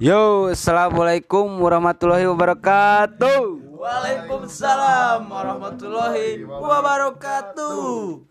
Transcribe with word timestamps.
Yo, 0.00 0.48
assalamualaikum 0.48 1.60
warahmatullahi 1.60 2.24
wabarakatuh. 2.24 3.68
Waalaikumsalam 3.76 5.28
warahmatullahi 5.28 6.40
wabarakatuh. 6.40 8.24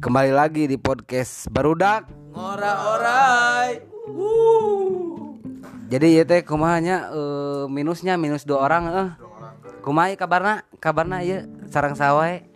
Kembali 0.00 0.32
lagi 0.32 0.64
di 0.64 0.80
podcast 0.80 1.52
Barudak. 1.52 2.08
Ngora-orai. 2.32 3.84
Wuh. 4.16 5.36
Jadi 5.92 6.16
ya 6.16 6.24
teh 6.24 6.40
kumahanya 6.40 7.12
eh, 7.12 7.64
minusnya 7.68 8.16
minus 8.16 8.48
dua 8.48 8.64
orang 8.64 8.84
eh. 8.88 9.08
Kumaha 9.84 10.08
ieu 10.08 10.16
kabarna? 10.16 10.64
Kabarna 10.80 11.20
ieu 11.20 11.44
sarang 11.68 11.92
sawae. 11.92 12.48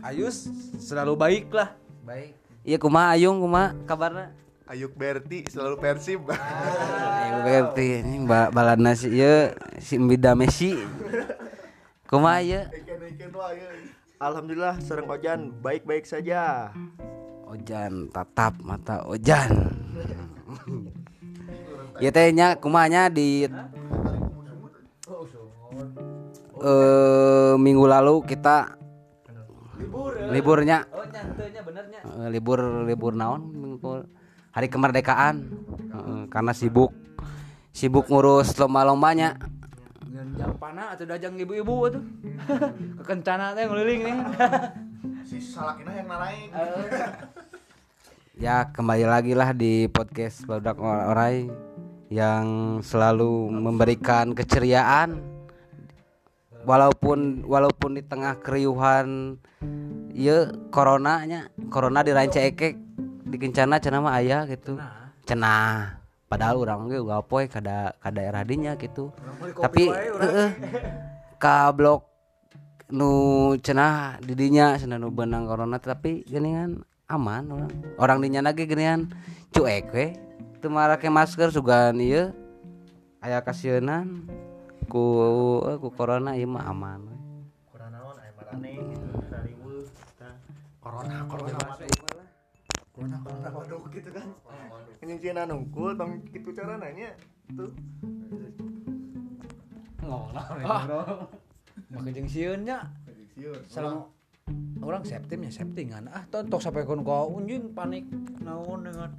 Ayus 0.00 0.48
selalu 0.80 1.12
baik 1.12 1.52
lah. 1.52 1.76
Baik. 2.08 2.32
Iya 2.64 2.80
kumaha 2.80 3.12
Ayung 3.12 3.36
kumaha 3.36 3.76
kabarna? 3.84 4.32
Ayuk 4.70 4.94
Berti 4.94 5.50
selalu 5.50 5.82
Persib. 5.82 6.30
Ayo 6.30 7.42
berarti 7.42 8.06
ini 8.06 8.22
ba 8.22 8.54
balana 8.54 8.94
si 8.94 9.10
ieu 9.18 9.50
si 9.82 9.98
Mbida 9.98 10.38
Messi. 10.38 10.78
Kumaha 12.06 12.38
ieu? 12.38 12.62
Alhamdulillah 14.22 14.78
serang 14.78 15.10
Ojan 15.10 15.50
baik-baik 15.58 16.06
saja. 16.06 16.70
Ojan 17.50 18.14
tatap 18.14 18.62
mata 18.62 19.02
Ojan. 19.10 19.74
ya 21.98 22.14
teh 22.14 22.30
nya 22.30 22.54
kumanya 22.54 23.10
di 23.10 23.50
eh 26.62 27.54
minggu 27.58 27.84
lalu 27.90 28.22
kita 28.22 28.78
liburnya 30.30 30.86
Oh 30.94 31.02
benernya. 31.66 32.00
Eh, 32.06 32.28
libur 32.30 32.86
libur 32.86 33.18
naon 33.18 33.50
minggu- 33.50 34.19
hari 34.50 34.68
kemerdekaan 34.68 35.60
Eh, 35.90 36.24
karena 36.30 36.52
sibuk 36.54 36.94
sibuk 37.70 38.06
ngurus 38.10 38.54
lomba-lombanya 38.58 39.38
Ngan 40.10 40.58
panah 40.58 40.96
atau 40.96 41.06
dajang 41.06 41.38
ibu-ibu 41.38 41.86
tuh. 41.86 42.02
Kekencana 42.98 43.54
teh 43.54 43.64
ngeliling 43.64 44.00
nih. 44.04 44.16
si 45.28 45.38
salakina 45.38 45.96
yang 45.96 46.08
naraing. 46.10 46.50
ya 48.44 48.56
kembali 48.68 49.06
lagi 49.06 49.32
lah 49.38 49.54
di 49.54 49.86
podcast 49.86 50.44
Badak 50.44 50.82
Orai 50.82 51.46
yang 52.10 52.80
selalu 52.82 53.54
memberikan 53.54 54.34
keceriaan 54.34 55.22
walaupun 56.66 57.46
walaupun 57.46 57.96
di 57.96 58.02
tengah 58.02 58.40
keriuhan 58.42 59.38
ya 60.10 60.50
coronanya 60.74 61.48
corona 61.70 62.02
di 62.02 62.12
ranca 62.12 62.42
ekek 62.42 62.76
di 63.30 63.38
kencana 63.38 63.78
cenah 63.78 64.00
mah 64.02 64.18
aya 64.18 64.42
gitu. 64.50 64.74
Cenah 65.22 66.02
padahal 66.26 66.62
orang 66.62 66.90
ge 66.90 66.98
gak 66.98 67.22
poe 67.30 67.46
kada 67.46 67.94
ka 68.02 68.10
daerah 68.10 68.42
dinya 68.42 68.74
gitu. 68.74 69.14
Tapi 69.62 69.86
heeh. 69.94 70.50
Ka 71.38 71.70
blok 71.70 72.10
nu 72.90 73.54
cenah 73.62 74.18
di 74.18 74.34
dinya 74.34 74.74
cenah 74.74 74.98
nu 74.98 75.14
benang 75.14 75.46
corona 75.46 75.78
tapi 75.78 76.26
geuningan 76.26 76.82
aman 77.06 77.46
orang 77.46 77.70
orang 78.02 78.18
dinya 78.18 78.42
lagi 78.42 78.66
geuningan 78.66 79.14
cuek 79.54 79.86
we 79.94 80.06
teu 80.58 80.66
make 80.70 81.06
masker 81.06 81.54
sugan 81.54 82.02
ieu 82.02 82.34
aya 83.22 83.38
kasienan 83.46 84.26
ku 84.90 85.02
eh, 85.70 85.78
ku 85.78 85.94
corona 85.94 86.34
ieu 86.34 86.50
mah 86.50 86.66
aman 86.66 86.98
we. 87.06 87.16
Kurang 87.70 87.94
naon 87.94 88.18
aya 88.18 88.30
marane. 88.34 88.74
Corona, 90.80 91.28
corona. 91.28 92.09
Corona 93.00 93.16
corona 93.24 93.48
waduh 93.48 93.80
gitu 93.88 94.12
kan. 94.12 94.28
Ini 95.00 95.16
cina 95.24 95.48
nungkul 95.48 95.96
tong 95.96 96.20
kitu 96.28 96.52
cara 96.52 96.76
nanya 96.76 97.16
tuh. 97.56 97.72
Makin 101.88 102.12
jeung 102.12 102.28
sieun 102.28 102.60
nya. 102.68 102.92
Salam. 103.72 104.04
orang 104.84 105.00
septimnya 105.08 105.48
septingan. 105.48 106.12
Ah 106.12 106.28
tontok 106.28 106.60
sampai 106.60 106.84
kon 106.84 107.00
kau 107.00 107.40
unjing 107.40 107.72
panik 107.72 108.04
naon 108.44 108.84
dengan. 108.84 109.16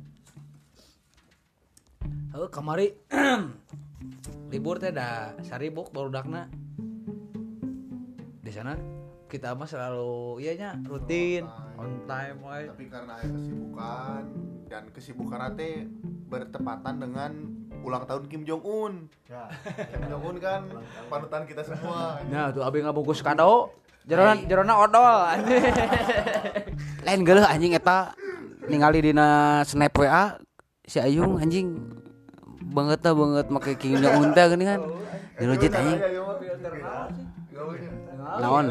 Heuh 2.38 2.54
kamari. 2.54 2.94
Libur 4.54 4.78
teh 4.78 4.94
da 4.94 5.34
saribuk 5.42 5.90
barudakna 5.90 6.54
di 8.46 8.52
sana 8.54 8.76
kita 9.32 9.56
mah 9.56 9.64
selalu 9.64 10.44
iya 10.44 10.52
nya 10.60 10.70
rutin 10.84 11.48
on 11.82 11.92
time 12.06 12.38
wae 12.46 12.70
Tapi 12.70 12.86
karena 12.86 13.12
ada 13.18 13.26
kesibukan 13.26 14.22
dan 14.70 14.84
kesibukan 14.94 15.40
teh 15.58 15.90
bertepatan 16.32 16.96
dengan 17.02 17.32
ulang 17.82 18.06
tahun 18.06 18.24
Kim 18.30 18.46
Jong 18.46 18.62
Un. 18.62 18.94
Ya. 19.26 19.50
Kim 19.90 20.06
Jong 20.08 20.24
Un 20.32 20.36
kan 20.38 20.62
panutan 21.10 21.44
kita 21.50 21.66
semua. 21.66 22.22
nah 22.30 22.54
tuh 22.54 22.62
abi 22.62 22.86
ngabungkus 22.86 23.26
kado 23.26 23.74
jerona 24.06 24.38
jerona 24.46 24.74
odol. 24.78 25.18
Anjing 25.28 25.66
lain 27.10 27.20
geuleuh 27.26 27.44
anjing 27.44 27.74
eta 27.74 28.14
ningali 28.70 29.02
dina 29.02 29.60
snap 29.66 29.98
WA 29.98 30.38
si 30.86 31.02
Ayung 31.02 31.42
anjing. 31.42 31.82
Banget 32.72 33.04
tah 33.04 33.12
banget 33.18 33.50
make 33.52 33.74
King 33.82 34.00
Jong 34.00 34.22
Un 34.22 34.30
teh 34.32 34.46
geuningan 34.46 34.80
dirujit 35.42 35.74
anjing. 35.74 36.00
Naon? 38.40 38.66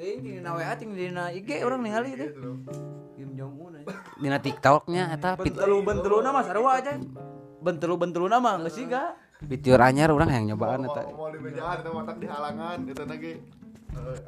Ting 0.00 0.24
dina 0.24 0.50
WA 0.56 0.72
ting 0.80 0.90
dina 0.96 1.28
IG 1.28 1.60
orang 1.60 1.84
ningali 1.84 2.16
teh. 2.16 2.32
Kim 3.16 3.36
Jong 3.36 3.54
Un 3.60 3.84
dina 4.16 4.40
TikToknya 4.40 5.12
eta 5.12 5.36
bentelu 5.36 5.76
bentelu 5.84 6.16
nama 6.24 6.40
sarua 6.40 6.80
aja. 6.80 6.96
Bentelu 7.60 7.94
bentelu 8.00 8.26
nama 8.32 8.56
nggak 8.56 8.72
sih 8.72 8.88
gak 8.88 9.12
fitur 9.44 9.76
anyar 9.84 10.08
orang 10.08 10.32
yang 10.32 10.56
nyobaan 10.56 10.88
eta. 10.88 11.04
Mau 11.12 11.28
di 11.28 11.38
mejaan 11.44 11.84
eta 11.84 11.90
watak 11.92 12.16
di 12.16 12.26
halangan 12.32 12.78
eta 12.88 13.04
lagi. 13.04 13.32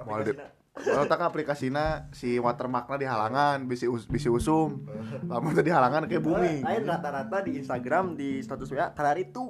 Mau 0.04 0.20
di 0.20 0.32
kalau 0.72 1.04
tak 1.04 1.20
aplikasinya 1.20 2.08
si 2.16 2.40
Watermark 2.40 2.88
di 2.96 3.04
halangan 3.04 3.68
bisi 3.68 3.84
us, 3.84 4.08
bisi 4.08 4.32
usum. 4.32 4.88
Lamun 5.28 5.52
di 5.60 5.68
halangan 5.68 6.08
kayak 6.08 6.24
bumi. 6.24 6.64
Ayo 6.64 6.88
rata-rata 6.88 7.44
di 7.44 7.60
Instagram 7.60 8.16
di 8.16 8.40
status 8.40 8.72
WA 8.72 8.88
kalau 8.96 9.12
itu 9.20 9.42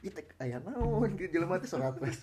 itu 0.00 0.20
ayah 0.38 0.62
naon 0.62 1.10
di 1.18 1.26
jelema 1.26 1.58
teh 1.58 1.66
sangat 1.66 1.98
wes 1.98 2.22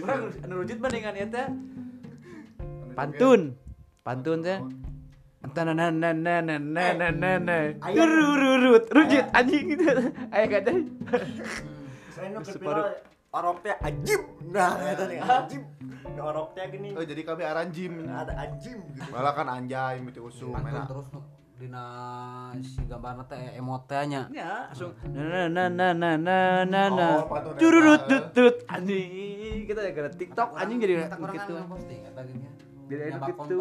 Orang 0.00 0.32
nerujut 0.48 0.80
bandingan 0.80 1.12
ya 1.12 1.26
teh. 1.28 1.46
pantun. 2.96 3.52
Pantun 4.00 4.40
teh. 4.40 4.56
Eh, 4.56 4.64
Rurut, 8.00 8.88
rujut 8.88 9.26
anjing 9.30 9.76
gitu. 9.76 9.92
Ayah 10.32 10.48
kata. 10.48 10.72
Separuh 12.48 12.96
nu 13.36 13.42
kepira 13.42 13.42
orok 13.42 13.56
teh 13.62 13.76
ajib. 13.84 14.22
Nah, 14.46 14.72
eta 14.80 15.04
nih 15.08 15.18
ajib. 15.20 15.62
Orok 16.16 16.48
teh 16.56 16.64
gini 16.72 16.88
Oh, 16.96 17.04
jadi 17.04 17.22
kami 17.22 17.42
aranjim. 17.44 17.92
ada 18.08 18.32
ajib 18.48 18.78
gitu. 18.94 19.10
Malah 19.12 19.32
kan 19.36 19.46
anjay 19.50 20.00
miti 20.00 20.20
usum. 20.20 20.56
enak. 20.56 20.88
terus 20.88 21.08
dina 21.56 21.84
si 22.60 22.84
gambarna 22.84 23.24
teh 23.24 23.56
emotenya 23.56 24.28
Ya, 24.28 24.68
langsung 24.68 24.92
na 25.08 25.48
na 25.48 25.64
na 25.72 25.88
na 25.96 26.10
na 26.16 26.38
na 26.68 26.82
na. 26.92 27.08
Oh. 27.24 27.56
Cururut 27.56 28.08
tut 28.08 28.24
tut 28.32 28.56
anjing. 28.68 29.64
Kita 29.66 29.80
ya 29.84 29.92
gara 29.92 30.10
TikTok 30.12 30.48
anjing 30.56 30.78
jadi 30.80 30.92
gitu. 31.08 31.54
Jadi 32.86 33.02
gitu. 33.32 33.60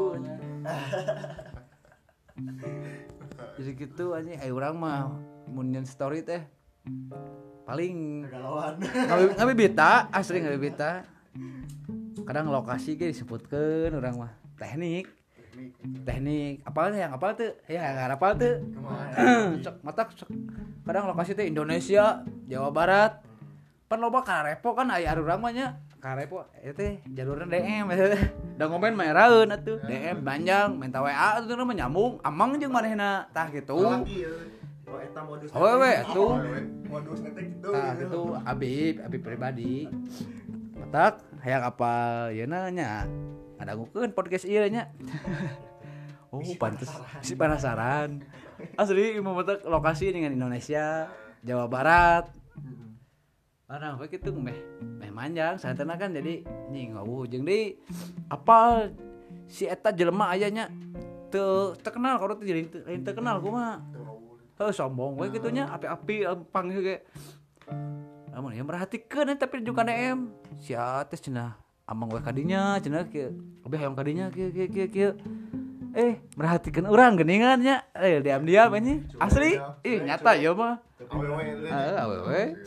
Jadi 3.56 3.72
gitu 3.80 4.06
anjing 4.12 4.38
eh 4.40 4.52
urang 4.52 4.76
mah 4.76 5.08
mun 5.48 5.72
nyen 5.72 5.88
story 5.88 6.20
teh 6.24 6.44
paling 7.66 8.30
Galauan. 8.30 8.78
ngabi 8.78 9.24
ngabi 9.42 9.54
bita 9.58 9.92
asli 10.18 10.38
ngabi 10.40 10.60
bita 10.70 11.02
kadang 12.26 12.50
lokasi 12.50 12.98
ge 12.98 13.14
disebutkeun 13.14 13.94
urang 13.94 14.18
mah. 14.18 14.34
Teknik. 14.58 15.06
Teknik. 16.02 16.66
Apalnya 16.66 17.06
yang 17.06 17.14
apa 17.14 17.38
tuh 17.38 17.54
ya 17.70 17.82
yang 17.86 18.18
apa 18.18 18.28
tuh 18.34 18.54
cek 19.62 19.76
matak 19.86 20.10
cek. 20.18 20.30
kadang 20.86 21.06
lokasi 21.06 21.38
teh 21.38 21.46
Indonesia 21.46 22.26
Jawa 22.50 22.74
Barat. 22.74 23.22
Pan 23.86 24.02
loba 24.02 24.26
karepo 24.26 24.74
kan 24.74 24.90
aya 24.90 25.14
urang 25.14 25.38
mah 25.38 25.54
nya. 25.54 25.78
Karepo 26.02 26.50
eta 26.58 26.74
teh 26.74 27.02
jalurna 27.14 27.46
DM 27.46 27.94
da 28.58 28.64
ngomen 28.66 28.98
meraeun 28.98 29.54
atuh. 29.54 29.78
DM 29.86 30.26
panjang 30.26 30.74
minta 30.74 31.06
WA 31.06 31.38
atuh 31.38 31.62
mah 31.62 31.78
nyambung. 31.78 32.18
Amang 32.26 32.58
jeung 32.58 32.74
manehna 32.74 33.30
tah 33.30 33.54
gitu 33.54 34.02
Oh 34.86 35.02
eta 35.02 35.22
modus. 35.26 35.50
Awewe 35.50 35.92
atuh 36.06 36.32
Modus 36.86 37.20
teh 37.26 37.32
gitu. 37.34 37.70
Tah 37.74 37.98
itu 37.98 38.22
Abib, 38.46 38.96
Abib 39.02 39.22
pribadi. 39.26 39.90
Matak 40.78 41.26
hayang 41.42 41.66
apal 41.66 42.30
yeuna 42.34 42.70
nya. 42.70 43.10
Ngadangukeun 43.58 44.14
podcast 44.14 44.46
ieu 44.46 44.66
nya. 44.70 44.90
Oh, 46.36 46.44
pantes 46.60 46.92
si 47.24 47.32
penasaran. 47.40 48.20
Asli 48.76 49.16
mau 49.24 49.40
matak 49.40 49.64
lokasi 49.64 50.12
dengan 50.12 50.36
Indonesia, 50.36 51.08
Jawa 51.48 51.72
Barat. 51.72 52.28
Karena 53.64 53.96
apa 53.96 54.04
gitu 54.12 54.36
meh 54.36 54.58
meh 55.00 55.16
manjang 55.16 55.56
santana 55.56 55.96
kan 55.96 56.12
jadi 56.12 56.44
nying 56.70 57.00
ngawuh 57.00 57.24
jeung 57.26 57.48
deui 57.48 57.80
apal 58.28 58.92
si 59.48 59.66
eta 59.66 59.96
jelema 59.96 60.36
aya 60.36 60.52
nya 60.54 60.68
teu 61.34 61.74
terkenal 61.82 62.22
kalau 62.22 62.38
teu 62.38 62.46
jadi 62.46 62.68
terkenal 63.02 63.42
kumaha 63.42 63.82
heuh 64.60 64.72
sombong. 64.72 65.20
We 65.20 65.32
kitu 65.32 65.52
nya 65.52 65.68
api-api 65.72 66.28
panggil 66.52 66.80
ge 66.82 66.98
amun 68.36 68.52
ya 68.52 68.68
merhatikeun 68.68 69.32
eta 69.32 69.48
tapi 69.48 69.64
juga 69.64 69.88
em 69.88 70.28
sia 70.60 71.08
teh 71.08 71.16
cenah 71.16 71.56
amang 71.88 72.12
we 72.12 72.20
kadinya 72.20 72.76
cenah 72.84 73.08
kieu 73.08 73.32
lebih 73.64 73.78
hayang 73.80 73.96
kadinya 73.96 74.26
kieu 74.28 74.52
kieu 74.52 74.68
kieu 74.68 74.88
kieu 74.92 75.12
eh 75.96 76.20
merhatikan 76.36 76.84
orang 76.92 77.16
geningannya 77.16 77.80
eh 77.96 78.20
diam-diam 78.20 78.76
ini. 78.76 79.08
Asli? 79.16 79.56
Ih 79.88 80.04
nyata 80.04 80.36
ya 80.36 80.52
mah. 80.52 80.84
Awewe. 82.04 82.60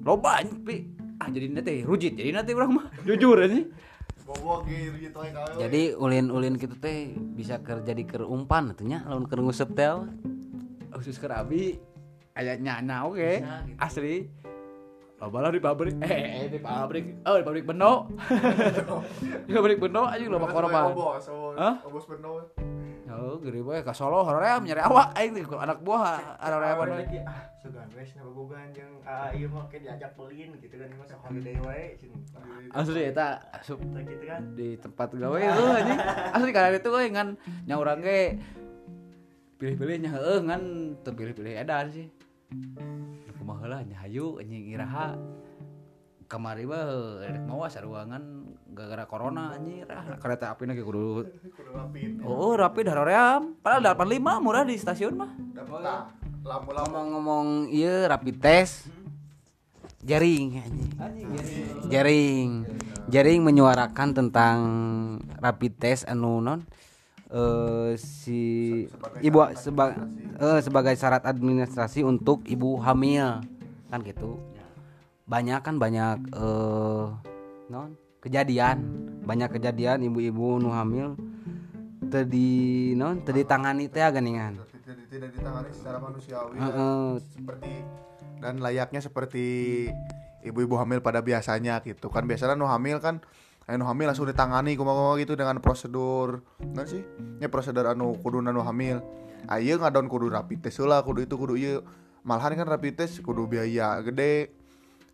Loba 0.00 0.40
pi. 0.64 0.88
Ah 1.20 1.28
jadi 1.28 1.52
nanti 1.52 1.84
rujit 1.84 2.16
jadi 2.16 2.32
nanti 2.32 2.56
orang 2.56 2.80
mah. 2.80 2.86
Jujur 3.06 3.36
ini 3.44 3.68
jadi 5.58 5.82
ulin-ulin 5.98 6.56
gitu 6.56 6.74
teh 6.78 7.12
bisa 7.14 7.60
kerja 7.60 7.92
di 7.92 8.04
keur 8.06 8.24
umpan 8.24 8.72
atunya 8.72 9.04
lamun 9.04 9.28
keur 9.28 9.44
nguseup 9.44 9.74
teh 9.76 9.92
khusus 10.94 11.16
kerabi 11.16 11.80
aya 12.36 12.56
nyana 12.56 13.08
oke. 13.08 13.40
Asli. 13.80 14.42
Loba 15.22 15.54
di 15.54 15.62
pabrik. 15.62 15.94
Eh 16.02 16.50
di 16.50 16.58
pabrik. 16.58 17.22
oh 17.22 17.38
di 17.38 17.44
pabrik 17.46 17.62
beno 17.62 18.10
di 19.46 19.52
pabrik 19.54 19.78
beno 19.78 20.02
aja 20.10 20.26
loba 20.26 20.50
korban 20.50 20.90
bos 20.98 21.30
Hah? 21.54 21.78
bos 21.86 22.04
bener 22.10 22.50
oh 23.12 23.38
gede 23.38 23.62
bae 23.62 23.86
ka 23.86 23.94
Solo 23.94 24.26
hoream 24.26 24.66
nyari 24.66 24.82
awak. 24.82 25.14
Aing 25.14 25.38
teh 25.38 25.46
anak 25.46 25.78
buah 25.86 26.42
ada 26.42 26.58
hoream 26.58 26.90
lagi 26.90 27.22
ah 27.22 27.38
sugan 27.62 27.86
wes 27.94 28.18
na 28.18 28.26
babogan 28.26 28.66
jeung 28.74 28.98
ah 29.06 29.30
ieu 29.30 29.46
mah 29.46 29.70
ke 29.70 29.78
diajak 29.78 30.10
pelin 30.18 30.58
gitu 30.58 30.74
kan. 30.74 30.90
Masa 30.98 31.14
holiday 31.22 31.54
wae 31.62 31.94
asli 32.74 33.02
eta 33.06 33.38
asup 33.54 33.78
gitu 33.78 34.26
kan. 34.26 34.42
di 34.58 34.74
tempat 34.74 35.14
gawe 35.14 35.38
eueuh 35.38 35.70
anjing. 35.70 36.00
Asli 36.34 36.50
karena 36.50 36.74
itu 36.74 36.90
euy 36.90 37.08
ngan 37.14 37.28
nya 37.70 37.78
urang 37.78 38.02
ge 38.02 38.42
pilih-pilih 39.62 39.96
nya 40.02 40.10
heueuh 40.18 40.42
ngan 40.42 40.62
teu 41.06 41.14
pilih-pilih 41.14 41.54
edan 41.54 41.86
sih. 41.94 42.10
Kumaha 43.38 43.62
heula 43.62 43.78
nya 43.86 43.94
hayu 44.02 44.42
anjing 44.42 44.74
iraha 44.74 45.14
kamari 46.26 46.66
mah 46.66 47.22
rek 47.22 47.46
mawa 47.46 47.70
saruangan 47.70 48.42
gara-gara 48.74 49.06
corona 49.06 49.54
anjing 49.54 49.86
ah 49.86 50.18
kereta 50.18 50.50
api 50.50 50.66
ge 50.66 50.82
kudu 50.82 51.28
kudu 51.54 51.70
rapid 51.76 52.24
oh 52.26 52.56
rapi 52.58 52.80
daroream 52.82 53.54
padahal 53.62 53.94
85 53.94 54.42
murah 54.42 54.66
di 54.66 54.74
stasiun 54.74 55.14
mah. 55.14 55.30
Dapat 55.30 56.10
lamu-lamu 56.42 56.90
ngomong-ngomong 56.90 57.46
iya 57.70 58.10
rapid 58.10 58.42
test. 58.42 58.90
Jaring 60.02 60.58
anjing. 60.58 60.90
jaring. 61.86 62.50
Jaring 63.06 63.40
menyuarakan 63.46 64.10
tentang 64.10 64.58
rapid 65.38 65.78
test 65.78 66.02
anu 66.10 66.42
non 66.42 66.66
eh 67.32 67.92
si 67.96 68.40
ibu 69.24 69.38
seba, 69.56 69.96
eh, 70.36 70.60
sebagai 70.60 70.94
syarat 70.94 71.24
administrasi 71.24 72.04
untuk 72.04 72.44
ibu 72.44 72.76
hamil. 72.78 73.40
Kan 73.88 74.04
gitu. 74.04 74.36
Banyak 75.24 75.60
kan 75.64 75.80
banyak 75.80 76.18
eh 76.36 77.06
non 77.72 77.96
kejadian. 78.20 78.78
Banyak 79.22 79.56
kejadian 79.56 80.04
ibu-ibu 80.04 80.60
nu 80.60 80.68
hamil. 80.70 81.16
Tadi 82.12 82.92
non 82.92 83.24
tadi 83.24 83.40
tangani 83.48 83.88
teh 83.88 84.04
geningan 84.12 84.72
tidak, 84.82 85.06
tidak 85.08 85.30
ditangani 85.38 85.70
secara 85.70 85.98
manusiawi. 86.02 86.56
Heeh. 86.58 87.08
seperti 87.22 87.72
dan 88.42 88.58
layaknya 88.58 89.00
seperti 89.00 89.44
ibu-ibu 90.42 90.74
hamil 90.74 90.98
pada 90.98 91.22
biasanya 91.22 91.78
gitu. 91.86 92.10
Kan 92.10 92.26
biasanya 92.26 92.58
nu 92.58 92.66
hamil 92.66 92.98
kan 92.98 93.22
anu 93.72 93.84
nu 93.84 93.88
hamil 93.88 94.12
langsung 94.12 94.28
ditangani 94.28 94.76
kumaha 94.76 95.16
gitu 95.16 95.32
dengan 95.32 95.56
prosedur. 95.64 96.44
Nah 96.60 96.84
sih? 96.84 97.00
Ini 97.40 97.48
prosedur 97.48 97.88
anu 97.88 98.12
kudu 98.20 98.44
anu 98.44 98.60
hamil. 98.60 99.00
Ayo 99.48 99.80
ngadon 99.80 100.12
kudu 100.12 100.28
rapid 100.28 100.68
test 100.68 100.84
lah 100.84 101.00
kudu 101.00 101.24
itu 101.24 101.34
kudu 101.40 101.56
ieu 101.56 101.80
malahan 102.20 102.52
kan 102.52 102.68
rapid 102.68 103.00
test 103.00 103.24
kudu 103.24 103.48
biaya 103.48 103.96
gede. 104.04 104.52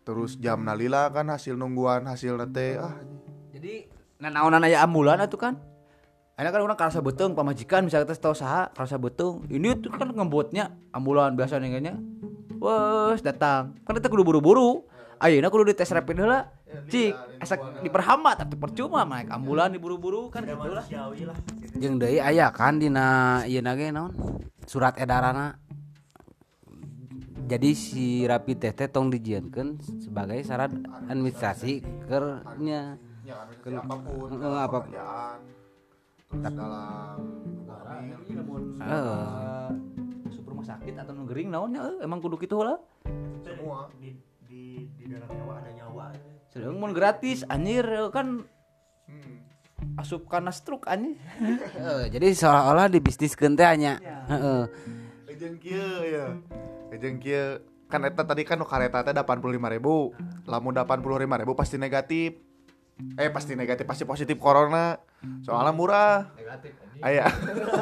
Terus 0.03 0.35
jam 0.35 0.67
nalila 0.67 1.07
kan 1.07 1.31
hasil 1.31 1.55
nungguan 1.55 2.03
hasil 2.03 2.35
nate 2.35 2.75
ah. 2.83 2.99
Jadi 3.55 3.87
nanaonan 4.19 4.67
aya 4.67 4.83
ambulan 4.83 5.23
atuh 5.23 5.39
kan? 5.39 5.55
Enak 6.35 6.55
kan 6.55 6.61
orang 6.63 6.79
karasa 6.79 6.99
betung 6.99 7.35
pamajikan 7.35 7.87
misalnya 7.87 8.11
tes 8.11 8.19
tau 8.19 8.35
saha 8.35 8.71
karasa 8.75 8.99
betung. 8.99 9.47
Ini 9.47 9.79
tuh 9.79 9.91
kan 9.95 10.11
ngebutnya 10.11 10.75
ambulan 10.91 11.35
biasa 11.35 11.63
nih 11.63 11.79
kayaknya. 11.79 11.95
Wes 12.59 13.23
datang. 13.23 13.79
Kan 13.87 13.95
kita 13.95 14.11
kudu 14.11 14.27
buru-buru. 14.27 14.83
Ayeuna 15.19 15.51
kudu 15.51 15.67
dites 15.67 15.91
rapid 15.91 16.23
heula 16.23 16.47
cik 16.89 17.13
esak 17.41 17.81
diperhambat 17.81 18.45
tapi 18.45 18.55
percuma 18.57 19.05
naik 19.05 19.29
ambulan 19.33 19.73
diburu-buru 19.73 20.29
kan 20.29 20.45
tidak 20.45 20.61
gitu 20.61 20.73
lah. 20.75 20.85
gitu. 21.17 21.31
Jeung 21.81 21.97
deui 21.97 22.21
aya 22.21 22.53
kan 22.53 22.77
dina 22.77 23.41
ieu 23.49 23.61
ge 23.61 23.87
naon? 23.89 24.13
Surat 24.69 24.93
edaranna 25.01 25.57
jadi 27.49 27.73
si 27.73 28.29
rapid 28.29 28.57
test 28.61 28.77
teh 28.77 28.89
tong 28.93 29.09
dijieunkeun 29.09 29.81
sebagai 30.05 30.37
syarat 30.45 30.69
administrasi 31.09 31.81
kernya. 32.05 32.93
Ya 33.25 33.41
kan 33.65 33.81
apa 33.81 33.93
pun 34.05 34.29
Heeh, 34.29 34.69
dalam 36.45 37.17
Heeh. 38.85 39.65
masuk 40.29 40.45
rumah 40.45 40.65
sakit 40.69 40.93
atau 40.93 41.13
ngering 41.25 41.49
naonnya 41.49 41.89
eh, 41.89 42.05
emang 42.05 42.21
kudu 42.21 42.37
kitu 42.37 42.61
lah. 42.61 42.77
Semua. 43.41 43.89
Di 43.97 44.13
di 44.45 44.85
di 44.93 45.09
dalam 45.09 45.25
nyawa 45.25 45.53
ada 45.57 45.71
nyawa 45.73 46.05
sedang 46.49 46.81
mun 46.81 46.91
gratis 46.91 47.45
anjir 47.45 47.85
eh, 47.85 48.09
kan 48.09 48.45
hmm. 49.05 49.97
asup 50.01 50.25
kana 50.25 50.49
struk 50.49 50.89
anjir 50.89 51.17
Heeh, 51.39 52.09
jadi 52.13 52.33
seolah-olah 52.33 52.89
di 52.89 52.99
bisnis 52.99 53.37
teh 53.37 53.69
nya 53.77 54.01
heeh 54.01 54.63
Ejeng 55.39 55.55
kieu 55.55 56.03
ya. 56.03 56.35
Ejeng 56.91 57.15
kieu 57.15 57.63
kan 57.87 58.03
eta 58.03 58.27
tadi 58.27 58.43
kan 58.43 58.59
nu 58.59 58.67
kareta 58.67 59.07
teh 59.07 59.15
85.000. 59.15 59.79
Lamun 60.43 60.73
85.000 60.75 61.55
pasti 61.55 61.79
negatif. 61.79 62.35
Eh 63.15 63.31
pasti 63.31 63.55
negatif 63.55 63.87
pasti 63.87 64.03
positif 64.03 64.35
corona. 64.35 64.99
Soalnya 65.47 65.71
murah. 65.71 66.27
negatif 66.35 66.75
Aya. 66.99 67.31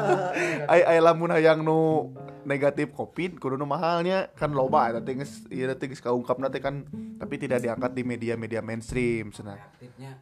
Aya 0.70 0.84
aya 0.86 1.00
lamun 1.02 1.34
hayang 1.34 1.66
nu 1.66 2.14
negatif 2.46 2.94
covid 2.94 3.40
kudu 3.40 3.58
nu 3.58 3.66
mahalnya 3.66 4.30
kan 4.36 4.52
loba 4.54 4.92
eta 4.92 5.00
teh 5.02 5.16
geus 5.18 5.46
ieu 5.50 5.70
teh 5.74 5.86
geus 5.90 6.02
kaungkapna 6.04 6.52
teh 6.52 6.62
kan 6.62 6.86
tapi 7.18 7.34
tidak 7.40 7.64
diangkat 7.64 7.90
di 7.96 8.02
media-media 8.06 8.60
mainstream 8.60 9.34
cenah. 9.34 9.58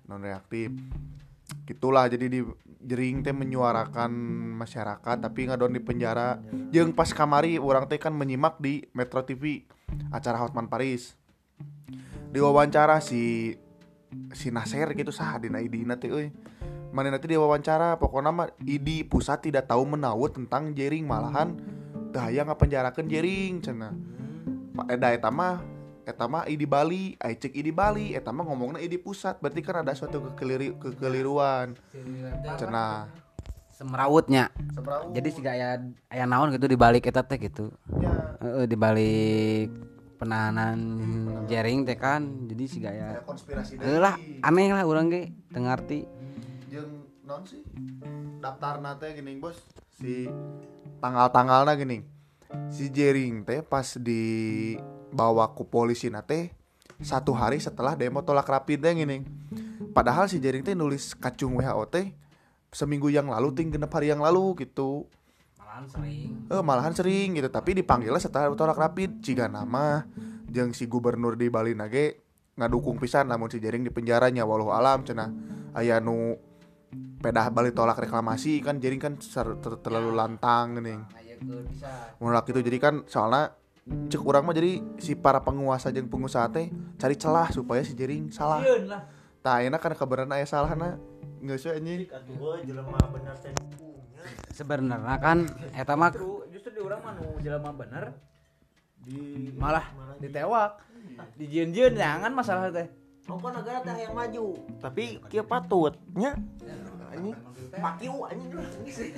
non 0.09 0.23
reaktif 0.23 0.73
gitulah 1.67 2.07
jadi 2.11 2.27
di 2.31 2.41
jering 2.87 3.27
teh 3.27 3.35
menyuarakan 3.35 4.11
masyarakat 4.63 5.17
tapi 5.19 5.51
ngadon 5.51 5.75
di 5.75 5.83
penjara. 5.83 6.39
Jeung 6.71 6.95
pas 6.95 7.11
kamari 7.11 7.59
orang 7.59 7.91
teh 7.91 7.99
kan 7.99 8.15
menyimak 8.15 8.63
di 8.63 8.87
Metro 8.95 9.27
TV 9.27 9.67
acara 10.15 10.39
Hotman 10.39 10.71
Paris. 10.71 11.19
Di 12.31 12.39
wawancara 12.39 13.03
si 13.03 13.55
si 14.31 14.49
Nasir 14.55 14.87
gitu 14.95 15.11
sah 15.11 15.39
dina 15.43 15.59
idina 15.59 15.99
teh 15.99 16.11
euy. 16.11 16.31
Mana 16.95 17.13
nanti 17.13 17.29
di 17.29 17.37
wawancara 17.37 17.99
pokoknya 17.99 18.31
mah 18.31 18.49
ID 18.63 19.11
pusat 19.11 19.43
tidak 19.43 19.67
tahu 19.67 19.85
menawut 19.85 20.33
tentang 20.33 20.73
jering 20.73 21.05
malahan 21.05 21.59
hayang 22.19 22.49
ngapenjarakeun 22.51 23.09
jering 23.09 23.61
cenah. 23.63 23.93
Pak 24.77 24.87
Eda 24.93 25.13
eta 25.13 25.33
mah 25.33 25.61
eta 26.07 26.25
mah 26.31 26.47
ID 26.47 26.71
Bali, 26.71 27.19
ai 27.19 27.35
cek 27.35 27.51
ID 27.51 27.75
Bali, 27.75 28.15
eta 28.15 28.31
mah 28.31 28.47
ngomongna 28.47 28.79
ID 28.79 29.03
pusat, 29.03 29.43
berarti 29.43 29.61
kan 29.65 29.83
ada 29.83 29.91
suatu 29.97 30.23
kekeliri, 30.23 30.79
kekeliruan. 30.79 31.75
Cenah. 32.61 33.27
semrawutnya. 33.77 34.49
Semrawut. 34.73 35.13
jadi 35.13 35.29
siga 35.29 35.51
aya 35.53 35.77
aya 36.09 36.25
naon 36.25 36.49
gitu 36.57 36.65
di 36.65 36.81
balik 36.81 37.05
eta 37.05 37.21
teh 37.21 37.37
gitu. 37.37 37.69
Ya, 38.01 38.41
Heeh, 38.41 38.65
di 38.65 38.73
balik 38.73 39.69
penahanan 40.17 40.79
jaring 41.45 41.85
teh 41.85 41.99
kan. 42.01 42.49
Jadi 42.49 42.65
siga 42.65 42.97
aya 42.97 43.21
ada 43.21 43.23
konspirasi 43.29 43.77
lah 43.77 44.17
aneh 44.41 44.73
lah 44.73 44.89
urang 44.89 45.13
ge 45.13 45.29
teu 45.53 45.61
ngarti. 45.61 46.09
Jeung 46.73 47.06
non 47.27 47.43
sih? 47.43 47.61
Daftarna 48.39 48.95
teh 48.97 49.19
gini, 49.19 49.35
Bos. 49.43 49.59
Si 49.99 50.31
tanggal-tanggalna 51.03 51.75
gini. 51.75 52.07
Si 52.71 52.89
Jering 52.89 53.43
teh 53.43 53.61
pas 53.67 53.99
dibawa 53.99 55.51
ku 55.51 55.67
polisi 55.67 56.07
teh 56.25 56.55
satu 57.03 57.35
hari 57.35 57.59
setelah 57.59 57.99
demo 57.99 58.23
tolak 58.23 58.47
rapid 58.47 58.79
teh 58.79 58.95
gini. 58.95 59.27
Padahal 59.91 60.31
si 60.31 60.39
Jering 60.39 60.63
teh 60.63 60.79
nulis 60.79 61.19
kacung 61.19 61.59
WHO 61.59 61.85
teh 61.91 62.15
seminggu 62.71 63.11
yang 63.11 63.27
lalu 63.27 63.51
ting 63.59 63.75
genep 63.75 63.91
hari 63.91 64.15
yang 64.15 64.23
lalu 64.23 64.55
gitu. 64.63 65.11
malahan 65.77 65.93
sering 65.93 66.31
Eh 66.49 66.63
malahan 66.65 66.95
sering 66.97 67.29
gitu 67.37 67.49
tapi 67.53 67.77
dipanggilnya 67.77 68.17
setelah 68.17 68.49
tolak 68.57 68.81
rapid 68.81 69.21
ciga 69.21 69.45
nama 69.45 70.09
jeung 70.49 70.73
si 70.73 70.89
gubernur 70.89 71.37
di 71.37 71.53
Bali 71.53 71.77
nage 71.77 72.23
ngadukung 72.57 72.97
pisan 72.97 73.29
namun 73.29 73.53
si 73.53 73.61
Jering 73.61 73.85
di 73.85 73.93
penjaranya 73.93 74.49
walau 74.49 74.73
alam 74.73 75.05
cenah 75.05 75.29
aya 75.77 76.01
nu 76.01 76.41
pedah 77.17 77.49
Bali 77.49 77.73
tolak 77.73 77.97
reklamasi 77.97 78.61
kan 78.61 78.77
Jering 78.77 79.01
kan 79.01 79.15
ter- 79.17 79.81
terlalu 79.81 80.13
lantang 80.13 80.77
gini. 80.77 80.95
Menolak 82.21 82.49
itu 82.49 82.61
jadi 82.65 82.79
kan 82.81 82.95
soalnya 83.09 83.53
cek 83.87 84.19
urang 84.19 84.43
mah 84.43 84.55
jadi 84.57 84.83
si 84.99 85.15
para 85.15 85.39
penguasa 85.45 85.95
jeung 85.95 86.11
pengusaha 86.11 86.51
teh 86.51 86.73
cari 86.99 87.15
celah 87.15 87.49
supaya 87.55 87.85
si 87.87 87.95
Jering 87.95 88.33
salah. 88.35 88.65
Lah. 88.83 89.03
Tah 89.45 89.63
enak 89.63 89.79
kan 89.79 89.95
kebenaran 89.95 90.35
aya 90.35 90.47
salahna 90.49 90.99
geus 91.39 91.65
we 91.69 91.73
anjing. 91.77 92.09
Atuh 92.11 92.61
jelema 92.67 92.99
bener 93.13 93.35
teh 93.39 93.53
hukumnya 93.55 94.25
sebenarnya 94.51 95.15
kan 95.23 95.39
eta 95.71 95.95
mah 95.95 96.11
justru 96.11 96.51
justru 96.51 96.71
di 96.75 96.81
urang 96.83 97.01
mah 97.05 97.13
nu 97.15 97.39
jelema 97.39 97.71
bener 97.71 98.05
di 99.07 99.53
malah 99.55 99.87
ditewak. 100.19 100.83
Dijieun-jieun 101.39 101.95
jangan 101.95 102.33
masalah 102.35 102.75
teh. 102.75 102.91
Ongko 103.27 103.51
negara 103.51 103.83
teh 103.83 104.07
yang 104.07 104.15
maju, 104.15 104.55
tapi 104.79 105.19
kia 105.27 105.43
patut 105.43 105.99
anjing. 107.17 108.51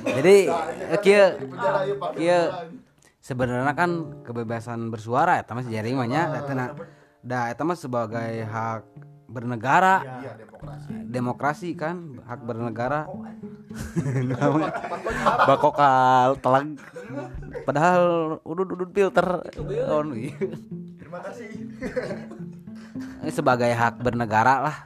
jadi 0.02 0.36
ieu 0.94 1.26
pakai 1.98 2.18
Iya. 2.18 2.40
bulan. 2.48 2.68
sebenarnya 3.18 3.74
kan 3.74 3.90
kebebasan 4.24 4.88
bersuara 4.88 5.36
eta 5.36 5.52
mah 5.52 5.64
sejaring 5.66 5.98
mah 5.98 6.08
nya 6.08 6.22
eta 6.34 6.52
na 6.54 6.66
da 7.20 7.50
eta 7.50 7.62
mah 7.62 7.76
sebagai 7.76 8.42
hak 8.42 8.82
bernegara 9.28 10.00
Iya, 10.00 10.32
demokrasi. 10.40 10.92
demokrasi 11.04 11.68
kan 11.76 11.96
hak 12.24 12.40
bernegara 12.40 13.04
bakokal 15.48 16.40
telang 16.40 16.80
padahal 17.62 18.04
udut 18.42 18.72
udut 18.72 18.90
filter 18.90 19.44
on 19.92 20.16
iya. 20.16 20.32
Terima 20.98 21.24
kasih. 21.24 21.48
Ini 23.24 23.32
sebagai 23.32 23.72
hak 23.72 24.00
bernegara 24.00 24.60
lah 24.60 24.76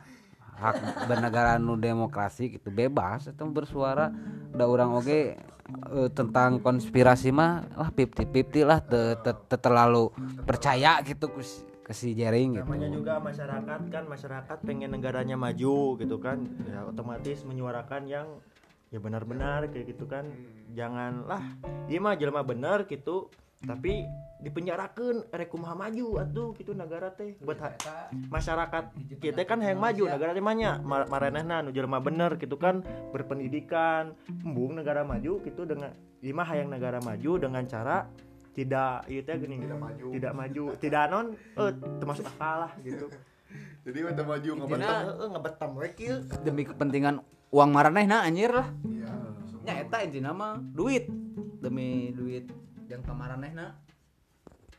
hak 0.62 0.76
bernegara 1.10 1.58
nu 1.58 1.74
demokrasi 1.74 2.54
gitu 2.54 2.70
bebas 2.70 3.26
itu 3.26 3.42
bersuara 3.50 4.14
udah 4.54 4.66
orang 4.70 4.90
oke 4.94 5.10
eh, 5.10 6.08
tentang 6.14 6.62
konspirasi 6.62 7.34
mah 7.34 7.66
lah 7.74 7.90
pipti 7.90 8.22
pipti 8.24 8.62
lah 8.62 8.78
te, 8.78 9.18
te- 9.18 9.42
te- 9.50 9.58
terlalu 9.60 10.14
percaya 10.42 11.02
gitu 11.02 11.26
ke 11.34 11.42
si- 11.42 11.66
ke 11.82 11.90
si 11.90 12.14
jaring 12.14 12.62
gitu 12.62 12.66
Namanya 12.70 12.90
juga 12.94 13.14
masyarakat 13.18 13.80
kan 13.90 14.04
masyarakat 14.06 14.56
pengen 14.62 14.94
negaranya 14.94 15.34
maju 15.34 15.98
gitu 15.98 16.22
kan. 16.22 16.46
Ya 16.62 16.86
otomatis 16.86 17.42
menyuarakan 17.42 18.06
yang 18.06 18.38
ya 18.94 19.02
benar-benar 19.02 19.66
kayak 19.66 19.90
gitu 19.90 20.06
kan. 20.06 20.30
Janganlah 20.78 21.42
ieu 21.90 21.98
mah 21.98 22.14
jelema 22.14 22.46
bener 22.46 22.86
gitu 22.86 23.26
tapi 23.62 24.04
dipenjarakan 24.42 25.30
rek 25.30 25.48
kumaha 25.48 25.78
maju 25.78 26.18
atuh 26.18 26.50
gitu 26.58 26.74
negara 26.74 27.14
teh. 27.14 27.38
Buat 27.38 27.58
ha- 27.62 28.10
masyarakat 28.10 28.84
kita 29.22 29.46
kan 29.46 29.62
yang 29.62 29.78
maju 29.78 30.10
negara 30.10 30.34
teh 30.34 30.42
mah 30.42 30.54
Ma- 30.82 31.06
maranehna 31.06 31.62
nu 31.62 31.70
jelema 31.70 32.02
bener 32.02 32.34
gitu 32.36 32.58
kan 32.58 32.82
berpendidikan 33.14 34.18
embung 34.42 34.74
negara 34.74 35.06
maju 35.06 35.38
gitu 35.40 35.62
dengan 35.62 35.94
lima 36.18 36.42
hayang 36.42 36.68
negara 36.68 36.98
maju 36.98 37.38
dengan 37.38 37.62
cara 37.64 38.10
tidak 38.52 39.06
itu 39.06 39.22
teh 39.22 39.36
gini 39.38 39.62
Tidak 39.62 39.78
maju. 39.78 40.06
tidak 40.10 40.32
maju. 40.34 40.64
Tidak 40.76 41.04
non 41.06 41.26
eh 41.32 41.70
termasuk 41.96 42.26
akal 42.28 42.66
lah 42.66 42.72
gitu. 42.82 43.06
Jadi 43.86 43.98
kita 44.00 44.22
maju 44.22 44.50
ngebetam. 44.58 45.02
eh, 45.06 45.28
ngebetam 45.28 45.70
we 45.76 45.88
kieu 45.92 46.16
demi 46.42 46.62
kepentingan 46.64 47.22
uang 47.48 47.70
maranehna 47.70 48.26
anjir 48.26 48.50
lah. 48.50 48.66
Iya. 48.82 49.10
nya 49.62 49.72
eta 49.78 50.02
intina 50.02 50.34
mah 50.34 50.58
duit. 50.58 51.06
Demi 51.62 52.10
duit 52.10 52.50
yang 52.92 53.02
kamaranehna. 53.02 53.80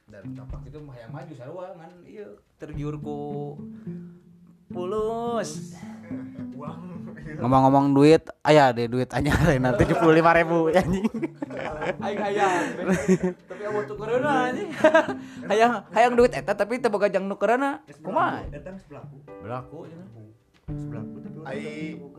Dan 0.06 0.38
tapak 0.38 0.62
itu 0.70 0.78
mah 0.78 0.94
yang 0.94 1.10
maju 1.10 1.34
sarua 1.34 1.74
ngan 1.74 1.92
ieu 2.06 2.38
tergiur 2.62 3.02
ku 3.02 3.58
pulus. 4.70 5.74
Ngomong-ngomong 7.34 7.98
duit 7.98 8.24
ayah 8.46 8.70
deh 8.76 8.86
duit 8.86 9.10
anyar 9.10 9.36
nanti 9.58 9.84
tujuh 9.84 9.98
puluh 9.98 10.14
lima 10.22 10.38
ribu 10.38 10.70
anjing. 10.70 11.08
Aing 12.06 12.20
hayang 12.20 12.64
tapi 13.50 13.64
abo 13.66 13.80
tukereuna 13.90 14.54
anjing. 14.54 14.70
Hayang 15.50 15.72
hayang 15.92 16.14
duit 16.14 16.32
eta 16.36 16.54
tapi 16.54 16.78
teu 16.78 16.94
boga 16.94 17.10
jang 17.10 17.26
nukereuna 17.26 17.82
kumaha? 18.06 18.46
Datang 18.54 18.78
sebelahku 18.78 19.18
berlaku 19.42 19.78
cenah. 19.90 20.08
sebelahku 20.64 21.18
tapi 21.20 21.36
orang 21.42 21.50
Ai 21.50 21.64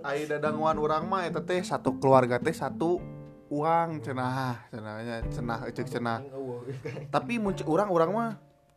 ai 0.03 0.21
dadanguan 0.27 0.77
urang 0.77 1.05
mah 1.07 1.29
eta 1.29 1.41
teh 1.41 1.63
satu 1.63 1.97
keluarga 2.01 2.41
teh 2.43 2.53
satu 2.53 2.99
uang 3.55 4.03
cenah 4.03 4.67
cenahnya 4.71 5.17
cenah 5.31 5.59
eceuk 5.71 5.89
cenah. 5.89 6.19
Aing 6.21 6.35
eueuh. 6.35 6.61
Tapi 7.15 7.39
muncul 7.39 7.67
orang-orang 7.71 8.11
mah 8.11 8.31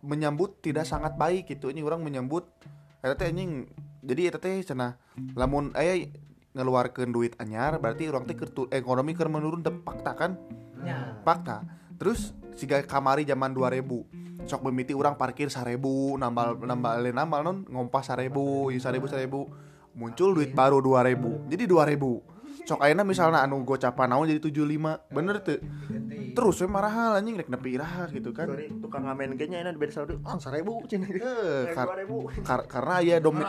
menyambut 0.05 0.61
tidak 0.61 0.85
sangat 0.85 1.17
baik 1.17 1.49
gitu. 1.49 1.73
Ini 1.73 1.81
orang 1.81 2.05
menyambut 2.05 2.45
eta 3.01 3.13
teh 3.17 3.29
anjing 3.29 3.65
jadi 4.05 4.33
eta 4.33 4.39
teh 4.41 4.61
cenah 4.61 4.97
lamun 5.37 5.73
aya 5.73 6.09
ngeluarkeun 6.57 7.13
duit 7.13 7.33
anyar 7.37 7.77
berarti 7.77 8.09
orang 8.09 8.25
teh 8.25 8.37
ekonomi 8.73 9.17
keur 9.17 9.29
menurun 9.33 9.65
teu 9.65 9.81
fakta 9.81 10.13
kan? 10.13 10.37
Fakta. 11.25 11.65
Terus 11.97 12.37
siga 12.53 12.81
kamari 12.85 13.25
zaman 13.25 13.53
2000 13.53 14.27
sok 14.47 14.63
mimiti 14.63 14.95
orang 14.95 15.19
parkir 15.19 15.51
1000 15.51 15.75
nambal 16.15 16.55
nambal 16.61 17.03
nambal 17.11 17.41
non 17.43 17.57
ngompas 17.67 18.07
1000 18.07 18.31
ieu 18.31 18.79
1000 18.79 19.03
1000 19.03 19.97
muncul 19.97 20.29
duit 20.37 20.55
baru 20.55 20.79
2000 20.79 21.51
jadi 21.51 21.63
2000 21.67 22.36
sok 22.67 22.83
ayeuna 22.83 23.07
misalnya 23.07 23.39
anu 23.39 23.63
gocapan 23.63 24.11
naon 24.11 24.27
jadi 24.27 24.43
75 24.43 25.07
bener 25.07 25.39
tuh 25.39 25.55
terus 26.35 26.59
we 26.59 26.67
marahal 26.67 27.15
anjing 27.15 27.33
rek 27.33 27.47
nepi 27.47 27.79
iraha 27.79 28.11
gitu 28.11 28.29
kan. 28.29 28.45
Sorry, 28.45 28.69
tukang 28.77 29.07
ngamen 29.07 29.39
ge 29.39 29.47
nya 29.47 29.65
enak 29.65 29.79
di 29.79 29.89
Saudi. 29.89 30.13
Ah, 30.21 30.37
1000 30.37 30.85
cenah. 30.85 31.09
Eh, 31.09 31.73
kar- 31.73 31.89
2000. 31.97 32.45
kar- 32.45 32.67
karena 32.69 32.95
ya 33.01 33.17
domin 33.17 33.47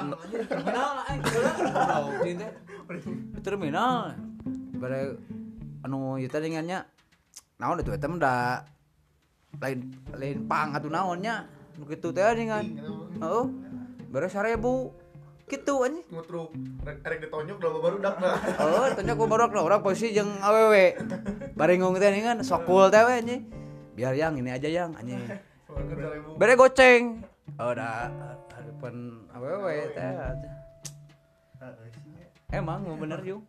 terminal 3.42 4.14
bare 4.78 5.18
anu 5.82 6.16
ieu 6.16 6.30
teh 6.30 6.40
dengannya 6.40 6.86
naon 7.58 7.82
itu 7.82 7.90
eta 7.90 8.08
da 8.16 8.62
lain 9.58 9.78
lain 10.14 10.38
pang 10.46 10.72
atuh 10.72 10.88
naonnya. 10.88 11.44
Nu 11.76 11.84
kitu 11.84 12.14
teh 12.14 12.24
dengan 12.32 12.64
heeh. 13.18 13.44
Bare 14.08 14.30
1000 14.30 14.94
kitu 15.48 15.74
anjing. 15.80 16.04
Ngutruk 16.12 16.52
rek 16.84 17.00
rek 17.00 17.18
ditonjok 17.24 17.56
udah 17.56 17.70
baru 17.80 17.96
dak 18.00 18.16
nah 18.20 18.36
Oh, 18.60 18.67
tanya 18.98 19.14
ku 19.14 19.30
baru 19.30 19.46
lah 19.46 19.62
orang 19.62 19.78
posisi 19.78 20.10
jeung 20.10 20.42
awewe. 20.42 20.98
Barengong 21.54 22.02
teh 22.02 22.10
kan 22.18 22.42
sokul 22.42 22.90
teh 22.90 23.06
we. 23.06 23.38
Biar 23.94 24.18
yang 24.18 24.34
ini 24.34 24.50
aja 24.50 24.66
yang 24.66 24.90
anjing. 24.98 25.22
Bare 26.34 26.58
goceng. 26.58 27.22
Oh, 27.62 27.70
da 27.70 28.10
harapan 28.50 29.22
awewe 29.30 29.94
teh. 29.94 30.10
Emang 32.50 32.82
mau 32.82 32.98
bener 32.98 33.22
yuk. 33.22 33.46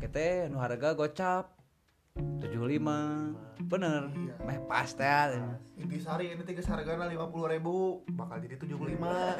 Kete 0.00 0.48
nu 0.48 0.64
harga 0.64 0.96
gocap 0.96 1.52
75. 2.16 3.68
Bener. 3.68 4.08
Meh 4.48 4.58
pas 4.64 4.88
teh. 4.96 5.36
Intisari 5.76 6.32
ini 6.32 6.40
tiga 6.40 6.64
hargana 6.72 7.04
lima 7.04 7.28
puluh 7.28 7.52
ribu 7.52 8.00
bakal 8.16 8.40
jadi 8.40 8.56
tujuh 8.56 8.80
puluh 8.80 8.96
lima 8.96 9.36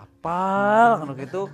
Apal 0.00 1.04
kan 1.04 1.12
gitu. 1.20 1.52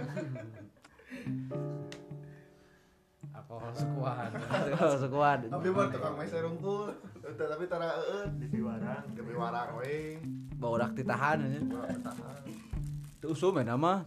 Alkohol 3.51 3.75
sekuat. 3.75 4.31
Alkohol 4.31 4.95
sekuat. 5.05 5.39
tapi 5.51 5.69
mah 5.69 5.87
tukang 5.91 6.15
mes 6.15 6.31
rungkul 6.33 6.95
Teu, 7.21 7.47
tapi 7.47 7.65
tara 7.67 7.99
eueut 7.99 8.31
Di 8.39 8.61
warang. 8.63 9.05
demi 9.11 9.35
warang 9.35 9.75
we 9.75 10.23
Baudak 10.55 10.95
ditahan 10.95 11.43
anjing. 11.43 11.67
Tuh 13.19 13.35
usum 13.35 13.59
ya 13.59 13.67
nama. 13.67 14.07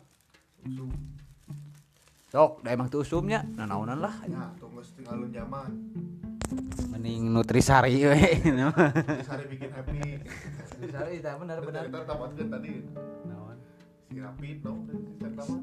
Sok, 2.30 2.64
da 2.64 2.72
emang 2.72 2.88
tuh 2.88 3.04
usumnya, 3.04 3.44
nah 3.54 3.68
naunan 3.68 4.00
lah. 4.00 4.16
ya 4.26 4.48
tunggu 4.58 4.80
tinggalun 4.96 5.30
zaman 5.30 5.70
mending 6.90 7.30
nutrisari 7.30 7.94
we 8.10 8.18
Intisari 8.48 9.46
bikin 9.52 9.70
happy 9.70 10.24
Sorry, 10.84 11.20
tak 11.20 11.36
benar 11.38 11.60
benar. 11.60 11.84
kita 11.86 12.00
tamatkeun 12.06 12.48
tadi 12.48 12.72
si 14.08 14.18
rapid 14.18 14.58
dong 14.62 14.80
si 14.88 14.96
tamat 15.20 15.62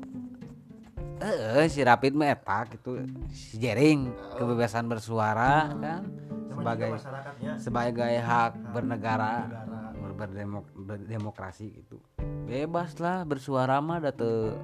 eh 1.21 1.69
si 1.69 1.85
rapid 1.85 2.17
mah 2.17 2.33
eta 2.33 2.65
gitu 2.73 2.97
si 3.29 3.61
jaring 3.61 4.09
kebebasan 4.41 4.89
bersuara 4.89 5.69
kan? 5.77 6.03
Sebagai 6.49 6.93
masyarakatnya. 6.97 7.53
sebagai 7.57 8.15
hak 8.21 8.53
bernegara 8.73 9.49
ber- 9.97 10.17
berdemok- 10.17 10.73
berdemokrasi 10.77 11.73
gitu. 11.77 12.01
Bebas 12.45 12.97
lah 13.01 13.25
bersuara 13.25 13.81
mah 13.81 14.01
da 14.01 14.13
teu 14.13 14.57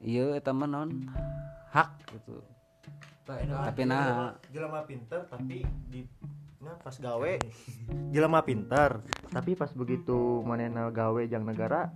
iya 0.00 0.36
eta 0.36 0.52
mah 0.52 0.68
non 0.68 1.08
hak 1.72 1.90
gitu. 2.16 2.40
Tapi 3.28 3.84
nah. 3.84 4.36
jelema 4.48 4.84
pinter 4.88 5.28
tapi 5.28 5.64
di 5.92 6.04
nah 6.64 6.74
pas 6.80 6.96
gawe. 6.96 7.32
Jelema 8.12 8.40
pinter 8.40 9.04
tapi 9.28 9.52
pas 9.52 9.68
begitu 9.76 10.40
manena 10.44 10.88
gawe 10.88 11.20
jang 11.28 11.44
negara 11.44 11.92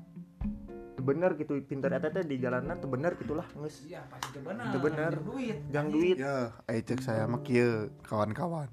bener 1.01 1.35
gitu 1.41 1.57
pinter 1.65 1.89
eta 1.97 2.13
teh 2.13 2.25
di 2.27 2.37
jalanan 2.37 2.77
teu 2.77 2.91
bener 2.91 3.17
gitulah 3.17 3.47
geus. 3.57 3.89
Iya, 3.89 4.05
pasti 4.13 4.37
itu 4.37 4.41
benar. 4.45 4.69
teu 4.69 4.81
bener. 4.83 5.13
Duit. 5.25 5.59
jang 5.73 5.89
duit. 5.89 6.17
Ya 6.21 6.53
ayo 6.69 6.81
cek 6.85 7.01
saya 7.01 7.25
mah 7.25 7.41
kieu 7.41 7.89
kawan-kawan. 8.05 8.69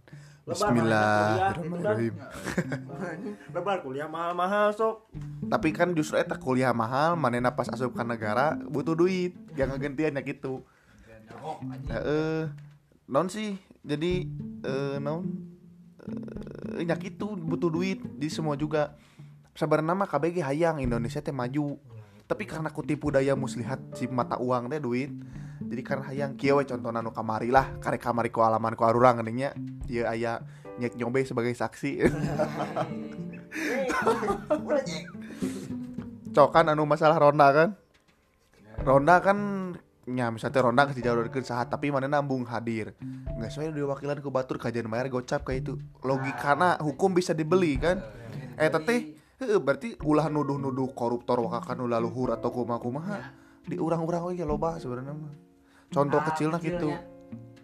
Bismillahirrahmanirrahim. 0.49 2.15
lebar 3.53 3.85
kuliah 3.85 4.09
mahal-mahal 4.09 4.73
sok. 4.73 5.05
Tapi 5.45 5.69
kan 5.69 5.93
justru 5.93 6.17
eta 6.17 6.35
kuliah 6.41 6.73
mahal 6.73 7.13
manena 7.13 7.53
pas 7.53 7.69
asup 7.69 7.93
ka 7.93 8.01
negara 8.01 8.57
butuh 8.67 8.97
duit. 8.97 9.37
Yang 9.53 9.77
ngegentiannya 9.77 10.21
gitu. 10.25 10.65
Heeh. 11.87 12.49
non 13.05 13.29
sih? 13.29 13.61
Jadi 13.85 14.25
eh 14.65 14.97
non 14.97 15.21
eh 16.75 16.83
nya 16.83 16.97
gitu 16.97 17.37
butuh 17.37 17.69
duit. 17.69 18.01
Di 18.17 18.27
semua 18.33 18.57
juga. 18.57 18.97
Sebenarnya 19.53 19.91
mah 19.91 20.07
KBG 20.07 20.39
hayang 20.39 20.79
Indonesia 20.81 21.19
teh 21.19 21.35
maju 21.35 21.77
tapi 22.29 22.45
karena 22.45 22.69
kutipu 22.69 23.09
daya 23.09 23.33
muslihat 23.33 23.81
si 23.97 24.05
mata 24.05 24.37
uang 24.37 24.69
teh 24.69 24.77
duit 24.77 25.09
jadi 25.65 25.81
karena 25.81 26.05
hayang 26.13 26.37
kieu 26.37 26.61
we 26.61 26.63
contohna 26.69 27.01
nu 27.01 27.09
kamari 27.09 27.49
lah 27.49 27.73
karek 27.81 27.99
kamari 27.99 28.29
ku 28.29 28.45
alaman 28.45 28.77
ku 28.77 28.85
arurang 28.85 29.17
geuning 29.19 29.49
ieu 29.89 30.05
aya 30.05 30.45
nyek 30.79 30.95
nyobe 30.95 31.27
sebagai 31.27 31.51
saksi. 31.51 31.99
Cok 36.35 36.49
kan 36.55 36.71
anu 36.71 36.87
masalah 36.87 37.19
ronda 37.19 37.51
kan? 37.51 37.75
Ronda 38.87 39.19
kan 39.19 39.37
nya 40.09 40.31
misalnya 40.31 40.65
ronda 40.65 40.87
kasih 40.89 41.03
dari 41.05 41.43
sahat 41.43 41.67
tapi 41.67 41.91
mana 41.91 42.07
nambung 42.07 42.47
hadir. 42.47 42.95
Nggak 43.35 43.51
sesuai 43.51 43.75
diwakilan 43.75 44.23
ke 44.23 44.29
batur 44.31 44.55
kajian 44.55 44.87
bayar 44.87 45.11
gocap 45.11 45.43
kayak 45.43 45.67
itu. 45.67 45.75
Logikana 46.01 46.79
hukum 46.79 47.11
bisa 47.11 47.35
dibeli 47.35 47.75
kan? 47.75 47.99
Eh 48.55 48.71
teteh 48.71 49.18
berarti 49.39 49.95
ulah 50.03 50.27
nuduh-nuduh 50.27 50.91
koruptor 50.91 51.39
wakakan 51.39 51.87
ulah 51.87 52.03
luhur 52.03 52.35
atau 52.35 52.51
kumaha-kumaha 52.51 53.31
di 53.63 53.79
urang-urang 53.79 54.27
we 54.27 54.43
loba 54.43 54.75
sebenarnya 54.83 55.15
mah. 55.15 55.31
Contoh 55.87 56.19
kecilnya 56.27 56.59
gitu. 56.59 56.91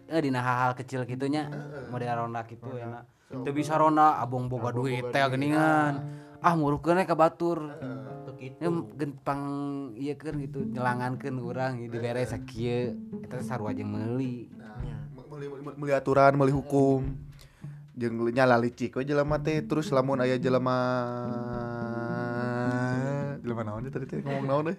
Eh 0.08 0.20
dina 0.24 0.40
hal-hal 0.40 0.72
kecil 0.72 1.04
gitunya 1.04 1.52
model 1.92 2.24
ronda 2.24 2.46
gitu 2.48 2.70
enak 2.78 3.04
teu 3.26 3.50
bisa 3.50 3.74
ronda 3.74 4.22
abong 4.22 4.46
boga 4.48 4.70
duit 4.72 5.04
teh 5.12 5.20
geningan. 5.28 6.00
Ah 6.40 6.54
murukeun 6.56 6.96
we 6.96 7.04
ka 7.04 7.18
batur. 7.18 7.76
Ya, 8.36 8.68
gempang 8.68 9.42
iya 9.96 10.12
kan 10.12 10.36
gitu 10.36 10.60
nyelangankeun 10.60 11.40
urang 11.40 11.80
ieu 11.80 11.88
dibere 11.88 12.20
sakieu 12.24 12.92
eta 13.24 13.40
sarua 13.40 13.72
jeung 13.72 13.90
meuli. 13.90 14.52
Meuli 15.16 15.48
meuli- 15.48 15.76
meuli 15.76 15.92
aturan 15.96 16.36
meuli 16.36 16.52
hukum 16.52 17.25
jeung 17.96 18.20
nyala 18.28 18.60
licik 18.60 18.92
we 19.00 19.08
jelema 19.08 19.40
teh 19.40 19.64
terus 19.64 19.88
lamun 19.88 20.20
aya 20.20 20.36
jelema 20.36 20.76
jelema 23.40 23.62
naon 23.64 23.88
tadi 23.88 24.04
teh 24.04 24.20
ngomong 24.20 24.44
naon 24.44 24.64
deh 24.68 24.78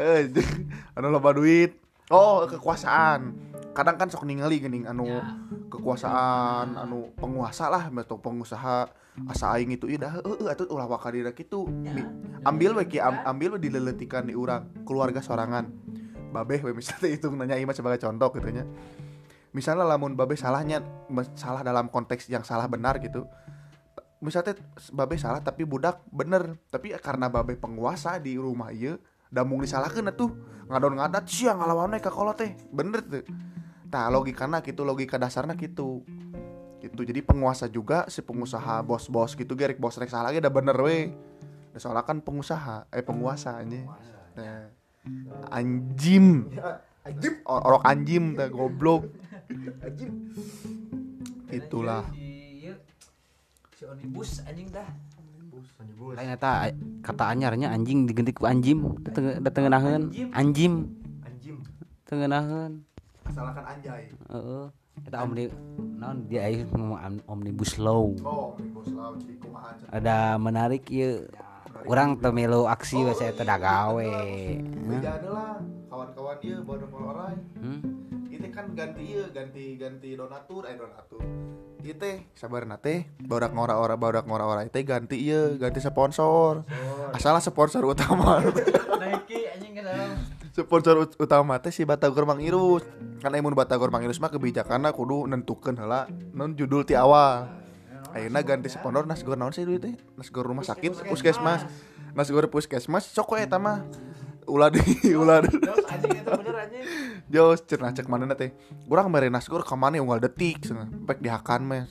heh 0.00 0.32
anu 0.96 1.12
loba 1.12 1.36
duit. 1.36 1.76
Oh 2.10 2.42
kekuasaan. 2.48 3.36
Kadang 3.70 3.94
kan 4.00 4.10
sok 4.10 4.26
ningali 4.26 4.58
geuning 4.58 4.88
anu 4.88 5.06
kekuasaan 5.70 6.74
anu 6.74 7.14
penguasa 7.14 7.70
lah 7.70 7.86
atau 7.86 8.18
pengusaha 8.18 8.90
asa 9.30 9.46
aing 9.54 9.76
itu 9.76 9.86
ida 9.86 10.18
heueuh 10.18 10.48
atuh 10.50 10.66
ulah 10.72 10.90
wakadina 10.90 11.30
kitu. 11.30 11.68
Mi- 11.70 12.08
ambil 12.42 12.74
we 12.80 12.88
ki 12.90 12.98
am- 12.98 13.22
ambil 13.22 13.54
we 13.54 13.68
dileletikan 13.68 14.26
di 14.26 14.34
urang 14.34 14.72
keluarga 14.82 15.22
sorangan. 15.22 15.70
Babeh 16.34 16.64
we 16.66 16.74
misalnya 16.74 17.12
itu 17.20 17.30
nanya 17.30 17.60
ima 17.60 17.76
sebagai 17.76 18.02
contoh 18.02 18.32
gitu 18.34 18.48
nya 18.50 18.64
misalnya 19.50 19.82
lamun 19.86 20.14
babe 20.14 20.38
salahnya 20.38 20.82
salah 21.34 21.66
dalam 21.66 21.90
konteks 21.90 22.30
yang 22.30 22.46
salah 22.46 22.70
benar 22.70 23.02
gitu 23.02 23.26
misalnya 24.20 24.54
babe 24.92 25.16
salah 25.16 25.40
tapi 25.40 25.64
budak 25.64 26.04
bener 26.12 26.60
tapi 26.68 26.92
karena 27.00 27.32
babe 27.32 27.56
penguasa 27.56 28.20
di 28.20 28.36
rumah 28.36 28.68
iya 28.68 29.00
damung 29.32 29.62
disalahkan 29.62 30.10
tuh 30.12 30.34
ngadon 30.66 30.98
ngadat 30.98 31.24
siang 31.30 31.62
ngalawannya 31.62 32.02
ke 32.02 32.10
kolot 32.10 32.36
teh. 32.36 32.52
Bener 32.74 33.00
tuh 33.00 33.24
nah 33.90 34.06
logikana 34.06 34.62
gitu 34.62 34.86
logika 34.86 35.18
dasarnya 35.18 35.58
gitu 35.58 36.06
gitu 36.78 37.02
jadi 37.02 37.26
penguasa 37.26 37.66
juga 37.66 38.06
si 38.06 38.22
pengusaha 38.22 38.86
bos-bos 38.86 39.34
gitu 39.34 39.58
gerik 39.58 39.82
bos 39.82 39.98
rek 39.98 40.10
salah 40.10 40.30
udah 40.34 40.52
bener 40.52 40.76
we. 40.78 41.14
Soalnya 41.74 42.02
kan 42.02 42.18
pengusaha 42.20 42.90
eh 42.90 43.02
penguasa 43.02 43.62
aja 43.62 43.86
nah, 44.36 44.68
anjim. 45.54 46.50
Anjim. 47.06 47.34
Orok 47.46 47.82
anjim 47.86 48.36
teh 48.36 48.50
goblok 48.52 49.08
itulah. 51.50 52.04
si 53.74 53.82
onibus 53.88 54.44
anjing 54.44 54.68
dah. 54.70 54.88
Omnibus. 55.18 56.14
lain 56.16 56.30
eta 56.36 56.70
kata 57.00 57.24
anyarnya 57.32 57.72
anjing 57.72 58.04
diganti 58.04 58.32
ku 58.36 58.44
anjim. 58.46 58.96
Datengenaheun 59.40 60.12
anjim. 60.36 60.72
Anjim. 61.24 61.54
tengenaheun 62.06 62.84
asalkan 63.30 63.64
anjay. 63.64 64.10
Heeh. 64.10 64.66
Eta 65.06 65.16
omni 65.24 65.48
naon 65.96 66.28
dia 66.28 66.44
am- 67.00 67.24
omnibus 67.24 67.80
law. 67.80 68.12
Oh 68.20 68.52
bos 68.74 68.88
laut 68.92 69.16
jadi 69.22 69.34
kumaha 69.40 69.70
ada 69.88 70.36
menarik 70.36 70.84
ieu. 70.92 71.24
urang 71.24 71.49
teu 71.86 72.32
milu 72.32 72.68
aksi 72.68 73.00
we 73.04 73.12
saya 73.16 73.32
da 73.36 73.56
gawe 73.56 74.12
lah 75.30 75.58
kawan-kawan 75.90 76.38
ieu 76.46 76.62
baru 76.62 76.86
orang 76.94 77.38
hmm? 77.58 77.80
itu 78.30 78.46
kan 78.54 78.72
ganti 78.72 79.02
ieu 79.04 79.26
ganti 79.34 79.74
ganti 79.76 80.16
donatur 80.16 80.64
eh 80.64 80.78
donatur. 80.78 81.20
Ieu 81.84 81.96
teh 81.96 82.24
sabarna 82.38 82.80
teh 82.80 83.04
badak 83.20 83.52
ngora-ora 83.52 83.98
badak 84.00 84.24
ngora-ora. 84.24 84.64
Teh 84.70 84.80
ganti 84.86 85.20
ieu 85.20 85.60
ganti 85.60 85.82
sponsor. 85.82 86.64
Asalnya 87.12 87.44
sponsor 87.44 87.84
utama. 87.84 88.40
Nike 88.96 89.50
anjing 89.50 89.72
ke 89.76 89.82
dalam. 89.84 90.16
sponsor 90.50 90.94
ut- 91.04 91.16
utama 91.20 91.56
teh 91.60 91.72
si 91.74 91.84
Batagor 91.84 92.24
Mang 92.24 92.40
Irus. 92.40 92.86
Kan 93.20 93.36
emun 93.36 93.52
Batagor 93.52 93.92
Mang 93.92 94.06
Irus 94.06 94.22
mah 94.22 94.32
kebijakanna 94.32 94.94
kudu 94.96 95.28
nentukeun 95.28 95.76
heula 95.76 96.08
non 96.32 96.56
judul 96.56 96.88
ti 96.88 96.96
awal 96.96 97.59
ayeuna 98.16 98.42
ganti 98.42 98.68
sponsor 98.72 99.06
nasgor 99.06 99.36
naon 99.38 99.54
sih 99.54 99.64
duit 99.64 99.82
teh 99.82 99.94
nasgor 100.18 100.46
rumah 100.46 100.66
sakit 100.66 101.06
puskesmas 101.06 101.66
nasgor 102.12 102.50
puskesmas 102.50 103.06
sok 103.06 103.38
we 103.38 103.46
eta 103.46 103.58
mah 103.58 103.86
ulah 104.50 104.68
di 104.72 104.82
ulah. 105.14 105.46
Jos 107.30 107.62
cenah 107.62 107.94
cek 107.94 108.10
mana 108.10 108.34
teh. 108.34 108.50
Urang 108.90 109.06
mere 109.06 109.30
nasgor 109.30 109.62
ka 109.62 109.78
mana 109.78 110.02
unggal 110.02 110.18
detik 110.18 110.66
cenah. 110.66 110.90
Pek 111.06 111.22
dihakan 111.22 111.62
mah. 111.62 111.86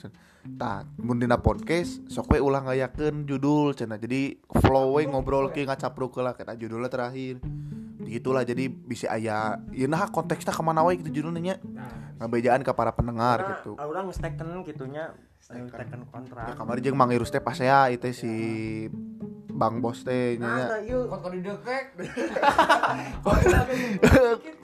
Tah, 0.56 0.88
mun 1.00 1.20
dina 1.20 1.36
podcast 1.40 2.00
sok 2.08 2.36
we 2.36 2.38
ulah 2.40 2.60
ngayakeun 2.64 3.24
judul 3.24 3.72
cenah. 3.72 3.96
Jadi 3.96 4.36
flow 4.60 5.00
we 5.00 5.08
ngobrol 5.08 5.48
ke 5.48 5.64
ngacapruk 5.64 6.20
lah 6.20 6.36
kata 6.36 6.60
judulnya 6.60 6.92
terakhir. 6.92 7.40
Gitulah 8.04 8.44
jadi 8.44 8.68
bisa 8.68 9.08
aya 9.12 9.60
ieu 9.72 9.88
nah 9.88 10.08
konteksnya 10.08 10.52
ke 10.52 10.60
mana 10.60 10.84
wae 10.84 11.00
gitu 11.00 11.24
judulnya 11.24 11.40
nya. 11.40 11.56
Ngabejaan 12.20 12.60
ke 12.60 12.72
para 12.76 12.92
pendengar 12.92 13.40
gitu. 13.56 13.80
Orang 13.80 14.12
ngesteken 14.12 14.60
gitunya, 14.68 15.16
ngesteken 15.50 16.00
Ya 16.00 16.06
kontrak. 16.06 16.46
kamari 16.54 16.80
jeung 16.80 16.94
Mang 16.94 17.10
Irus 17.10 17.28
teh 17.28 17.38
pas 17.38 17.54
ya 17.54 17.86
itu 17.88 18.10
si 18.10 18.32
Bang 19.50 19.82
Bos 19.82 20.00
teh 20.00 20.38
nya. 20.38 20.70
Nah, 20.70 20.80
kok 20.80 21.28
didekek. 21.28 21.84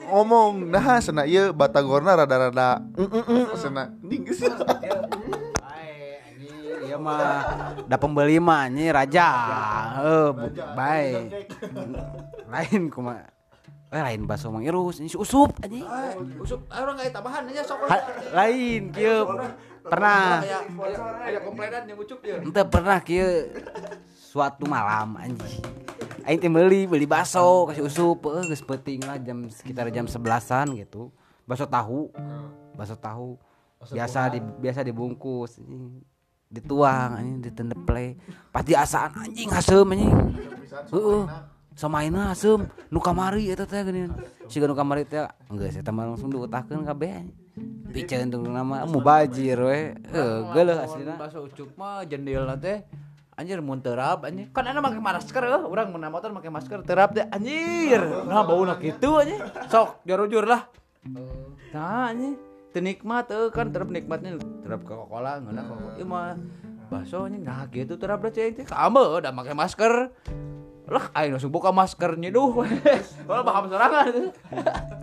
ngomong 0.07 0.71
nah 0.71 0.97
sana 0.97 1.27
ieu 1.27 1.51
Batagorna 1.51 2.15
rada-rada 2.15 2.79
mm 2.95 3.03
mm 3.03 3.23
mm 3.27 3.45
sana 3.53 3.91
ning 3.99 4.23
geus. 4.23 4.41
Anjing. 4.47 5.03
Ieu 6.87 6.97
mah 6.97 7.19
da 7.83 7.99
pembeli 7.99 8.39
mah 8.39 8.65
anjing 8.65 8.89
raja. 8.89 9.27
Heuh, 9.99 10.31
bu- 10.31 10.55
bae. 10.73 11.27
Lain 12.47 12.87
kumaha? 12.87 13.27
Eh 13.87 14.03
lain 14.03 14.27
baso 14.27 14.51
Mang 14.51 14.63
Irus, 14.63 14.99
ini 14.99 15.07
si 15.07 15.15
usup 15.15 15.51
anjing. 15.59 15.83
Usup 16.39 16.63
ah, 16.67 16.81
orang 16.81 16.95
kayak 16.97 17.11
tambahan 17.11 17.43
aja 17.47 17.63
sok. 17.63 17.87
Lain 18.31 18.91
kieu 18.91 19.27
pernah 19.87 20.43
kayak 21.23 21.41
komplainan 21.43 21.83
yang 21.87 21.97
ucup 21.97 22.19
ente 22.21 22.61
pernah 22.67 22.99
kieu 23.01 23.49
suatu 24.13 24.67
malam 24.67 25.17
anjing. 25.17 25.63
Aing 26.27 26.43
teh 26.43 26.51
meuli 26.51 26.83
beli 26.83 27.07
bakso 27.07 27.71
kasih 27.71 27.87
usup 27.87 28.27
heeh 28.27 28.51
geus 28.51 28.59
peuting 28.59 28.99
lah 29.07 29.15
jam 29.15 29.47
sekitar 29.47 29.87
jam 29.95 30.03
11-an 30.03 30.75
gitu. 30.75 31.07
Bakso 31.47 31.63
tahu. 31.63 32.11
Bakso 32.75 32.99
tahu. 32.99 33.39
Biasa 33.87 34.35
di 34.35 34.43
biasa 34.43 34.83
dibungkus 34.83 35.55
anjing. 35.63 36.03
Dituang 36.51 37.15
anjing 37.15 37.39
ditendeple. 37.47 38.19
Pas 38.51 38.59
diasaan 38.59 39.23
anjing 39.23 39.47
asem 39.55 39.87
anjing. 39.87 40.11
Heeh. 40.91 41.23
Samaina 41.77 42.35
asem 42.35 42.67
nu 42.91 42.99
kamari 42.99 43.47
eta 43.47 43.63
teh 43.63 43.79
geuning. 43.87 44.11
Siga 44.51 44.67
nu 44.67 44.75
kamari 44.75 45.07
teh 45.07 45.23
geus 45.55 45.79
eta 45.79 45.95
langsung 45.95 46.27
diutahkeun 46.27 46.83
kabeh. 46.83 47.46
Piceun 47.91 48.29
tuh 48.29 48.45
nama 48.45 48.85
mubajir 48.85 49.57
we. 49.57 49.97
Heuh, 50.13 50.53
geuleuh 50.53 50.77
aslina. 50.77 51.17
Bakso 51.17 51.49
ucup 51.49 51.73
mah 51.79 52.05
jendela 52.05 52.53
teh. 52.59 52.85
Anjir 53.37 53.61
mun 53.61 53.81
terap 53.81 54.25
anjir. 54.25 54.49
Kan 54.53 54.69
ana 54.69 54.81
make 54.81 55.01
masker 55.01 55.41
eh. 55.45 55.63
Urang 55.65 55.93
mun 55.93 56.05
motor 56.09 56.29
make 56.29 56.49
masker 56.49 56.85
terap 56.85 57.17
teh 57.17 57.25
anjir. 57.29 58.01
Nah 58.29 58.45
bauna 58.45 58.77
kitu 58.77 59.17
anjir. 59.17 59.41
Sok 59.69 60.05
jarujur 60.05 60.45
lah. 60.45 60.69
Nah 61.73 62.13
anjir. 62.13 62.37
Teu 62.69 62.85
nikmat 62.85 63.33
eh 63.33 63.49
kan 63.49 63.73
terap 63.73 63.89
nikmatnya. 63.89 64.37
Terap 64.61 64.85
Coca-Cola 64.85 65.41
ngeuna 65.41 65.61
kok 65.65 65.77
ieu 65.97 66.05
mah. 66.05 66.37
Bakso 66.93 67.25
anjir. 67.25 67.41
Nah 67.41 67.65
gitu 67.73 67.97
terap 67.97 68.21
da 68.21 68.29
ceuing 68.29 68.61
teh. 68.61 68.65
Kamu 68.69 69.21
udah 69.25 69.33
make 69.33 69.57
masker. 69.57 70.13
Lah 70.87 71.05
aing 71.17 71.35
langsung 71.35 71.51
buka 71.51 71.73
maskernya 71.73 72.29
duh. 72.29 72.63
Wah 73.27 73.43
paham 73.43 73.67
sorangan 73.67 74.31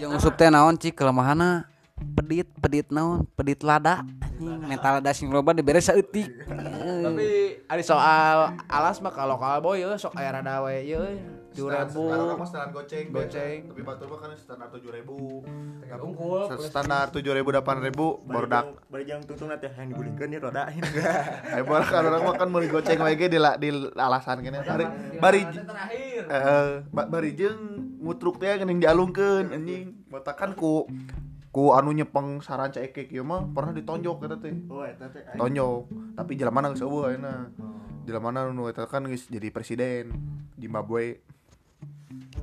Jeung 0.00 0.16
usup 0.16 0.38
teh 0.38 0.48
naon 0.48 0.78
cik 0.80 0.96
kelemahanna? 0.96 1.73
Pedit, 2.04 2.50
pedit 2.58 2.86
naon? 2.90 3.22
Pedit 3.38 3.62
lada. 3.62 4.02
Anjing, 4.34 4.66
mental 4.66 4.98
lada 4.98 5.10
sing 5.14 5.30
loba 5.30 5.54
dibere 5.54 5.78
saeutik. 5.78 6.26
tapi 7.00 7.26
ada 7.64 7.82
soal 7.82 8.36
alas 8.66 8.98
mah 8.98 9.14
kalau 9.14 9.38
kalau 9.38 9.62
boy 9.62 9.78
ya 9.78 9.94
sok 9.94 10.18
aya 10.18 10.34
rada 10.34 10.58
we 10.60 10.90
ye 10.90 10.98
Sekarang 11.54 11.86
2000 11.86 12.34
mah 12.34 12.46
standar 12.50 12.70
goceng. 12.74 13.06
Goceng. 13.14 13.58
biasa. 13.62 13.70
Tapi 13.70 13.82
batur 13.86 14.06
mah 14.10 14.18
kan 14.18 14.30
standar 14.34 14.66
7000. 14.68 15.06
unggul 16.02 16.40
Standar 16.58 17.06
7000 17.14 17.46
8000 17.46 18.26
baru 18.26 18.46
dak. 18.48 18.64
bari 18.90 19.04
jang 19.06 19.20
tungtung 19.22 19.54
teh 19.54 19.70
yang 19.70 19.86
digulingkeun 19.86 20.34
ya 20.34 20.38
roda. 20.40 20.62
Ayo 21.54 21.62
baru 21.62 21.84
kan 21.86 22.02
orang 22.02 22.22
mah 22.26 22.34
kan 22.34 22.48
meuli 22.50 22.66
goceng 22.66 22.98
we 22.98 23.14
ge 23.14 23.30
di 23.30 23.38
di 23.38 23.68
alasan 23.94 24.42
kene. 24.42 24.66
Bari 24.66 24.84
bari 25.22 25.40
terakhir 25.46 26.22
eh 26.26 26.66
ba- 26.90 27.06
bari 27.06 27.30
jeung 27.32 27.58
ngutruk 28.02 28.42
teh 28.42 28.50
geuning 28.50 28.82
dialungkeun 28.82 29.54
anjing. 29.54 29.94
Botakan 30.10 30.58
ku 30.58 30.90
ku 31.54 31.70
anu 31.70 31.94
nyepeng 31.94 32.42
saran 32.42 32.74
cekek 32.74 33.14
ieu 33.14 33.22
mah 33.22 33.46
pernah 33.54 33.70
ditonjok 33.70 34.26
eta 34.26 34.36
teh. 34.42 34.50
Oh 34.66 34.82
eta 34.82 35.06
teh 35.06 35.22
tonjok. 35.38 35.86
Tapi 36.18 36.34
jelema 36.34 36.66
geus 36.74 36.82
eueuh 36.82 37.14
ayeuna. 37.14 37.46
Oh. 37.62 37.78
jelema 38.04 38.34
nu 38.50 38.66
eta 38.66 38.90
kan 38.90 39.06
geus 39.06 39.30
jadi 39.30 39.54
presiden 39.54 40.10
Zimbabwe 40.58 41.22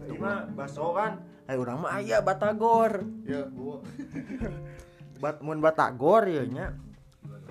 Ieu 0.07 0.15
mah 0.15 0.47
baso 0.55 0.95
kan. 0.95 1.19
Eh 1.43 1.59
urang 1.59 1.83
mah 1.83 1.99
aya 1.99 2.23
batagor. 2.23 3.03
Ya 3.27 3.51
gua 3.51 3.83
bat 5.21 5.43
mun 5.43 5.59
batagor 5.59 6.31
ya 6.31 6.47
nya. 6.47 6.71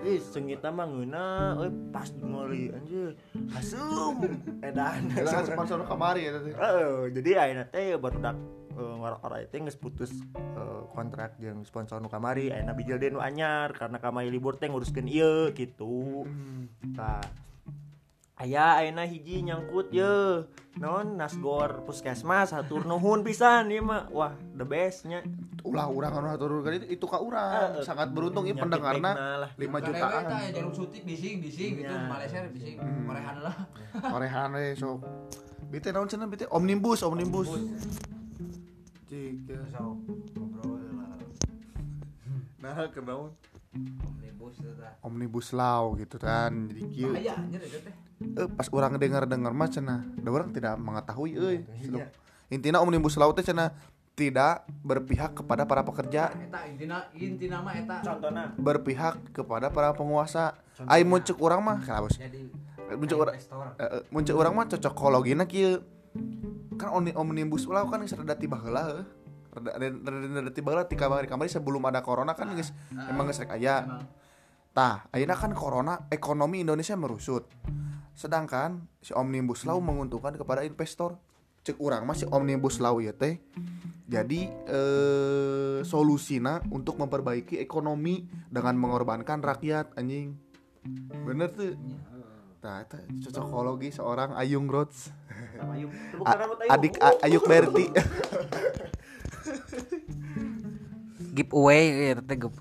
Ih, 0.00 0.16
sengita 0.16 0.72
mah 0.72 0.88
ngeuna, 0.88 1.60
euy 1.60 1.68
pas 1.92 2.08
meuli 2.24 2.72
anjir. 2.72 3.20
Asum 3.52 4.24
edan. 4.64 5.12
Lah 5.12 5.44
sponsor 5.44 5.84
kamari 5.84 6.24
eta 6.24 6.40
teh. 6.40 6.56
Heeh, 6.56 7.12
jadi 7.20 7.30
ayeuna 7.44 7.68
teh 7.68 8.00
barudak 8.00 8.59
uh, 8.80 8.96
ngora-ora 8.96 9.44
teh 9.44 9.60
geus 9.60 9.76
putus 9.76 10.08
eh, 10.34 10.82
kontrak 10.96 11.36
jeung 11.36 11.62
sponsor 11.68 12.00
nu 12.00 12.08
kamari, 12.08 12.48
ayeuna 12.48 12.72
bijil 12.72 12.96
deui 12.96 13.12
nu 13.12 13.20
anyar 13.20 13.76
karena 13.76 14.00
kamari 14.00 14.32
libur 14.32 14.56
teh 14.56 14.72
nguruskeun 14.72 15.04
ieu 15.06 15.52
gitu. 15.52 16.24
Tah. 16.96 17.20
Aya 18.40 18.80
ayeuna 18.80 19.04
hiji 19.04 19.44
nyangkut 19.44 19.92
ye. 19.92 20.48
Non 20.80 21.20
Nasgor 21.20 21.84
Puskesmas 21.84 22.56
hatur 22.56 22.88
nuhun 22.88 23.20
pisan 23.20 23.68
ieu 23.68 23.84
mah. 23.84 24.08
Wah, 24.08 24.32
the 24.56 24.64
best 24.64 25.04
nya. 25.04 25.20
ulah 25.60 25.92
urang 25.92 26.16
anu 26.16 26.28
hatur 26.32 26.64
kali 26.64 26.80
itu, 26.80 26.96
itu 26.96 27.04
ka 27.04 27.20
urang 27.20 27.76
Eh, 27.76 27.84
sangat 27.84 28.16
beruntung 28.16 28.48
ieu 28.48 28.56
nyakit 28.56 28.64
pendengarna. 28.64 29.12
5 29.60 29.60
Jutaan. 29.60 29.84
jutaan 29.84 30.24
ya 30.24 30.50
jarum 30.56 30.72
suntik 30.72 31.04
bising 31.04 31.44
bising 31.44 31.84
gitu 31.84 31.92
Iya. 31.92 32.08
Malaysia 32.08 32.38
bising. 32.48 32.76
Hmm. 32.80 33.04
Korean 33.04 33.36
lah. 33.44 33.56
Korean 34.00 34.48
we 34.56 34.72
sok 34.72 35.04
Bite 35.70 35.94
naon 35.94 36.08
cenah 36.10 36.26
bite 36.26 36.50
omnibus 36.50 37.04
omnibus 37.06 37.46
Cik 39.10 39.42
ya. 39.44 39.58
So, 39.68 39.98
ngobrol 40.32 40.78
lah. 40.94 41.18
Nah 42.62 42.76
kenaon 42.86 43.32
Omnibus 43.72 44.54
itu 44.56 44.70
tah. 44.74 44.92
omnibus 45.00 45.48
law 45.50 45.94
gitu 45.94 46.16
kan 46.16 46.50
jadi 46.66 46.82
kieu 46.86 47.12
anjir 47.14 47.60
itu 47.60 47.78
teh. 47.80 47.94
eh, 48.36 48.48
pas 48.48 48.66
orang 48.68 48.94
dengar 48.96 49.24
dengar 49.24 49.50
mah 49.50 49.66
cenah 49.66 50.02
da 50.14 50.28
orang 50.28 50.50
tidak 50.50 50.74
mengetahui 50.76 51.30
euy 51.34 51.58
Iya. 51.78 52.10
intinya 52.48 52.78
omnibus 52.78 53.14
law 53.14 53.30
teh 53.30 53.42
cenah 53.42 53.70
tidak 54.12 54.66
berpihak 54.80 55.32
kepada 55.34 55.64
para 55.64 55.80
pekerja 55.82 56.34
Eta 56.34 56.60
intina 56.66 57.06
intina 57.14 57.58
mah 57.60 57.72
eta. 57.72 57.96
Contohna 58.02 58.52
berpihak 58.54 59.14
kepada 59.30 59.66
para 59.68 59.90
penguasa 59.90 60.52
ai 60.84 61.00
mun 61.00 61.18
ceuk 61.18 61.38
urang 61.38 61.62
mah 61.62 61.78
kana 61.78 62.02
bos 62.02 62.14
Jadi 62.14 62.44
mun 62.92 63.06
ceuk 63.06 63.20
urang 63.20 63.34
investor. 63.34 63.66
eh, 63.74 63.86
eh, 63.88 64.02
mun 64.08 64.22
ceuk 64.22 64.36
urang 64.36 64.52
mah 64.52 64.66
cocokologina 64.68 65.44
kieu 65.44 65.80
kan 66.80 66.88
omni- 66.96 67.12
omnibus 67.12 67.68
law 67.68 67.84
kan 67.92 68.00
geus 68.00 68.16
rada 68.16 68.32
tiba 68.32 68.56
heula 68.56 69.04
rada 69.52 69.70
rada 69.76 70.50
tiba 70.56 70.72
heula 70.72 70.88
ti 70.88 70.96
kamari-kamari 70.96 71.52
sebelum 71.52 71.84
ada 71.84 72.00
corona 72.00 72.32
kan 72.32 72.56
geus 72.56 72.72
emang 72.96 73.28
geus 73.28 73.44
rek 73.44 73.52
aya. 73.60 74.00
Tah, 74.70 75.10
ayeuna 75.10 75.34
kan 75.34 75.50
corona 75.50 76.06
ekonomi 76.14 76.62
Indonesia 76.62 76.94
merusut. 76.94 77.50
Sedangkan 78.14 78.86
si 79.02 79.10
Omnibus 79.10 79.66
Law 79.66 79.82
menguntungkan 79.82 80.38
kepada 80.38 80.62
investor. 80.62 81.18
Cek 81.66 81.76
urang 81.82 82.06
mah 82.06 82.14
si 82.14 82.24
Omnibus 82.24 82.78
Law 82.78 83.02
ya 83.02 83.10
teh. 83.10 83.42
Jadi 84.06 84.46
eh 84.46 85.82
solusina 85.82 86.62
untuk 86.70 87.02
memperbaiki 87.02 87.58
ekonomi 87.58 88.30
dengan 88.46 88.78
mengorbankan 88.78 89.42
rakyat 89.42 89.98
anjing. 89.98 90.38
Bener 91.26 91.50
tuh. 91.50 91.74
Nah, 92.60 92.84
itu 92.84 92.96
cocokologi 93.24 93.88
seorang 93.88 94.34
Ayung 94.34 94.68
Rods. 94.68 95.08
sama 95.50 95.74
Ayub. 95.74 95.88
Tepuk 95.88 96.22
A- 96.22 96.30
tangan 96.30 96.46
buat 96.46 96.60
Ayub. 96.60 96.72
adik 96.72 96.94
A- 97.00 97.20
Ayuk 97.24 97.44
Berti. 97.44 97.84
giveaway 101.30 102.10
ya 102.10 102.14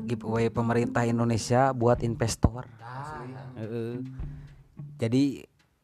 giveaway 0.06 0.48
pemerintah 0.48 1.04
Indonesia 1.04 1.74
buat 1.74 2.00
investor 2.00 2.64
Dah. 2.78 3.26
Heeh. 3.58 4.06
jadi 4.96 5.24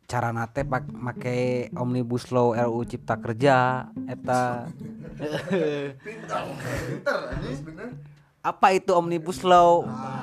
cara 0.06 0.30
nate 0.30 0.62
pak 0.62 0.86
make 0.88 1.74
omnibus 1.74 2.30
law 2.30 2.54
RUU 2.54 2.86
Cipta 2.86 3.18
Kerja 3.18 3.90
eta 4.06 4.70
apa 8.46 8.68
itu 8.70 8.94
omnibus 8.94 9.42
law 9.42 9.82
urang 9.82 10.15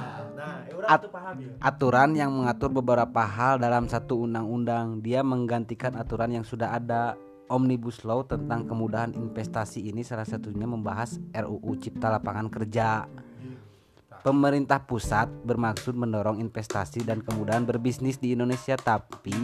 At- 0.88 1.06
ya. 1.38 1.52
aturan 1.62 2.14
yang 2.16 2.30
mengatur 2.32 2.70
beberapa 2.72 3.22
hal 3.22 3.58
dalam 3.62 3.86
satu 3.86 4.26
undang-undang 4.26 5.02
dia 5.02 5.22
menggantikan 5.22 5.94
aturan 5.94 6.34
yang 6.34 6.44
sudah 6.46 6.74
ada 6.74 7.14
Omnibus 7.52 8.00
Law 8.08 8.24
tentang 8.24 8.64
kemudahan 8.64 9.12
investasi 9.12 9.84
ini 9.84 10.00
salah 10.00 10.24
satunya 10.24 10.64
membahas 10.64 11.20
RUU 11.36 11.76
Cipta 11.76 12.08
Lapangan 12.08 12.48
Kerja. 12.48 13.04
Pemerintah 14.22 14.80
pusat 14.86 15.26
bermaksud 15.42 15.98
mendorong 15.98 16.38
investasi 16.38 17.02
dan 17.02 17.20
kemudahan 17.20 17.66
berbisnis 17.66 18.16
di 18.22 18.32
Indonesia 18.32 18.78
tapi 18.78 19.34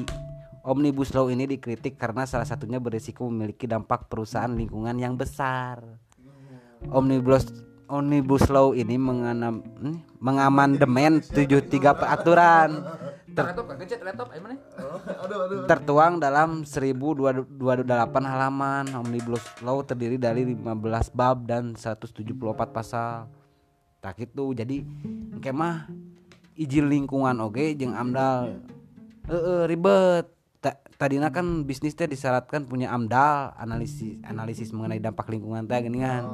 Omnibus 0.63 1.13
Law 1.13 1.29
ini 1.29 1.51
dikritik 1.51 1.99
karena 1.99 2.25
salah 2.25 2.47
satunya 2.47 2.79
berisiko 2.79 3.27
memiliki 3.27 3.67
dampak 3.67 4.07
perusahaan 4.07 4.53
lingkungan 4.53 4.95
yang 4.97 5.19
besar. 5.19 5.83
Omnibus 6.95 7.51
Omnibus 7.89 8.45
Law 8.53 8.77
ini 8.77 9.01
menganam, 9.01 9.65
hmm, 9.65 10.21
mengamandemen 10.21 11.25
73 11.25 11.97
peraturan 11.97 12.85
Ter 13.33 13.55
aduh. 13.55 15.65
tertuang 15.65 16.19
dalam 16.19 16.67
1028 16.67 17.47
halaman. 18.27 18.85
Omnibus 18.93 19.41
Law 19.63 19.87
terdiri 19.87 20.19
dari 20.19 20.43
15 20.43 21.15
bab 21.15 21.47
dan 21.47 21.79
174 21.79 22.75
pasal. 22.75 23.31
Tak 24.03 24.19
itu 24.21 24.53
jadi 24.53 24.83
engke 25.35 25.55
mah 25.55 25.87
izin 26.59 26.91
lingkungan 26.91 27.39
oge 27.39 27.79
jeung 27.79 27.95
AMDAL. 27.95 28.59
Heeh 29.31 29.63
ribet. 29.71 30.27
Ta- 30.59 30.83
Tadina 30.99 31.31
kan 31.31 31.63
bisnis 31.63 31.95
teh 31.95 32.11
disyaratkan 32.11 32.67
punya 32.67 32.91
AMDAL, 32.91 33.55
analisis 33.55 34.19
analisis 34.27 34.75
mengenai 34.75 34.99
dampak 34.99 35.31
lingkungan 35.31 35.63
teh 35.71 35.79
geuningan. 35.79 36.27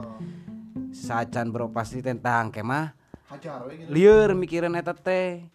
Sacan 0.90 1.54
beroperasi 1.54 2.02
tentang 2.02 2.50
kemah 2.50 2.94
gitu. 3.34 3.90
liur 3.90 4.34
mikirin 4.34 4.74
eta 4.74 4.94
teh. 4.94 5.46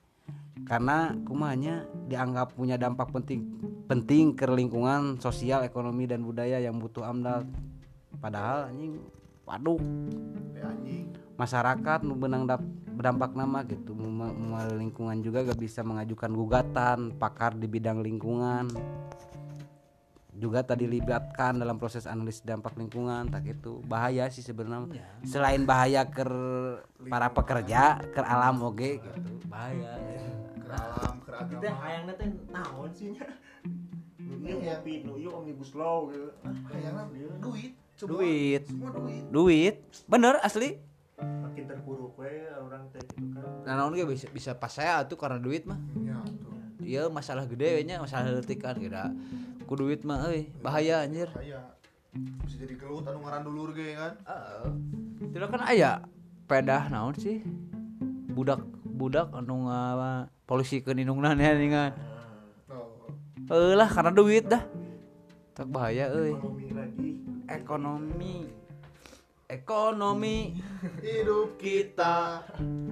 Karena 0.67 1.15
kumanya 1.23 1.87
dianggap 2.11 2.53
punya 2.53 2.75
dampak 2.75 3.09
penting 3.15 3.47
penting 3.89 4.35
ke 4.37 4.45
lingkungan 4.45 5.17
sosial 5.17 5.65
ekonomi 5.65 6.05
dan 6.05 6.21
budaya 6.21 6.59
yang 6.59 6.77
butuh 6.77 7.07
amdal. 7.07 7.47
Padahal 8.19 8.69
anjing 8.69 8.99
waduh. 9.47 9.81
Ya, 10.53 10.69
anjing. 10.69 11.15
masyarakat 11.39 12.03
nu 12.03 12.19
benang 12.19 12.43
dap- 12.43 12.67
berdampak 12.91 13.31
nama 13.31 13.63
gitu. 13.63 13.95
Lingkungan 14.75 15.23
juga 15.23 15.47
gak 15.47 15.59
bisa 15.59 15.81
mengajukan 15.87 16.31
gugatan 16.35 17.15
pakar 17.15 17.55
di 17.55 17.63
bidang 17.63 18.03
lingkungan 18.03 18.67
juga 20.39 20.63
tadi 20.63 20.87
libatkan 20.87 21.55
dalam 21.55 21.75
proses 21.75 22.03
analisis 22.03 22.41
dampak 22.41 22.73
lingkungan 22.73 23.27
tak 23.27 23.43
itu 23.45 23.83
bahaya 23.83 24.25
sih 24.27 24.39
sebenarnya 24.39 24.95
selain 25.21 25.63
bahaya 25.63 26.07
ke 26.07 26.23
para 27.05 27.27
pekerja 27.29 27.81
ke 28.07 28.19
alam 28.19 28.55
oge 28.61 28.97
gitu 28.97 29.19
bahaya 29.45 29.99
Ke 30.59 30.71
alam, 30.71 31.13
ke 31.19 31.31
agama. 31.33 31.59
teh 31.59 31.73
hayangna 31.73 32.13
teh 32.13 32.29
naon 32.47 32.89
sih 32.89 33.09
nya? 33.09 33.25
Nu 34.19 34.37
ieu 34.37 34.55
Iya. 34.55 34.77
ngopi, 34.77 34.93
nu 35.01 35.17
ieu 35.17 35.33
omnibus 35.33 35.73
law 35.73 36.05
gitu. 36.07 36.29
Ah, 36.39 36.53
Hayangna 36.69 37.03
duit. 37.39 37.73
Semua- 37.91 38.11
duit 38.15 38.63
Semua 38.63 38.89
duit. 38.93 39.23
duit 39.27 39.75
bener 40.05 40.37
asli 40.39 40.77
Makin 41.17 41.63
terpuruk 41.65 42.13
we 42.15 42.29
orang 42.55 42.85
teh 42.89 43.01
gitu 43.01 43.33
kan. 43.33 43.65
Nah, 43.65 43.73
naon 43.75 43.91
ge 43.91 44.05
bisa 44.05 44.29
bisa 44.29 44.51
pas 44.53 44.69
saya 44.69 45.01
atuh 45.01 45.17
karena 45.17 45.35
duit 45.35 45.65
mah. 45.65 45.75
Ya, 45.99 46.15
tuh. 46.21 46.53
Iya 46.79 47.01
masalah 47.09 47.43
gede 47.43 47.81
nya 47.81 47.97
masalah 47.97 48.29
letikan 48.31 48.77
kira. 48.77 49.09
Ku 49.69 49.77
duit 49.77 50.01
mah 50.01 50.25
euy 50.25 50.49
bahaya 50.65 51.05
anjir. 51.05 51.29
Kayak 51.29 51.77
bisa 52.41 52.57
jadi 52.57 52.73
gelut 52.73 53.05
anu 53.05 53.21
ngaran 53.21 53.45
dulur 53.45 53.69
ge 53.77 53.93
kan. 53.93 54.17
Heeh. 54.25 54.65
Tidak 55.29 55.45
kan 55.45 55.61
aya 55.61 56.01
pedah 56.49 56.89
naon 56.89 57.13
sih? 57.13 57.45
Budak 58.33 58.65
budak 58.81 59.29
anu 59.29 59.69
nga 59.69 60.25
polisi 60.49 60.81
ke 60.81 60.97
indungna 60.97 61.37
nya 61.37 61.53
ningan. 61.53 61.93
Heuh 63.45 63.77
lah 63.77 63.85
karena 63.85 64.09
duit 64.09 64.49
dah. 64.49 64.65
Tak 65.53 65.69
bahaya 65.69 66.17
euy. 66.17 66.33
Ekonomi 66.33 66.67
lagi. 66.73 67.11
Ekonomi. 67.45 68.35
Ekonomi. 69.45 70.37
Hidup 70.97 71.61
kita. 71.61 72.41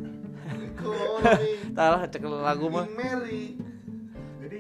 Ekonomi. 0.70 1.74
Talah 1.74 2.06
cek 2.06 2.22
lagu 2.22 2.70
mah. 2.70 2.86
Mary. 2.94 3.58
Jadi 4.46 4.58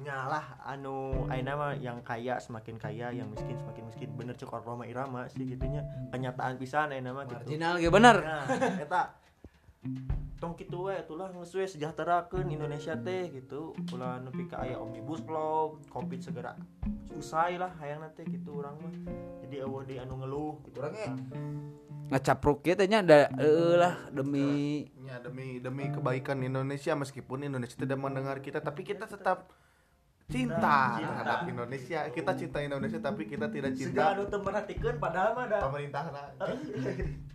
nyalah 0.00 0.58
anu 0.64 1.28
ayeuna 1.28 1.52
mah 1.56 1.72
yang 1.76 2.00
kaya 2.00 2.40
semakin 2.40 2.80
kaya, 2.80 3.12
yang 3.12 3.28
miskin 3.28 3.56
semakin 3.60 3.84
miskin. 3.88 4.08
Bener 4.16 4.34
cek 4.34 4.50
Roma 4.50 4.88
Irama 4.88 5.28
sih 5.28 5.44
gitunya. 5.44 5.84
Kenyataan 6.10 6.56
pisan 6.56 6.92
ayeuna 6.92 7.12
mah 7.12 7.24
gitu. 7.28 7.44
Marginal 7.44 7.74
ge 7.76 7.90
bener. 7.92 8.16
Nah, 8.20 8.44
eta 8.80 9.02
tong 10.40 10.56
kitu 10.56 10.88
we 10.88 10.96
itulah 10.96 11.28
geus 11.32 11.52
we 11.52 11.68
sejahterakeun 11.68 12.48
Indonesia 12.48 12.96
teh 12.96 13.28
gitu 13.28 13.76
ulah 13.92 14.16
nepi 14.24 14.48
ka 14.48 14.64
aya 14.64 14.80
omnibus 14.80 15.20
law 15.28 15.76
covid 15.92 16.20
segera 16.20 16.56
usai 17.12 17.60
lah 17.60 17.68
hayang 17.80 18.00
teh 18.16 18.24
gitu 18.24 18.60
urang 18.60 18.80
mah 18.80 18.92
jadi 19.44 19.68
eueuh 19.68 19.84
deui 19.84 20.00
anu 20.00 20.16
ngeluh 20.24 20.56
gitu 20.64 20.80
Urangnya 20.80 21.12
ngecapruk 22.08 22.64
kita 22.64 22.88
nya 22.88 23.04
ada 23.04 23.28
eh 23.36 23.76
lah 23.76 23.94
demi 24.08 24.88
Ya 25.10 25.18
demi 25.18 25.58
demi 25.58 25.90
kebaikan 25.90 26.38
Indonesia 26.38 26.94
meskipun 26.94 27.42
Indonesia 27.42 27.74
tidak 27.74 27.98
mendengar 27.98 28.38
kita 28.38 28.62
tapi 28.62 28.86
kita 28.86 29.10
tetap 29.10 29.50
cinta 30.30 30.96
Cinta. 30.96 31.02
terhadap 31.02 31.38
Indonesia. 31.50 31.98
Kita 32.14 32.32
cinta 32.38 32.58
Indonesia 32.62 32.98
tapi 33.02 33.26
kita 33.26 33.50
tidak 33.50 33.74
cinta 33.74 34.14
anu 34.14 34.24
teu 34.30 34.38
merhatikeun 34.40 34.96
padahal 35.02 35.34
mah 35.34 35.46
da 35.50 35.58
pemerintah. 35.66 36.06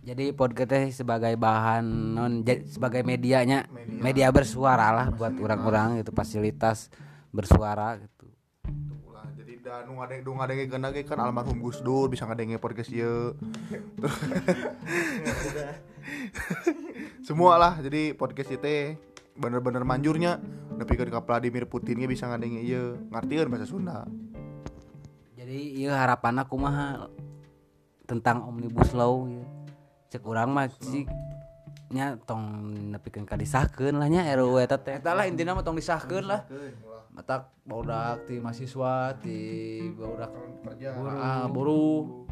Jadi 0.00 0.24
podcast 0.32 0.70
teh 0.72 0.84
sebagai 0.90 1.36
bahan 1.36 1.84
non 2.16 2.40
sebagai 2.66 3.04
medianya 3.04 3.68
Media. 3.68 4.00
media 4.00 4.28
bersuara 4.32 4.90
lah 4.96 5.06
buat 5.12 5.36
orang-orang 5.36 6.00
itu 6.00 6.10
fasilitas 6.16 6.88
bersuara 7.30 8.00
gitu. 8.00 8.26
Ulah, 9.04 9.28
jadi 9.36 9.60
da 9.60 9.84
nu 9.84 10.00
ngadeng 10.00 10.24
nu 10.24 10.32
ngadengkeun 10.40 10.88
ge 10.96 11.02
kan 11.04 11.20
almarhum 11.20 11.60
Gus 11.60 11.84
Dur 11.84 12.08
bisa 12.08 12.24
ngadenge 12.24 12.56
podcast 12.56 12.88
ieu. 12.88 13.36
Semua 17.26 17.58
lah 17.58 17.74
jadi 17.82 18.14
podcast 18.14 18.54
itu 18.54 18.96
bener-bener 19.36 19.84
manjurnya 19.84 20.40
nepi 20.76 20.96
ka 20.96 21.22
Vladimir 21.24 21.64
Putin 21.68 22.00
ge 22.00 22.08
bisa 22.08 22.28
ngadenge 22.28 22.60
ieu 22.60 23.00
ngartieun 23.12 23.48
bahasa 23.48 23.68
Sunda. 23.68 24.04
Jadi 25.36 25.84
iya 25.84 25.96
harapan 25.96 26.42
aku 26.42 26.54
mah 26.56 27.08
tentang 28.04 28.44
omnibus 28.48 28.92
law 28.96 29.24
ya. 29.28 29.44
Cek 30.12 30.22
urang 30.24 30.52
mah 30.52 30.68
cik 30.68 31.08
nya 31.86 32.18
tong 32.26 32.74
nepikeun 32.90 33.22
ka 33.22 33.38
disahkeun 33.38 34.02
lah 34.02 34.10
nya 34.10 34.26
RUU 34.34 34.58
eta 34.58 34.74
teh. 34.74 34.98
eta 34.98 35.14
lah 35.14 35.22
intinya 35.30 35.54
mah 35.54 35.62
tong 35.62 35.78
disahkeun 35.78 36.26
lah 36.26 36.42
matak 37.14 37.46
baudak 37.62 38.26
ti 38.26 38.42
mahasiswa 38.42 39.14
ti 39.22 39.38
baudak 39.94 40.34
ah 41.22 41.46
buruh 41.46 42.26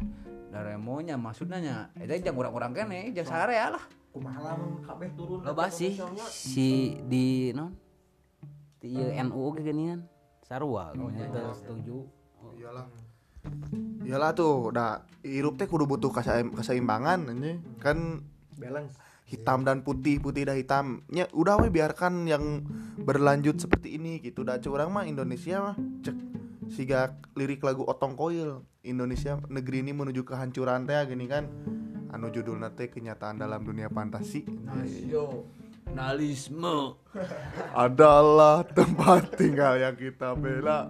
daremonya 0.75 1.15
maksudnya 1.15 1.57
nya. 1.63 1.77
Eta 1.95 2.19
jang 2.19 2.35
urang-urang 2.35 2.75
kene 2.75 3.15
jang 3.15 3.23
sarea 3.23 3.71
lah 3.71 3.83
kumaha 4.11 4.51
lamun 4.51 4.83
kabeh 4.83 5.07
turun? 5.15 5.39
Loba 5.39 5.71
sih 5.71 5.95
si 6.27 6.99
di 7.07 7.55
non? 7.55 7.71
Di 8.83 8.91
ieu 8.91 9.07
NU 9.23 9.55
ge 9.55 9.71
geuningan 9.71 10.03
sarua 10.43 10.91
eta 10.91 11.55
setuju. 11.55 12.03
iyalah. 12.59 12.91
Iyalah 14.03 14.31
tuh 14.35 14.75
dah 14.75 15.07
hirup 15.23 15.55
teh 15.55 15.63
kudu 15.63 15.87
butuh 15.87 16.11
keseimbangan 16.51 17.31
anjing. 17.31 17.63
kan 17.79 18.19
balance. 18.59 18.99
hitam 19.25 19.65
dan 19.65 19.81
putih 19.81 20.21
putih 20.21 20.45
dah 20.45 20.53
hitamnya 20.53 21.25
udah 21.33 21.57
we 21.57 21.71
biarkan 21.71 22.29
yang 22.29 22.67
berlanjut 22.99 23.57
seperti 23.57 23.95
ini 23.95 24.19
gitu. 24.19 24.43
Dah 24.43 24.59
curang 24.59 24.91
mah 24.91 25.07
Indonesia 25.07 25.71
mah 25.71 25.75
cek 26.03 26.34
siga 26.69 27.17
lirik 27.37 27.61
lagu 27.61 27.85
otong 27.85 28.17
koil 28.17 28.65
Indonesia 28.85 29.41
negeri 29.49 29.79
ini 29.85 29.93
menuju 29.93 30.23
kehancuran 30.25 30.85
teh 30.85 31.05
gini 31.09 31.27
kan. 31.29 31.47
Anu 32.13 32.29
judul 32.31 32.63
teh 32.77 32.87
kenyataan 32.87 33.37
dalam 33.41 33.65
dunia 33.65 33.89
fantasi. 33.91 34.45
Nasionalisme 34.65 36.95
adalah 37.85 38.63
tempat 38.63 39.35
tinggal 39.35 39.77
yang 39.81 39.95
kita 39.97 40.35
bela. 40.37 40.89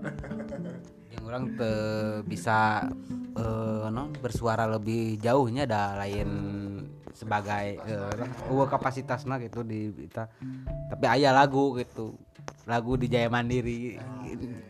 Yang 1.09 1.23
orang 1.25 1.57
teu 1.57 2.21
bisa 2.27 2.89
eh, 3.35 3.89
non 3.89 4.13
bersuara 4.19 4.67
lebih 4.69 5.17
jauhnya 5.19 5.65
ada 5.65 5.97
lain 6.03 6.29
sebagai 7.15 7.79
eh, 7.79 8.51
eueuh 8.51 8.67
kapasitasna 8.67 9.39
gitu 9.39 9.63
di 9.63 9.87
kita 9.87 10.27
tapi 10.91 11.07
aya 11.07 11.31
lagu 11.31 11.79
gitu 11.79 12.19
lagu 12.65 12.97
di 12.97 13.07
Jaya 13.07 13.29
Mandiri. 13.29 13.97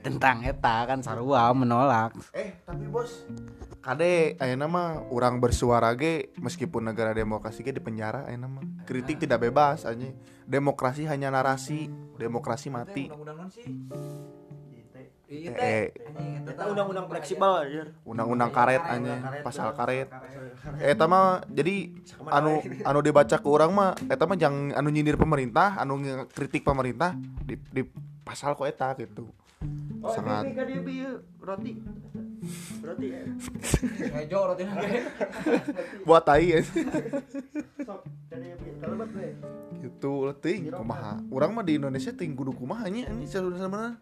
Tentang 0.03 0.45
eta 0.45 0.85
kan 0.85 1.01
sarua 1.01 1.49
menolak. 1.55 2.13
Eh 2.35 2.61
tapi 2.61 2.85
bos 2.85 3.25
kade 3.81 4.37
ayeuna 4.41 4.65
mah 4.65 4.87
orang 5.13 5.37
bersuara 5.37 5.93
ge 5.93 6.33
meskipun 6.41 6.89
negara 6.89 7.13
demokrasi 7.13 7.65
ge 7.65 7.73
di 7.73 7.81
penjara 7.81 8.27
ayeuna 8.29 8.47
mah. 8.51 8.63
Kritik 8.85 9.23
tidak 9.23 9.49
bebas 9.49 9.87
anjing. 9.87 10.13
Demokrasi 10.45 11.09
hanya 11.09 11.33
narasi 11.33 11.89
demokrasi 12.21 12.67
mati. 12.69 13.09
Undang-undang 13.09 13.49
sih 13.49 13.65
iya 15.35 15.51
eh, 15.59 15.85
Eta 16.45 16.63
undang-undang 16.71 17.07
fleksibel 17.11 17.51
aja. 17.59 17.83
undang-undang 18.07 18.51
karet 18.53 18.83
anjing. 18.85 19.19
pasal 19.43 19.75
karet. 19.75 20.07
eta 20.79 21.05
mah 21.09 21.43
jadi 21.51 21.91
anu 22.31 22.63
anu 22.85 22.99
dibaca 23.03 23.35
ke 23.35 23.47
orang 23.49 23.71
mah 23.75 23.91
eta 24.07 24.23
mah 24.23 24.37
jangan 24.39 24.71
anu 24.77 24.87
nyindir 24.93 25.19
pemerintah 25.19 25.75
anu 25.81 25.99
kritik 26.31 26.63
pemerintah 26.63 27.17
di, 27.43 27.59
di 27.59 27.81
pasal 28.23 28.55
kok 28.55 28.65
eta 28.69 28.95
gitu. 28.97 29.27
Oh, 30.05 30.13
sangat. 30.13 30.53
roti. 31.41 31.81
Roti. 32.85 33.07
ya. 33.09 33.23
Hejo 34.21 34.39
roti 34.53 34.63
buat 36.05 36.21
tai 36.21 36.53
we. 36.53 36.61
gitu 39.81 40.29
letih 40.29 40.69
kumaha. 40.69 41.21
Orang 41.33 41.57
mah 41.57 41.65
di 41.65 41.81
Indonesia 41.81 42.13
ting 42.13 42.37
kudu 42.37 42.53
kumaha 42.53 42.85
nya 42.89 43.09
anjing 43.09 43.29
sebenarnya 43.29 43.97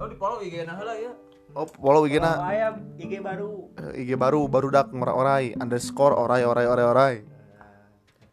oh 0.00 0.06
di 0.08 0.16
follow 0.16 0.38
IG 0.40 0.64
na 0.64 0.74
heula 0.76 0.94
ya 0.96 1.12
oh 1.56 1.66
follow 1.68 2.04
IG 2.04 2.20
Kalau 2.20 2.28
na. 2.28 2.44
Aya 2.44 2.68
IG 3.00 3.12
baru. 3.24 3.72
Eh, 3.80 4.04
IG 4.04 4.10
baru 4.20 4.44
baru 4.48 4.68
dak 4.68 4.92
orai 4.92 5.56
underscore 5.56 6.14
orai 6.16 6.44
orai 6.44 6.66
orai 6.68 6.86
orai. 6.86 7.16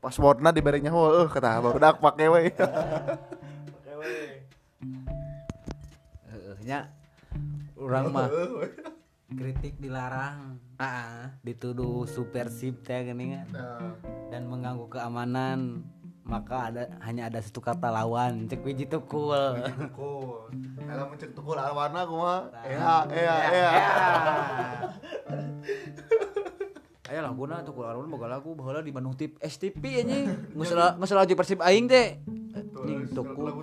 Passwordna 0.03 0.53
diberi 0.53 0.85
nyaho 0.85 1.25
eh 1.25 1.27
kata 1.31 1.63
baru 1.63 1.77
dak 1.81 1.97
pake 1.97 2.25
we 2.29 2.53
Oke 2.53 3.93
we. 4.01 4.13
heeh 6.29 6.57
nya 6.61 6.93
urang 7.79 8.13
mah 8.13 8.29
kritik 9.33 9.81
dilarang. 9.81 10.61
Ah 10.77 11.33
dituduh 11.41 12.05
supersib 12.05 12.83
teh 12.85 13.09
geuningan 13.09 13.47
dan 14.29 14.45
mengganggu 14.45 14.91
keamanan 14.91 15.87
maka 16.25 16.73
ada 16.73 16.89
hanya 17.05 17.29
ada 17.29 17.37
satu 17.37 17.61
kata 17.61 17.93
lawan 17.93 18.49
cek 18.49 18.65
wiji 18.65 18.89
tuh 18.89 19.05
cool 19.05 19.53
Tukul. 19.61 20.49
Kalau 20.85 21.05
mencek 21.09 21.37
tukul 21.37 21.53
warna 21.53 22.01
kumaha? 22.03 22.49
Ea, 22.65 22.97
ea, 23.13 23.35
ea. 23.53 23.69
Ayo 27.05 27.21
lah 27.21 27.29
guna 27.29 27.61
tuh 27.61 27.77
kalau 27.77 27.85
Arun 27.93 28.09
boga 28.09 28.25
lagu 28.25 28.57
baheula 28.57 28.81
di 28.81 28.89
Bandung 28.89 29.13
tip 29.13 29.37
STP 29.37 30.01
anjing. 30.01 30.25
Geus 30.57 30.73
la- 30.73 30.97
geus 30.97 31.13
laju 31.13 31.33
Persib 31.37 31.61
aing 31.61 31.85
teh. 31.85 32.17
Tukul. 33.13 33.53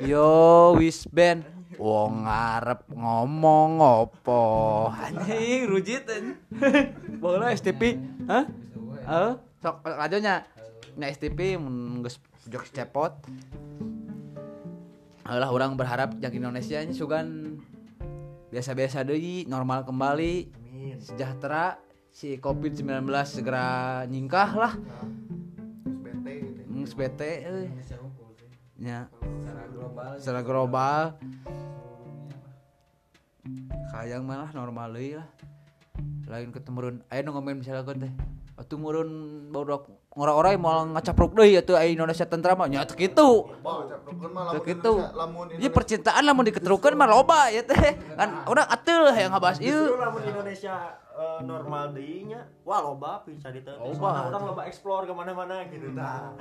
Yo 0.00 0.72
wis 0.80 1.04
band. 1.04 1.44
Wong 1.76 2.24
ngarep 2.24 2.88
ngomong 2.88 3.84
opo. 3.84 4.42
Anjing 4.88 5.68
rujit 5.68 6.08
anjing. 6.08 6.40
Baheula 7.20 7.52
STP. 7.52 8.00
Hah? 8.24 8.48
Heeh. 9.04 9.32
Sok 9.60 9.84
lajonya. 9.84 10.48
Nya 10.98 11.14
STP 11.14 11.54
mun 11.54 12.02
geus 12.02 12.18
jok 12.50 12.66
cepot. 12.74 13.14
Alah 15.22 15.46
orang 15.54 15.78
berharap 15.78 16.18
yang 16.18 16.34
Indonesia 16.34 16.82
ini 16.82 16.90
sugan 16.90 17.60
biasa-biasa 18.50 19.06
deui, 19.06 19.46
normal 19.46 19.86
kembali, 19.86 20.50
Amin. 20.50 20.98
sejahtera, 20.98 21.78
si 22.10 22.34
Covid-19 22.42 23.06
segera 23.28 24.02
nyingkah 24.10 24.50
lah. 24.58 24.74
Bete 25.86 26.32
gitu. 26.42 26.60
Nges 26.66 26.92
bete 26.98 27.30
euy. 27.46 27.68
Ya, 28.78 29.06
secara 29.12 29.62
global 29.70 30.10
secara 30.18 30.40
global. 30.42 31.02
Kayang 33.94 34.26
malah 34.26 34.50
normal 34.50 34.98
deui 34.98 35.14
lah. 35.14 35.28
Lain 36.26 36.50
ketemurun, 36.50 37.06
aya 37.06 37.22
nu 37.22 37.36
ngomen 37.36 37.62
misalnya 37.62 37.86
teh. 37.86 38.12
Atuh 38.58 38.74
murun 38.74 39.06
baru 39.54 39.86
ngora-ora 40.18 40.50
mau 40.58 40.82
ngacapruk 40.98 41.38
deui 41.38 41.54
atuh 41.54 41.78
aya 41.78 41.94
Indonesia 41.94 42.26
tentrem 42.26 42.58
mah 42.58 42.66
nya 42.66 42.82
teu 42.82 42.98
kitu. 42.98 43.46
Wah, 43.62 43.86
caprukeun 43.86 44.30
mah 44.34 44.50
Teu 44.50 44.62
kitu. 44.66 44.92
Ieu 45.62 45.70
percintaan 45.70 46.26
lamun 46.26 46.42
diketerukeun 46.50 46.98
mah 46.98 47.06
loba 47.06 47.54
ya 47.54 47.62
teh. 47.62 47.94
Kan 48.18 48.42
urang 48.50 48.66
atuh 48.66 49.14
yang 49.14 49.30
ngabahas 49.30 49.62
Justru 49.62 49.94
ieu. 49.94 49.94
lamun 49.94 50.22
Indonesia 50.26 50.98
eh, 51.14 51.38
normal 51.46 51.94
deui 51.94 52.34
nya, 52.34 52.50
wah 52.66 52.82
loba 52.82 53.22
bisa 53.22 53.54
diteuti. 53.54 53.78
Loba. 53.78 54.26
Urang 54.26 54.42
loba 54.50 54.66
explore 54.66 55.06
ke 55.06 55.14
mana-mana 55.14 55.62
gitu 55.70 55.94
tah. 55.94 56.34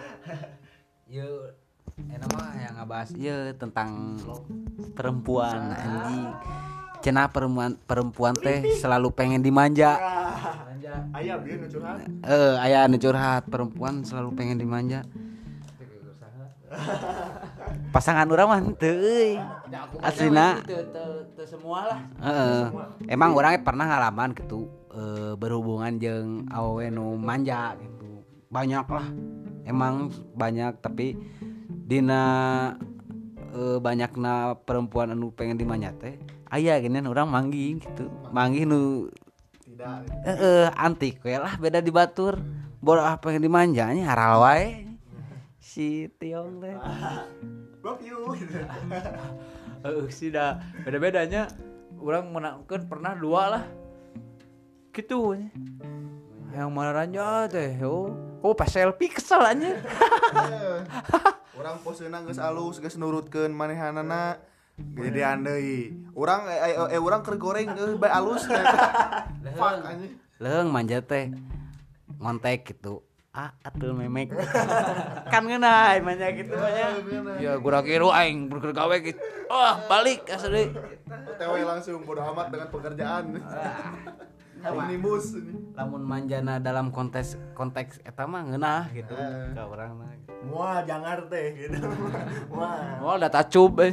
Ieu 1.06 1.54
enak 2.02 2.30
mah 2.34 2.50
yang 2.58 2.74
ngebahas 2.82 3.10
ieu 3.14 3.54
tentang 3.62 4.18
perempuan 4.98 5.70
anjing. 5.78 6.34
Cenah 6.98 7.30
perempuan 7.30 7.78
perempuan 7.86 8.34
teh 8.34 8.74
selalu 8.82 9.14
pengen 9.14 9.46
dimanja. 9.46 10.02
Aya 11.14 11.34
bieu 11.40 11.56
nu 11.60 11.68
curhat. 11.68 12.04
Eh 12.24 12.56
aya 12.60 12.88
anu 12.88 12.98
curhat 13.00 13.44
perempuan 13.48 14.04
selalu 14.04 14.30
pengen 14.38 14.58
dimanja. 14.60 15.04
Pasangan 17.96 18.28
urang 18.28 18.48
mah 18.52 18.60
teu. 18.76 19.40
Aslina 20.04 20.62
teu 20.64 20.84
teu 21.36 21.46
semua 21.48 21.96
lah. 21.96 22.00
heeh. 22.24 22.64
Emang 23.08 23.32
orangnya 23.36 23.64
pernah 23.64 23.86
ngalaman 23.88 24.36
gitu 24.36 24.68
eh, 24.92 25.34
berhubungan 25.40 25.96
jeung 26.00 26.48
awewe 26.52 26.92
nu 26.92 27.16
manja 27.16 27.76
gitu. 27.80 28.24
Banyak 28.52 28.88
lah 28.88 29.08
emang 29.68 30.10
banyak 30.36 30.80
tapi 30.80 31.20
dina 31.68 32.24
eh, 33.52 33.78
banyakna 33.80 34.56
perempuan 34.64 35.12
anu 35.12 35.32
pengen 35.36 35.60
dimanja 35.60 35.92
teh 36.00 36.16
aya 36.48 36.80
gini 36.80 37.04
orang 37.04 37.28
manggih 37.28 37.84
gitu 37.84 38.08
manggih 38.32 38.64
nu 38.64 39.12
tidak 39.78 40.10
eh 40.26 40.34
eh, 40.34 40.66
antik 40.74 41.22
we 41.22 41.38
lah 41.38 41.54
beda 41.62 41.86
di 41.86 41.94
batur. 41.94 42.42
Bor 42.82 42.98
ah 42.98 43.22
pengen 43.22 43.46
dimanjanya 43.46 44.10
haral 44.10 44.42
wae. 44.42 44.90
Si 45.62 46.10
tiong 46.18 46.58
teh. 46.58 46.74
Love 47.86 48.02
you. 48.02 48.20
Eh, 49.86 50.10
sih 50.10 50.34
dah 50.34 50.58
beda 50.82 50.98
bedanya 50.98 51.46
orang 52.02 52.34
menangkan 52.34 52.90
pernah 52.90 53.14
dua 53.14 53.44
lah. 53.54 53.64
Gitu 54.90 55.38
yang 56.58 56.74
mana 56.74 56.90
ranja 56.90 57.46
teh 57.46 57.78
oh 57.86 58.10
oh 58.42 58.54
pas 58.58 58.66
selfie 58.66 59.14
kesel 59.14 59.44
aja 59.46 59.78
orang 61.54 61.78
posena 61.86 62.26
geus 62.26 62.42
alus 62.42 62.82
geus 62.82 62.98
nurutkeun 62.98 63.54
manehanana 63.54 64.42
gedean 64.78 65.42
deui 65.42 65.90
urang 66.14 66.46
eh, 66.46 66.78
eh, 66.78 66.98
eh 66.98 67.02
urang 67.02 67.26
keur 67.26 67.38
goreng 67.42 67.70
eh, 67.74 67.98
bae 67.98 68.12
alus. 68.14 68.46
Fuck 69.58 69.82
anjing. 69.82 70.14
Leung 70.38 70.70
manja 70.70 71.02
teh. 71.02 71.34
Ngontek 72.22 72.74
gitu. 72.74 73.02
Ah 73.34 73.54
atuh 73.66 73.94
memek. 73.94 74.34
Kan 75.34 75.50
ngeunah 75.50 75.98
manja 76.02 76.30
gitu 76.34 76.54
manya 76.54 76.86
ya. 77.42 77.58
Gua 77.58 77.82
kira 77.82 78.10
aing 78.22 78.50
bergawe 78.50 78.96
gitu. 79.02 79.18
Oh 79.50 79.74
balik 79.90 80.30
asli. 80.30 80.70
Tewe 81.38 81.62
langsung 81.66 82.06
bodo 82.06 82.22
amat 82.22 82.54
dengan 82.54 82.70
pekerjaan 82.70 83.24
omnibus 84.64 85.26
ini 85.34 85.54
lamun 85.74 86.02
manjana 86.02 86.58
dalam 86.58 86.90
konteks 86.90 87.38
konteks 87.54 88.02
eta 88.02 88.26
mah 88.26 88.46
ngeunah 88.46 88.84
gitu 88.92 89.14
Eh. 89.14 89.54
ka 89.54 89.64
urang 89.66 89.98
mah 89.98 90.12
Wah, 90.48 90.86
jangan 90.86 91.26
teh 91.28 91.50
gitu. 91.58 91.82
Wah. 92.54 93.02
oh 93.02 93.18
udah 93.18 93.28
tacub 93.28 93.74
eh. 93.82 93.92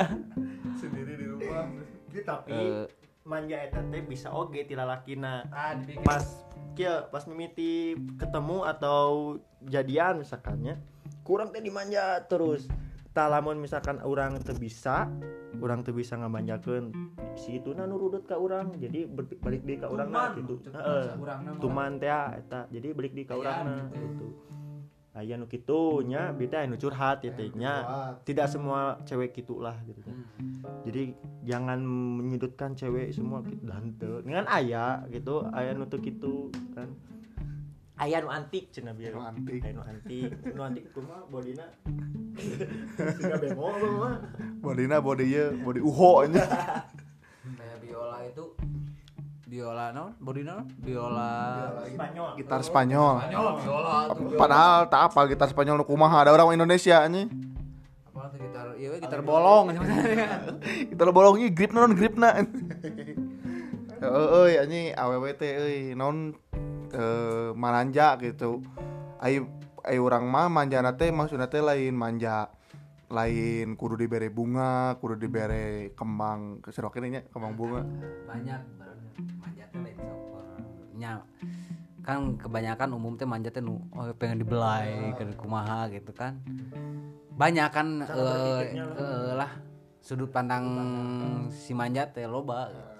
sendiri 0.80 1.12
di 1.14 1.26
rumah 1.28 1.68
Gitu, 2.08 2.24
tapi 2.24 2.52
Eh. 2.56 2.88
manja 3.22 3.60
eta 3.60 3.84
teh 3.84 4.00
bisa 4.00 4.32
oge 4.32 4.64
ti 4.64 4.72
lalakina. 4.72 5.44
Ah. 5.52 5.76
Pas 6.00 6.24
kieu 6.72 7.04
pas 7.12 7.20
mimiti 7.28 7.92
ketemu 8.16 8.64
atau 8.64 9.36
jadian 9.60 10.24
misalkannya 10.24 10.80
kurang 11.20 11.52
teh 11.52 11.60
dimanja 11.60 12.24
terus. 12.24 12.64
Tah 12.64 12.87
lamun 13.26 13.58
misalkan 13.58 13.98
orang 14.06 14.38
teu 14.38 14.54
bisa, 14.54 15.10
orang 15.58 15.82
teu 15.82 15.90
bisa 15.90 16.14
ngamanjakeun 16.14 16.94
si 17.34 17.58
itu 17.58 17.74
nurut 17.74 18.22
ka 18.28 18.38
urang. 18.38 18.74
Jadi 18.78 19.06
ber- 19.10 19.38
balik 19.42 19.66
deui 19.66 19.78
ka 19.82 19.90
urangna 19.90 20.30
Tuman, 20.30 20.38
gitu. 20.38 20.54
Tuman 21.58 21.90
teh 21.98 22.10
eta. 22.10 22.60
Jadi 22.70 22.88
balik 22.94 23.12
deui 23.18 23.26
ka 23.26 23.34
Aya 23.34 23.40
urangna 23.40 23.74
gitu. 23.90 23.98
gitu. 23.98 24.28
Aya 25.18 25.34
nu 25.34 25.50
kitu 25.50 26.06
nya, 26.06 26.30
anu 26.62 26.78
curhat 26.78 27.26
gitu 27.26 27.42
nya. 27.58 27.82
Tidak 28.22 28.46
semua 28.46 29.02
cewek 29.02 29.34
gitulah 29.34 29.74
gitu 29.82 29.98
kan. 30.06 30.14
Jadi 30.86 31.10
jangan 31.42 31.82
menyudutkan 31.82 32.78
cewek 32.78 33.10
semua 33.10 33.42
gitu 33.42 33.66
dan. 33.66 33.90
Dengan 34.22 34.46
aya 34.46 35.02
gitu, 35.10 35.42
aya 35.50 35.74
nu 35.74 35.90
teu 35.90 35.98
kitu 35.98 36.54
kan. 36.70 36.86
Aya 37.98 38.22
nu 38.22 38.30
antik 38.30 38.70
cenah 38.70 38.94
biar. 38.94 39.14
Nu 39.14 39.26
antik. 39.26 39.58
Aya 39.62 39.74
nu 39.74 39.82
antik. 39.82 40.30
Nu 40.54 40.62
antik 40.62 40.84
kumaha 40.94 41.26
bodina? 41.26 41.66
Siga 43.18 43.36
bemo 43.42 43.74
mah? 43.74 44.16
bodina 44.58 44.98
body 45.00 45.24
ieu 45.24 45.46
body 45.62 45.80
uho 45.80 46.26
nya 46.28 46.44
kayak 47.56 47.78
biola 47.80 48.18
itu 48.26 48.44
biola 49.48 49.84
non 49.94 50.12
body 50.20 50.42
non 50.44 50.66
biola 50.82 51.30
Spanyol. 51.88 52.30
gitar 52.36 52.60
Spanyol 52.66 53.16
Spanyol 53.22 53.46
biola 53.62 53.94
tuh 54.12 54.36
padahal 54.36 54.78
tak 54.90 55.00
apa 55.08 55.20
gitar 55.30 55.48
Spanyol 55.48 55.80
nu 55.80 55.86
kumaha 55.86 56.26
ada 56.26 56.34
orang 56.34 56.52
Indonesia 56.52 57.00
anjing 57.00 57.30
apa 58.12 58.28
tuh 58.34 58.38
gitar 58.44 58.66
iya 58.76 58.88
gitar 59.08 59.20
bolong 59.24 59.78
kita 60.90 61.02
lo 61.06 61.12
bolong 61.14 61.38
ieu 61.40 61.50
grip 61.54 61.72
non 61.72 61.94
grip 61.94 62.18
na 62.18 62.34
euy 64.04 64.58
anjing 64.58 64.92
awewe 64.94 65.32
teh 65.38 65.52
euy 65.54 65.78
non 65.94 66.34
eh, 66.92 67.50
maranja 67.52 68.16
gitu. 68.20 68.62
Ai 69.18 69.42
ai 69.88 69.96
urang 69.96 70.28
mah 70.28 70.52
manjana 70.52 70.92
teh 70.94 71.08
maksudna 71.08 71.48
teh 71.48 71.64
lain 71.64 71.96
manja 71.96 72.52
lain 73.08 73.72
kudu 73.72 73.96
dibere 73.96 74.28
bunga 74.28 75.00
kudu 75.00 75.16
dibere 75.16 75.96
kembang 75.96 76.60
keserokin 76.60 77.08
nya 77.08 77.20
kembang 77.32 77.56
bunga. 77.56 77.82
Banyak 78.28 78.60
manja 79.40 79.64
teh 79.72 79.80
lain 79.80 79.96
sopor 79.96 80.44
nya 80.98 81.24
kan 82.04 82.36
kebanyakan 82.40 82.88
umum 82.96 83.16
teh 83.16 83.28
manja 83.28 83.48
teh 83.48 83.60
nu 83.64 83.80
oh, 83.96 84.12
pengen 84.16 84.44
dibelai 84.44 85.16
kan 85.16 85.32
kumaha 85.36 85.88
gitu 85.88 86.12
kan. 86.12 86.36
Banyak 87.38 87.68
kan 87.70 88.02
eh, 88.02 88.76
lah. 88.76 88.92
eh, 88.92 89.32
lah 89.38 89.50
sudut 90.04 90.28
pandang 90.28 90.64
si 91.48 91.72
manja 91.72 92.08
teh 92.12 92.28
loba. 92.28 92.68
gitu. 92.68 92.97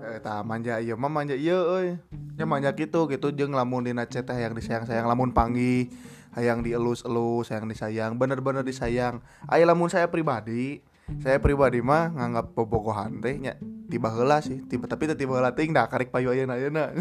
Eh, 0.00 0.18
tah 0.24 0.40
manja 0.40 0.80
iya 0.80 0.96
mah 0.96 1.12
manja 1.12 1.36
iya 1.36 1.60
euy. 1.60 2.00
Nya 2.36 2.48
manja 2.48 2.72
gitu 2.72 3.04
gitu. 3.08 3.28
Jeung 3.36 3.52
lamun 3.52 3.84
dina 3.84 4.08
chat 4.08 4.24
teh 4.24 4.36
yang 4.36 4.56
disayang-sayang 4.56 5.04
lamun 5.04 5.36
panggih 5.36 5.92
hayang 6.32 6.64
dielus-elus 6.64 7.52
hayang 7.52 7.68
disayang. 7.68 8.16
Bener-bener 8.16 8.64
disayang. 8.64 9.20
Aya 9.44 9.68
lamun 9.68 9.92
saya 9.92 10.08
pribadi 10.08 10.80
saya 11.18 11.42
pribadi 11.42 11.82
mah 11.82 12.14
nganggap 12.14 12.54
bobogohan 12.54 13.18
teh 13.18 13.34
nya 13.36 13.58
tiba 13.90 14.08
heula 14.14 14.40
sih. 14.40 14.62
Tiba 14.64 14.88
tapi 14.88 15.10
tiba 15.12 15.36
heula 15.36 15.52
teuing 15.52 15.76
da 15.76 15.90
karek 15.90 16.08
payu 16.08 16.32
ayeuna 16.32 16.56
ayeuna. 16.56 16.94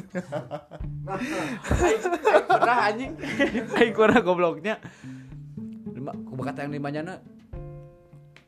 Pernah 2.50 2.78
anjing. 2.90 3.14
Aing 3.78 3.94
kurang 3.94 4.26
gobloknya. 4.26 4.82
Lima- 5.94 6.18
bakat 6.18 6.66
yang 6.66 6.72
dimanyana 6.76 7.22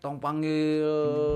tong 0.01 0.17
panggil 0.17 0.81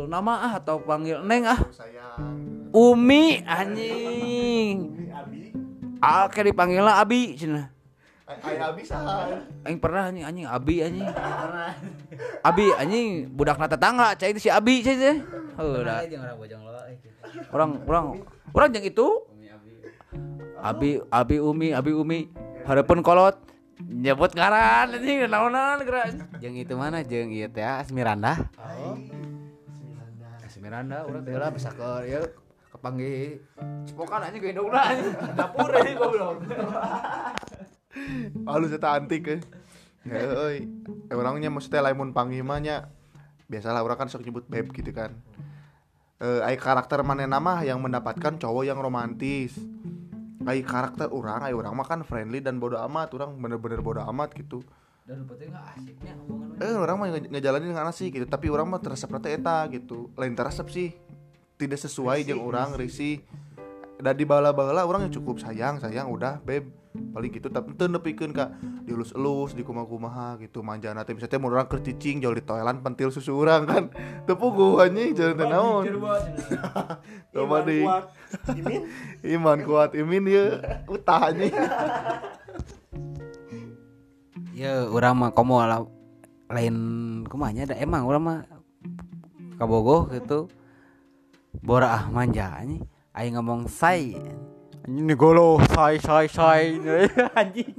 nama 0.09 0.49
ah 0.49 0.53
atau 0.57 0.81
panggil 0.81 1.21
neng 1.21 1.45
ah? 1.45 1.59
Sayang 1.69 2.64
Umi 2.75 3.39
anjing. 3.47 4.99
Abi. 5.15 5.55
ah 6.03 6.27
kayak 6.27 6.51
dipanggil 6.51 6.83
lah 6.83 6.99
Abi 6.99 7.39
cina 7.39 7.71
aya 8.27 8.73
bisa 8.75 8.99
Aing 9.63 9.79
pernah 9.79 10.11
anjing 10.11 10.27
anjing 10.27 10.45
Abi 10.49 10.83
anjing. 10.83 11.07
Abi 12.43 12.65
anjing 12.75 13.31
budak 13.31 13.55
na 13.55 13.71
tetangga 13.71 14.11
cai 14.19 14.35
si 14.35 14.51
Abi 14.51 14.83
cai 14.83 14.97
teh. 14.99 15.15
Orang 15.55 16.35
bojong 16.35 16.61
lo 16.67 16.81
gitu. 16.91 17.07
orang 17.55 17.69
orang 17.87 18.05
orang 18.51 18.69
yang 18.75 18.85
itu. 18.91 19.07
Abi. 20.59 20.99
Abi 21.07 21.37
Umi 21.39 21.71
Abi 21.71 21.91
Umi. 21.95 22.27
Harapun 22.67 22.99
kolot. 23.05 23.39
Nyebut 23.79 24.35
ngaran 24.35 24.99
anjing 24.99 25.29
naonan 25.29 25.79
gerak 25.85 26.11
jeung 26.41 26.57
itu 26.59 26.73
mana? 26.75 27.05
Jeung 27.05 27.31
ieu 27.31 27.47
teh 27.47 27.63
Asmiranda 27.63 28.49
oh 28.57 28.99
Miranda 30.65 31.05
urang 31.05 31.21
teh 31.21 31.37
lah 31.37 31.53
bisa 31.53 31.69
ke 31.69 32.25
ya 32.75 32.81
kepanggih 32.83 33.39
cepokan 33.87 34.19
anjing 34.27 34.41
ke 34.43 34.47
indungna 34.51 34.81
anjing 34.83 35.15
dapur 35.31 35.71
ini 35.79 35.93
goblok 35.95 36.43
halus 38.43 38.75
eta 38.75 38.99
antik 38.99 39.39
eh. 39.39 39.41
Ya 40.05 40.21
euy 40.21 40.69
eh, 41.09 41.15
orangnya 41.17 41.49
maksudnya 41.49 41.81
lamun 41.81 42.13
panggih 42.13 42.45
mah 42.45 42.61
nya 42.61 42.93
biasalah 43.49 43.81
orang 43.81 44.05
kan 44.05 44.07
sok 44.11 44.21
nyebut 44.21 44.45
beb 44.45 44.69
gitu 44.69 44.93
kan. 44.93 45.17
Eh 46.21 46.45
ai 46.45 46.61
karakter 46.61 47.01
mana 47.01 47.25
nama 47.25 47.65
yang 47.65 47.81
mendapatkan 47.81 48.37
cowok 48.37 48.69
yang 48.69 48.77
romantis. 48.77 49.57
Ai 50.45 50.61
karakter 50.61 51.09
orang 51.09 51.41
ai 51.41 51.57
orang 51.57 51.73
mah 51.73 51.89
kan 51.89 52.05
friendly 52.05 52.37
dan 52.37 52.61
bodo 52.61 52.77
amat. 52.85 53.17
Orang 53.17 53.41
bener-bener 53.41 53.81
bodo 53.81 54.05
amat 54.05 54.37
gitu. 54.37 54.61
Dan 55.09 55.25
penting 55.25 55.49
nggak 55.49 55.65
asiknya 55.73 56.13
omongan 56.21 56.61
eh 56.61 56.75
orang 56.77 56.95
mah 57.01 57.07
nge- 57.09 57.29
ngejalanin 57.33 57.69
dengan 57.73 57.89
asik 57.89 58.13
gitu. 58.13 58.29
Tapi 58.29 58.45
orang 58.53 58.69
mah 58.69 58.85
teresep 58.85 59.09
teh 59.25 59.33
eta 59.33 59.65
gitu. 59.73 60.13
Lain 60.13 60.37
teresep 60.37 60.69
sih 60.69 60.93
tidak 61.55 61.79
sesuai 61.79 62.27
jeung 62.27 62.43
orang 62.43 62.75
risih 62.75 63.23
dan 63.95 64.13
di 64.19 64.27
bala-bala 64.27 64.83
orang 64.83 65.07
yang 65.07 65.13
cukup 65.15 65.39
sayang 65.39 65.79
sayang 65.79 66.11
udah 66.11 66.43
beb. 66.43 66.67
Paling 66.95 67.27
gitu. 67.27 67.51
Tapi 67.51 67.75
teu 67.75 67.91
nepikeun 67.91 68.31
ka 68.31 68.55
dielus-elus 68.87 69.51
di 69.51 69.67
kumaha-kumaha 69.67 70.39
gitu. 70.39 70.63
Manjana 70.63 71.03
teh 71.03 71.11
misalnya 71.11 71.43
mau 71.43 71.51
orang 71.51 71.67
keur 71.67 71.83
cicing 71.83 72.23
jauh 72.23 72.31
di 72.31 72.39
toilet 72.39 72.79
pentil 72.79 73.11
susu 73.11 73.35
orang 73.35 73.67
kan. 73.67 73.83
Teu 74.23 74.39
puguh 74.39 74.79
anjing 74.79 75.11
jalan 75.11 75.35
teh 75.35 75.47
naon. 75.47 75.83
coba 75.91 76.23
Iman 77.35 77.61
di 77.67 77.75
kuat. 77.83 78.03
Imin. 78.55 78.81
iman 79.35 79.57
kuat. 79.67 79.89
Imin 79.95 80.23
ye. 80.27 80.45
Utah 80.87 81.31
anjing. 81.31 81.51
Ya 84.55 84.87
urang 84.87 85.19
mah 85.19 85.35
komo 85.35 85.59
lah 85.59 85.83
lain 86.47 86.75
kumanya 87.27 87.67
ada 87.67 87.75
emang 87.75 88.07
urang 88.07 88.23
mah 88.23 88.39
kabogoh 89.59 90.07
gitu 90.15 90.47
bora 91.61 91.87
ah 92.01 92.03
manja 92.09 92.59
anjing. 92.59 92.83
Aing 93.15 93.39
ngomong 93.39 93.71
say 93.71 94.15
anjing 94.83 95.05
nih 95.07 95.17
golo. 95.17 95.61
Say 95.71 96.01
say 96.01 96.25
say 96.27 96.63
anjing. 97.39 97.75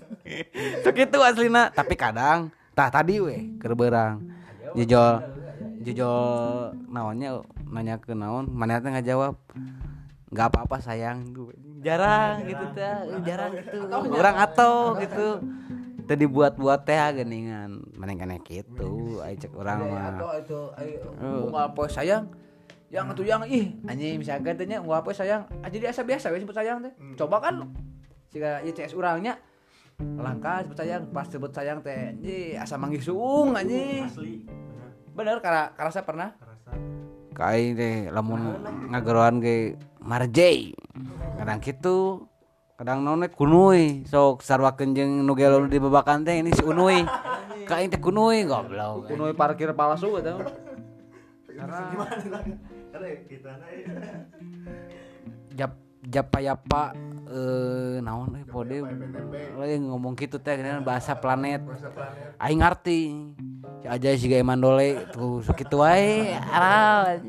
Segitu 0.80 1.18
aslina. 1.20 1.68
Tapi 1.72 1.94
kadang 1.98 2.48
tah 2.76 2.92
tadi 2.92 3.20
weh 3.20 3.56
keur 3.56 3.72
beurang 3.72 4.20
jejol 4.76 5.24
jejol 5.80 6.76
naonnya 6.88 7.40
nanya 7.66 7.96
ke 8.00 8.12
naon? 8.16 8.48
Mana 8.52 8.80
teh 8.80 8.90
ngajawab? 8.92 9.36
Nggak 10.32 10.46
apa-apa 10.52 10.76
sayang. 10.82 11.32
Jarang 11.84 12.42
gitu 12.48 12.64
teh 12.74 12.94
jarang 13.22 13.52
gitu. 13.54 13.78
Orang 13.92 14.36
atau 14.40 14.96
gitu. 14.98 15.40
Tadi 16.06 16.22
buat-buat 16.22 16.86
teh 16.86 16.98
geningan 17.18 17.82
mana 17.98 18.14
gitu 18.46 19.18
ayo 19.22 19.34
cek 19.36 19.52
orang 19.58 19.78
mah. 19.90 20.14
Atau 20.14 20.30
itu 20.38 20.60
unggal 21.18 21.74
poe 21.74 21.90
sayang 21.90 22.30
yang 22.96 23.12
atuh 23.12 23.28
yang 23.28 23.44
ih 23.44 23.76
anjing 23.84 24.16
misalkan 24.16 24.56
teh 24.56 24.64
nya 24.64 24.80
unggal 24.80 25.04
poe 25.04 25.12
sayang. 25.12 25.44
Ah, 25.60 25.68
jadi 25.68 25.92
asa 25.92 26.00
biasa 26.00 26.32
we 26.32 26.40
sebut 26.40 26.56
sayang 26.56 26.80
teh. 26.80 26.92
Coba 27.20 27.44
kan 27.44 27.68
jika 28.32 28.64
ICS 28.64 28.96
urangnya 28.96 29.36
langka 30.00 30.64
sebut 30.64 30.76
sayang 30.80 31.02
pas 31.12 31.28
sebut 31.28 31.52
sayang 31.52 31.84
teh 31.84 32.16
anjing 32.16 32.56
asa 32.56 32.80
manggih 32.80 33.04
suung 33.04 33.52
anjing. 33.52 34.08
Asli. 34.08 34.48
Bener 35.12 35.44
karena 35.44 35.76
karena 35.76 35.92
saya 35.92 36.08
pernah 36.08 36.28
kai 37.36 37.76
teh 37.76 38.08
lamun 38.08 38.64
ngageroan 38.88 39.44
ge 39.44 39.76
marjay 40.00 40.72
kadang 41.36 41.60
gitu 41.60 42.24
kadang 42.80 43.04
nonek 43.04 43.36
kunui. 43.36 44.08
Sok 44.08 44.40
sarwakeun 44.40 44.96
jeung 44.96 45.20
nu 45.20 45.36
gelo 45.36 45.68
di 45.68 45.76
babakan 45.76 46.24
teh 46.24 46.40
ini 46.40 46.48
si 46.56 46.64
unui. 46.64 47.04
Kain 47.68 47.92
teh 47.92 48.00
kunui 48.00 48.48
goblok. 48.48 49.12
Kuno 49.12 49.28
parkir 49.36 49.76
palsu 49.76 50.16
gitu 50.16 50.32
gimana? 51.56 51.76
lah 51.76 51.80
karena 51.88 52.75
jap 55.56 55.72
japayapa 56.06 56.94
eh 57.26 57.98
naon 57.98 58.38
euy 58.38 58.46
pode. 58.46 58.78
Ngomong 59.82 60.14
gitu 60.14 60.38
teh 60.38 60.54
gini 60.54 60.70
bahasa 60.86 61.18
planet. 61.18 61.66
aing 62.38 62.60
ngarti 62.62 63.00
si 63.82 63.86
aja 63.90 64.14
si 64.14 64.30
gawe 64.30 64.44
mandole 64.46 65.10
tuh 65.10 65.42
sakitu 65.42 65.82
wae. 65.82 66.30
Aral 66.38 67.26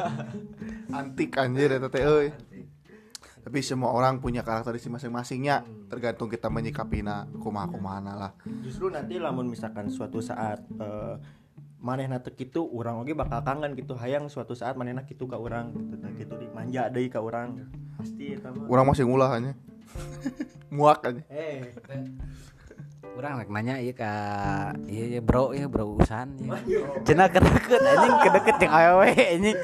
antik 0.98 1.38
anjir 1.38 1.70
eta 1.78 1.86
teh 1.86 2.02
euy. 2.02 2.34
Tapi 3.40 3.64
semua 3.64 3.96
orang 3.96 4.20
punya 4.20 4.44
karakteristik 4.44 4.92
masing-masingnya. 4.92 5.64
Tergantung 5.88 6.28
kita 6.28 6.52
menyikapinya 6.52 7.24
kumaha 7.40 7.72
kumahana 7.72 8.12
lah. 8.12 8.32
Justru 8.60 8.92
nanti 8.92 9.16
lamun 9.16 9.48
misalkan 9.48 9.88
suatu 9.88 10.20
saat 10.20 10.60
eh, 10.76 11.14
manehna 11.80 12.20
teu 12.20 12.36
kitu 12.36 12.60
urang 12.62 13.00
oge 13.00 13.16
bakal 13.16 13.40
kangen 13.40 13.72
gitu. 13.74 13.96
Hayang 13.96 14.28
suatu 14.28 14.52
saat 14.52 14.76
manehna 14.76 15.02
kitu 15.08 15.24
ka 15.24 15.40
urang 15.40 15.72
gitu 15.72 15.96
nah 15.96 16.12
gitu 16.14 16.34
dimanja 16.36 16.92
deui 16.92 17.08
ka 17.08 17.24
urang. 17.24 17.64
Pasti 17.96 18.36
eta 18.36 18.52
mah. 18.52 18.68
Orang 18.68 18.86
masih 18.92 19.04
ngulah 19.08 19.32
aja 19.32 19.52
muak 20.74 21.02
aja 21.02 21.22
eh. 21.34 21.74
Urang 23.18 23.42
rek 23.42 23.50
nanya 23.50 23.82
ieu 23.82 23.92
ka 23.92 24.12
ieu 24.86 25.18
ieu 25.18 25.22
bro 25.24 25.50
ieu 25.50 25.66
bro 25.66 25.98
usan 25.98 26.38
ieu. 26.64 26.86
Cenah 27.02 27.28
kedeket 27.28 27.80
anjing 27.82 28.14
kedeket 28.22 28.54
jeung 28.62 28.72
awewe 28.72 29.10
anjing. 29.10 29.58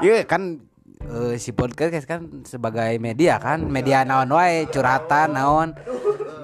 Ieu 0.00 0.16
kan 0.30 0.62
eh, 1.04 1.34
si 1.42 1.50
podcast 1.52 2.06
kan 2.06 2.46
sebagai 2.46 2.96
media 3.02 3.42
kan, 3.42 3.66
media 3.66 4.06
naon 4.06 4.30
wae 4.30 4.70
curhatan 4.70 5.34
naon. 5.34 5.74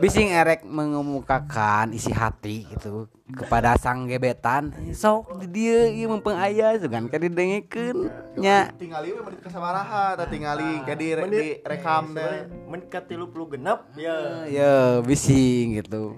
Bising 0.00 0.32
erek 0.32 0.64
mengemukakan 0.64 1.92
isi 1.92 2.08
hati 2.08 2.64
gitu 2.72 3.04
kepada 3.36 3.76
sang 3.76 4.08
gebetan. 4.08 4.72
Sok 4.96 5.44
di 5.44 5.46
dieu 5.52 5.92
ieu 5.92 6.08
mumpung 6.08 6.32
aya 6.32 6.72
sugan 6.80 7.04
ka 7.04 7.20
didengikeun 7.20 8.08
nya. 8.40 8.72
tinggali 8.80 9.12
we 9.12 9.20
menit 9.20 9.44
kasabaraha 9.44 10.16
tah 10.16 10.24
tinggali 10.24 10.80
kayak 10.88 10.98
di, 11.28 11.60
rekam 11.60 12.16
deh 12.16 12.48
menit 12.64 12.88
ka 12.88 13.04
30 13.04 13.28
genep 13.52 13.80
ya 14.00 14.16
Ya 14.48 14.74
bising 15.04 15.84
gitu. 15.84 16.16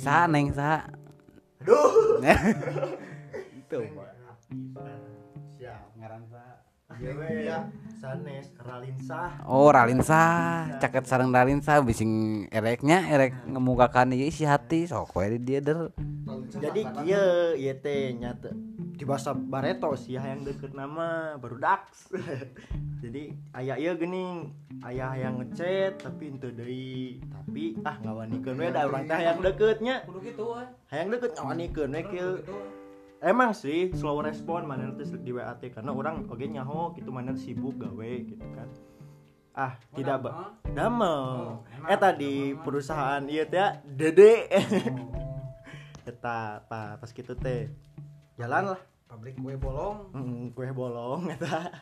Sa 0.00 0.24
neng 0.24 0.48
sa. 0.56 0.88
aduh 1.60 2.24
Itu. 3.60 3.78
siap 5.60 5.84
Ngaran 6.00 6.22
sa. 6.32 6.42
Iya 6.96 7.12
we 7.12 7.87
sanes 7.98 8.54
Ralinsa 8.62 9.42
Oh 9.50 9.66
Ralinsa, 9.74 10.22
caket 10.78 11.04
sareng 11.10 11.34
Ralinsa 11.34 11.82
bising 11.82 12.46
ereknya 12.54 13.02
erek 13.10 13.34
ngemukakan 13.50 14.14
ieu 14.14 14.30
isi 14.30 14.46
hati. 14.46 14.86
Sok 14.86 15.18
we 15.18 15.34
di 15.34 15.38
dia 15.42 15.60
der. 15.60 15.90
jadi 16.48 16.82
kieu 17.02 17.58
ieu 17.58 17.74
teh 17.82 18.14
nyata 18.14 18.54
di 18.98 19.02
bahasa 19.02 19.34
Bareto 19.34 19.94
sih 19.98 20.14
yang 20.14 20.46
deket 20.46 20.74
nama 20.74 21.38
baru 21.38 21.58
dax 21.58 22.10
jadi 23.02 23.30
ayah 23.54 23.78
iya 23.78 23.92
gening 23.94 24.50
ayah 24.82 25.14
yang 25.14 25.42
ngechat 25.42 25.98
tapi 25.98 26.30
ente 26.30 26.54
deui. 26.54 27.18
Tapi 27.26 27.82
ah 27.82 27.98
ngawanikeun 27.98 28.58
we 28.62 28.70
da 28.70 28.86
urang 28.86 29.10
teh 29.10 29.18
yang 29.18 29.42
deketnya. 29.42 30.06
Kudu 30.06 30.18
gitu 30.22 30.44
we 30.54 30.64
hayang 30.94 31.10
deket 31.10 31.34
ngawanikeun 31.34 31.90
we 31.90 32.02
kieu 32.14 32.30
emang 33.18 33.50
sih 33.50 33.90
slow 33.94 34.22
respon 34.22 34.66
mana 34.66 34.94
tuh 34.94 35.18
di 35.18 35.34
WA 35.34 35.50
teh 35.58 35.70
karena 35.74 35.90
orang 35.90 36.26
oke 36.30 36.42
nyaho 36.42 36.94
gitu 36.94 37.10
mana 37.10 37.34
sibuk 37.34 37.74
gawe 37.78 38.12
gitu 38.22 38.46
kan. 38.54 38.68
Ah 39.58 39.74
tidak 39.94 40.22
ba 40.22 40.54
damel? 40.70 41.58
Eta 41.90 42.14
di 42.14 42.54
perusahaan 42.62 43.22
iya 43.26 43.42
teh 43.42 43.82
dede. 43.82 44.46
Eta 46.10 46.62
pa 46.70 46.96
pas 46.96 47.10
gitu 47.10 47.34
teh 47.34 47.66
jalan 48.38 48.78
lah. 48.78 48.80
Pabrik 49.08 49.40
kue 49.40 49.56
bolong. 49.56 50.12
Mm, 50.12 50.52
kue 50.52 50.68
bolong 50.70 51.32
eta 51.32 51.72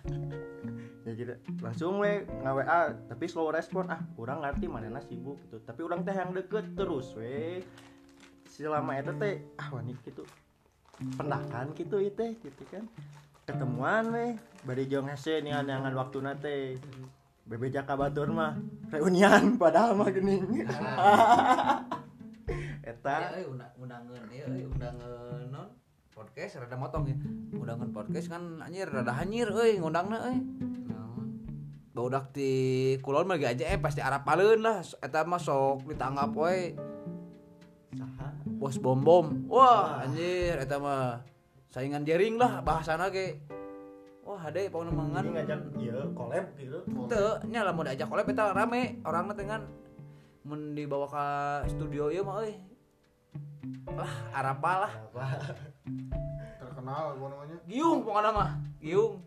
ya 1.06 1.12
jadi 1.14 1.38
langsung 1.64 1.98
we 1.98 2.22
nge 2.22 2.52
WA 2.54 2.80
tapi 3.12 3.24
slow 3.28 3.52
respon. 3.52 3.92
Ah 3.92 4.00
orang 4.16 4.40
ngerti 4.40 4.66
mana 4.70 5.02
sibuk 5.04 5.36
gitu. 5.44 5.60
Tapi 5.60 5.84
orang 5.84 6.00
teh 6.00 6.16
yang 6.16 6.32
deket 6.32 6.72
terus 6.72 7.12
we. 7.12 7.60
Selama 8.48 8.96
eta 8.96 9.12
teh 9.12 9.52
ah 9.60 9.68
wani 9.74 9.92
gitu 10.00 10.24
pendakan 11.16 11.76
gitu 11.76 12.00
itu 12.00 12.24
gitu 12.40 12.62
kan? 12.72 12.84
Ketemuan 13.46 14.10
we 14.10 14.26
bari 14.66 14.88
jong 14.90 15.12
hese 15.12 15.44
nian-niangan 15.44 15.94
waktu 15.94 16.18
nate 16.24 16.56
bebe 17.46 17.70
jaka 17.70 17.94
batur 17.94 18.34
mah 18.34 18.58
reunian 18.90 19.54
padahal 19.62 19.94
mah 19.94 20.10
geuning 20.10 20.66
eta? 22.86 23.38
Ya, 23.38 23.46
undangan 23.78 24.26
ya, 24.30 24.46
undangan 24.66 25.40
non? 25.50 25.68
Podcast 26.10 26.58
rada 26.58 26.78
motong 26.80 27.04
ya. 27.06 27.16
Undangan 27.52 27.92
podcast 27.92 28.26
kan 28.32 28.62
anjir 28.64 28.88
rada 28.88 29.12
hanyir 29.12 29.52
euy 29.52 29.76
ngundangna 29.76 30.32
euy. 30.32 30.40
Baudak 31.92 32.32
ti 32.32 32.96
kulon 33.00 33.28
mah 33.28 33.40
aja 33.40 33.68
eh 33.68 33.78
pasti 33.80 34.00
arapaleun 34.00 34.64
lah. 34.64 34.80
Eta 34.80 35.28
mah 35.28 35.40
sok 35.40 35.92
ditanggap 35.92 36.32
we. 36.32 36.72
Bos 38.56 38.80
bom 38.80 39.00
bom. 39.04 39.26
Wah, 39.52 40.00
anjir 40.00 40.56
eta 40.56 40.80
mah 40.80 41.20
saingan 41.68 42.08
jering 42.08 42.40
lah 42.40 42.64
bahasana 42.64 43.12
ge. 43.12 43.36
Wah, 44.24 44.40
hade 44.42 44.72
pokona 44.72 44.90
ini 44.90 44.98
mangan. 44.98 45.24
ngajak 45.38 45.60
ieu 45.78 46.02
collab 46.16 46.46
gitu 46.58 46.78
Teu, 47.06 47.30
nya 47.46 47.62
lamun 47.62 47.86
diajak 47.86 48.10
collab 48.10 48.26
eta 48.26 48.50
rame, 48.50 48.98
orangna 49.06 49.38
teh 49.38 49.46
kan 49.46 49.62
mun 50.42 50.74
dibawa 50.74 51.06
ke 51.06 51.26
studio 51.70 52.10
ieu 52.10 52.24
mah 52.24 52.42
euy. 52.42 52.56
Lah, 53.92 54.14
arapa 54.34 54.72
lah. 54.82 54.92
terkenal 56.60 57.14
namanya 57.16 57.56
Giung 57.68 58.00
pokoknya 58.02 58.30
mah, 58.32 58.50
giung. 58.82 59.20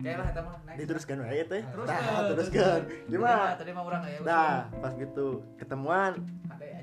Kayak 0.00 0.16
lah 0.16 0.26
eta 0.32 0.40
mah. 0.40 0.56
next. 0.64 0.78
diteruskan 0.80 1.16
wae 1.20 1.42
teh 1.44 1.62
Teruskan. 1.62 2.00
Nah, 2.00 2.22
teruskan 2.32 2.80
gimana 3.04 3.44
Tadi 3.60 3.70
mah 3.76 3.84
urang 3.84 4.02
aya. 4.04 4.18
Nah, 4.24 4.56
pas 4.80 4.92
gitu 4.96 5.44
ketemuan 5.60 6.12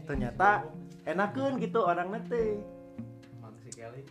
ternyata 0.05 0.70
enakeun 1.03 1.57
gitu 1.57 1.80
orang 1.82 2.13
teh. 2.30 2.61
si 3.65 3.70
Kelly. 3.74 4.05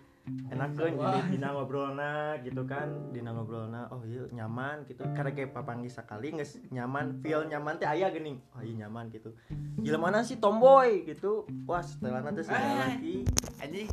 Enakeun 0.50 0.98
jadi 0.98 1.20
dina 1.30 1.54
ngobrolna 1.54 2.42
gitu 2.42 2.66
kan, 2.66 3.14
dina 3.14 3.30
ngobrolna 3.30 3.86
oh 3.94 4.02
iya 4.02 4.26
nyaman 4.34 4.82
gitu. 4.90 5.06
Karena 5.14 5.30
kayak 5.30 5.54
papanggi 5.54 5.86
sekali 5.86 6.34
geus 6.34 6.58
nyaman, 6.74 7.22
feel 7.22 7.46
nyaman 7.46 7.78
teh 7.78 7.86
aya 7.86 8.10
geuning. 8.10 8.42
Oh 8.58 8.60
iya 8.60 8.84
nyaman 8.84 9.06
gitu. 9.14 9.30
Gila 9.78 10.02
mana 10.02 10.26
sih 10.26 10.42
tomboy 10.42 11.06
gitu. 11.06 11.46
Wah, 11.70 11.78
setelah 11.78 12.26
nanti 12.26 12.42
si 12.42 12.50
lagi 12.50 13.16
Anjing 13.62 13.86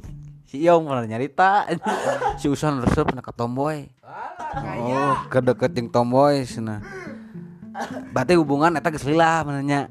si 0.47 0.63
Iong 0.63 0.85
malah 0.85 1.07
nyarita 1.07 1.67
si 2.39 2.47
Usan 2.47 2.83
resep 2.83 3.07
pernah 3.07 3.25
ke 3.25 3.33
tomboy. 3.33 3.89
Oh 4.53 5.15
kedeket 5.27 5.73
jeung 5.73 5.89
tomboy 5.89 6.45
cenah 6.45 6.81
berarti 8.13 8.37
hubungan 8.37 8.77
eta 8.77 8.93
geus 8.93 9.09
lila 9.09 9.41
menanya 9.41 9.89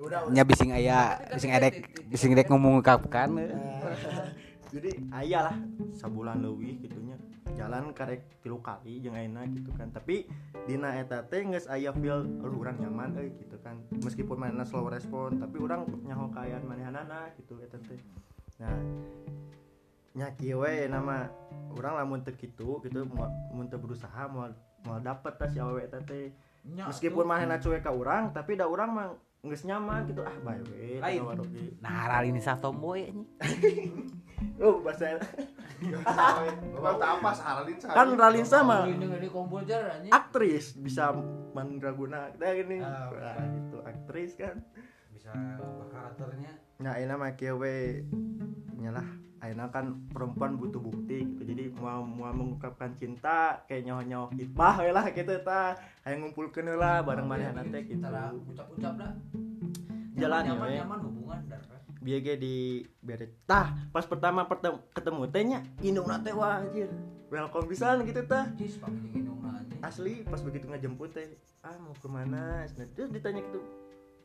udah 0.00 0.32
nya 0.32 0.42
bising 0.48 0.72
aya 0.72 1.20
bising 1.36 1.52
edek 1.52 1.92
bising 2.08 2.32
edek 2.32 2.48
ngomongkapkan 2.48 3.28
jadi 4.72 4.90
ayah 5.20 5.52
lah 5.52 5.56
sabulan 5.92 6.40
lebih 6.40 6.80
gitunya 6.80 7.20
jalan 7.60 7.92
karek 7.92 8.24
tilu 8.40 8.56
kali 8.64 9.04
jeung 9.04 9.12
ayeuna 9.12 9.44
gitu 9.52 9.68
kan. 9.76 9.92
Tapi 9.92 10.24
dina 10.64 10.96
eta 10.96 11.28
teh 11.28 11.44
geus 11.44 11.68
aya 11.68 11.92
feel 11.92 12.24
aduh 12.40 12.56
urang 12.56 12.80
nyaman 12.80 13.12
euy 13.20 13.36
gitu 13.36 13.60
kan. 13.60 13.76
Meskipun 14.00 14.40
mana 14.40 14.64
slow 14.64 14.88
respon 14.88 15.36
tapi 15.36 15.60
urang 15.60 15.84
nyaho 16.08 16.32
kaayaan 16.32 16.64
manehanana 16.64 17.34
gitu 17.36 17.60
eta 17.60 17.76
teh. 17.84 18.00
Nah 18.62 18.80
nya 20.14 20.34
kieu 20.34 20.62
we 20.62 20.90
nama. 20.90 21.30
Urang 21.70 21.94
lamun 21.94 22.26
teu 22.26 22.34
kitu 22.34 22.82
gitu 22.82 23.06
mau 23.06 23.30
mun 23.54 23.70
teu 23.70 23.78
berusaha 23.78 24.26
mau 24.26 24.50
mau 24.82 24.98
dapet 24.98 25.38
tas 25.38 25.54
si 25.54 25.62
awewe 25.62 25.86
eta 25.86 26.02
teh. 26.02 26.34
Meskipun 26.66 27.24
manehna 27.24 27.62
cuek 27.62 27.80
ka 27.86 27.94
urang 27.94 28.34
tapi 28.34 28.58
da 28.58 28.66
urang 28.66 28.90
mah 28.90 29.08
geus 29.46 29.62
nyaman 29.64 30.10
gitu. 30.10 30.26
Ah 30.26 30.34
bae 30.42 30.60
we 30.66 30.98
Lain. 30.98 31.22
nah 31.78 32.10
rali 32.10 32.34
ini 32.34 32.42
sa 32.42 32.58
tomboy 32.58 33.06
anjing. 33.06 33.28
Oh 34.60 34.80
bahasa 34.80 35.16
Bapak 35.16 36.96
tak 37.00 37.10
apa 37.16 37.30
sahalin 37.32 37.76
kan 37.80 38.08
mah 38.64 38.84
Ini 38.88 39.28
jar 39.64 39.84
anjing. 40.00 40.12
aktris 40.12 40.76
bisa 40.76 41.12
mandraguna. 41.56 42.28
Kita 42.36 42.48
gini. 42.56 42.80
Ah, 42.80 43.08
Wah, 43.08 43.36
gitu 43.56 43.80
aktris 43.84 44.36
kan. 44.36 44.60
Bisa 45.12 45.32
karakternya. 45.92 46.52
Ya 46.80 46.96
ayeuna 46.96 47.16
mah 47.20 47.36
kieu 47.36 47.56
we. 47.56 48.04
Nyalah 48.80 49.29
ayeuna 49.40 49.72
kan 49.72 49.96
perempuan 50.12 50.60
butuh 50.60 50.80
bukti 50.80 51.24
gitu. 51.24 51.42
Jadi 51.44 51.72
mau 51.80 52.04
mau 52.04 52.28
mengungkapkan 52.32 52.92
cinta 53.00 53.64
kayak 53.64 53.88
nyawa-nyawa 53.88 54.28
hibah 54.36 54.74
we 54.84 54.90
lah 54.92 55.06
gitu 55.10 55.34
tah. 55.40 55.76
Aya 56.04 56.20
ngumpulkeun 56.20 56.68
lah 56.76 57.00
bareng 57.00 57.26
manehna 57.28 57.64
teh 57.64 57.82
gitu. 57.84 58.04
ucap-ucap 58.52 58.92
dah 59.00 59.12
Jalan 60.20 60.42
ya, 60.44 60.48
nyaman 60.52 60.66
we. 60.68 60.76
nyaman 60.76 60.98
hubungan 61.08 61.40
dah 61.48 61.60
Bieu 62.00 62.16
ge 62.24 62.40
di 62.40 62.80
bere 63.04 63.28
tah 63.44 63.76
pas 63.92 64.04
pertama 64.08 64.48
pertem- 64.48 64.80
ketemu 64.96 65.22
teh 65.28 65.42
nya 65.44 65.60
indungna 65.84 66.20
teh 66.20 66.32
wah 66.32 66.60
anjir. 66.60 66.88
Welcome 67.30 67.68
pisan 67.70 68.04
gitu 68.08 68.24
tah. 68.26 68.48
aja 68.50 69.76
Asli 69.84 70.24
pas 70.28 70.40
begitu 70.44 70.68
ngejemput 70.68 71.12
teh 71.12 71.28
ah 71.64 71.76
mau 71.80 71.92
ke 71.96 72.08
mana 72.08 72.64
terus 72.96 73.12
ditanya 73.12 73.44
gitu 73.44 73.60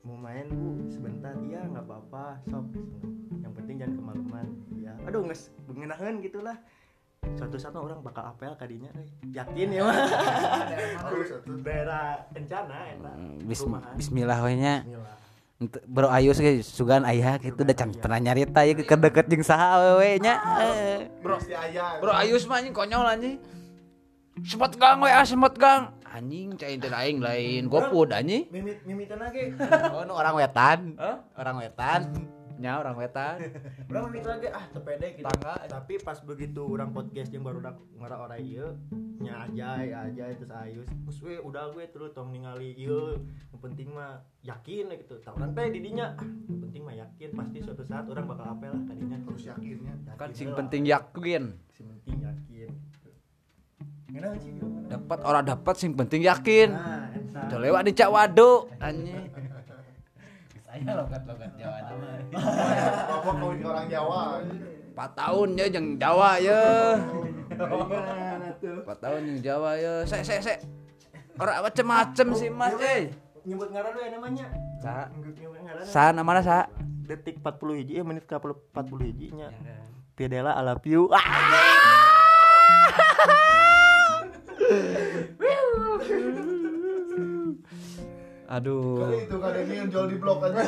mau 0.05 0.15
main 0.19 0.45
bu 0.47 0.85
sebentar 0.87 1.33
iya 1.49 1.65
nggak 1.65 1.83
apa-apa 1.83 2.37
sok 2.47 2.65
yang 3.41 3.53
penting 3.57 3.75
jangan 3.81 3.95
kemalaman 3.97 4.47
ya 4.69 4.74
aduh 5.05 5.21
nges 5.23 5.41
bengenahan 5.65 6.17
gitulah 6.19 6.57
suatu 7.35 7.57
saat 7.57 7.73
orang 7.73 8.01
bakal 8.01 8.21
apel 8.23 8.53
kadinya 8.53 8.89
yakin 9.23 9.69
ya 9.71 9.81
mah 9.81 9.97
daerah 11.59 12.21
kencana 12.29 12.75
enak 12.91 13.13
Perumahan. 13.41 13.93
bismillah 13.95 14.39
we 14.41 14.53
nya 14.55 14.75
Bismillah. 14.81 15.13
Ente- 15.55 15.83
Bro 15.87 16.11
Ayus 16.11 16.37
ge 16.37 16.59
sugan 16.61 17.01
aya 17.01 17.39
gitu 17.39 17.63
udah 17.63 17.71
can 17.73 17.89
pernah 17.89 18.19
nyarita 18.19 18.61
ya 18.61 18.75
ke 18.75 18.83
deket 18.83 19.25
jeung 19.25 19.39
saha 19.41 19.95
we 19.95 20.19
nya. 20.19 20.35
Bro, 21.23 21.39
si 21.39 21.55
ayah. 21.55 21.95
bro 21.97 22.11
Ayus 22.11 22.43
mah 22.43 22.59
anjing 22.59 22.75
konyol 22.75 23.07
anjing 23.07 23.39
sempat 24.43 24.75
gang 24.75 24.99
we 24.99 25.07
ah 25.07 25.23
sempat 25.23 25.55
gang 25.55 25.95
anjing 26.05 26.53
cai 26.53 26.75
teh 26.75 26.91
aing 26.91 27.23
lain 27.23 27.61
gopud 27.65 28.11
anjing 28.11 28.45
mimit 28.49 28.83
mimitan 28.83 29.15
lagi 29.17 29.55
Oh, 29.95 30.03
orang 30.11 30.35
wetan. 30.35 30.79
Orang 31.33 31.55
wetan. 31.57 32.01
Nya 32.57 32.77
orang 32.77 32.95
wetan 32.95 33.37
orang 33.89 34.03
mimit 34.07 34.23
lagi 34.23 34.47
ah 34.47 34.65
tepede 34.67 35.07
gitu 35.13 35.25
Tangga. 35.25 35.55
tapi 35.65 35.97
pas 35.97 36.15
begitu 36.19 36.63
orang 36.65 36.89
podcast 36.89 37.29
yang 37.29 37.41
baru 37.41 37.59
dak 37.61 37.75
ngara 37.93 38.15
orang 38.17 38.39
ieu 38.39 38.67
nya 39.17 39.43
ajay 39.43 39.89
ajay 39.89 40.31
terus 40.33 40.51
ayus 40.57 40.87
terus 40.87 41.17
we 41.19 41.35
udah 41.37 41.69
gue 41.69 41.83
terus 41.85 42.11
tong 42.11 42.29
ningali 42.29 42.71
ieu 42.73 43.19
yang 43.49 43.59
penting 43.61 43.89
mah 43.89 44.17
yakin 44.41 44.87
gitu 44.93 45.19
tak 45.19 45.33
orang 45.33 45.51
teh 45.51 45.67
didinya 45.69 46.13
ah, 46.13 46.27
yang 46.45 46.59
penting 46.61 46.81
mah 46.81 46.95
yakin 46.95 47.29
pasti 47.33 47.57
suatu 47.59 47.81
saat 47.81 48.05
orang 48.05 48.25
bakal 48.25 48.45
apel 48.49 48.71
lah 48.71 48.83
kadinya 48.85 49.17
Terus 49.25 49.43
yakinnya. 49.47 49.93
kan 50.13 50.27
Yakin 50.27 50.33
sing 50.33 50.47
lah. 50.47 50.57
penting 50.57 50.83
yakin 50.85 51.43
sing 51.69 51.85
penting 51.89 52.17
yakin 52.21 52.69
Gimana 54.05 54.37
sih? 54.37 54.51
gimana? 54.53 54.87
dapat 54.87 55.19
orang 55.21 55.43
dapat 55.45 55.75
sing 55.75 55.91
penting 55.91 56.21
yakin 56.23 56.69
Nah, 56.71 57.11
udah 57.47 57.59
lewat 57.59 57.81
di 57.83 57.91
cak 57.91 58.07
waduk 58.07 58.71
anjing 58.79 59.27
saya 60.83 60.93
logat-logat 60.99 61.51
Jawa 61.55 61.77
nama 61.87 62.07
Bapak 63.07 63.33
kau 63.39 63.51
ini 63.55 63.63
orang 63.63 63.87
Jawa. 63.87 64.21
4 64.95 65.19
tahun 65.19 65.47
ya 65.59 65.65
jeung 65.71 65.87
Jawa 65.99 66.29
ya? 66.39 66.63
4 67.51 68.83
tahun 68.83 69.19
jeung 69.27 69.41
Jawa 69.43 69.71
ya 69.79 69.93
se 70.07 70.23
se 70.23 70.35
se 70.43 70.53
orang 71.39 71.63
macem-macem 71.63 72.27
sih 72.35 72.49
mas 72.51 72.75
eh 72.79 73.11
Nyebut 73.45 73.69
ngaran 73.69 73.93
we 73.93 74.09
namanya. 74.09 74.45
Sa 74.81 75.05
sa 75.85 76.09
namanya 76.09 76.41
sa. 76.41 76.57
Detik 77.05 77.37
40 77.37 77.77
hiji, 77.77 78.01
eh 78.01 78.05
menit 78.05 78.25
ke 78.25 78.33
40 78.33 78.73
hiji 79.05 79.37
nya. 79.37 79.53
Piadela 80.17 80.57
I 80.57 80.65
love 80.65 80.81
you. 80.89 81.13
Ah! 81.13 81.21
Aduh. 88.47 89.01
Kali 89.01 89.17
itu 89.23 89.35
kadang 89.35 89.67
yang 89.67 89.87
jual 89.87 90.05
di 90.05 90.17
blok 90.17 90.39
aja. 90.43 90.61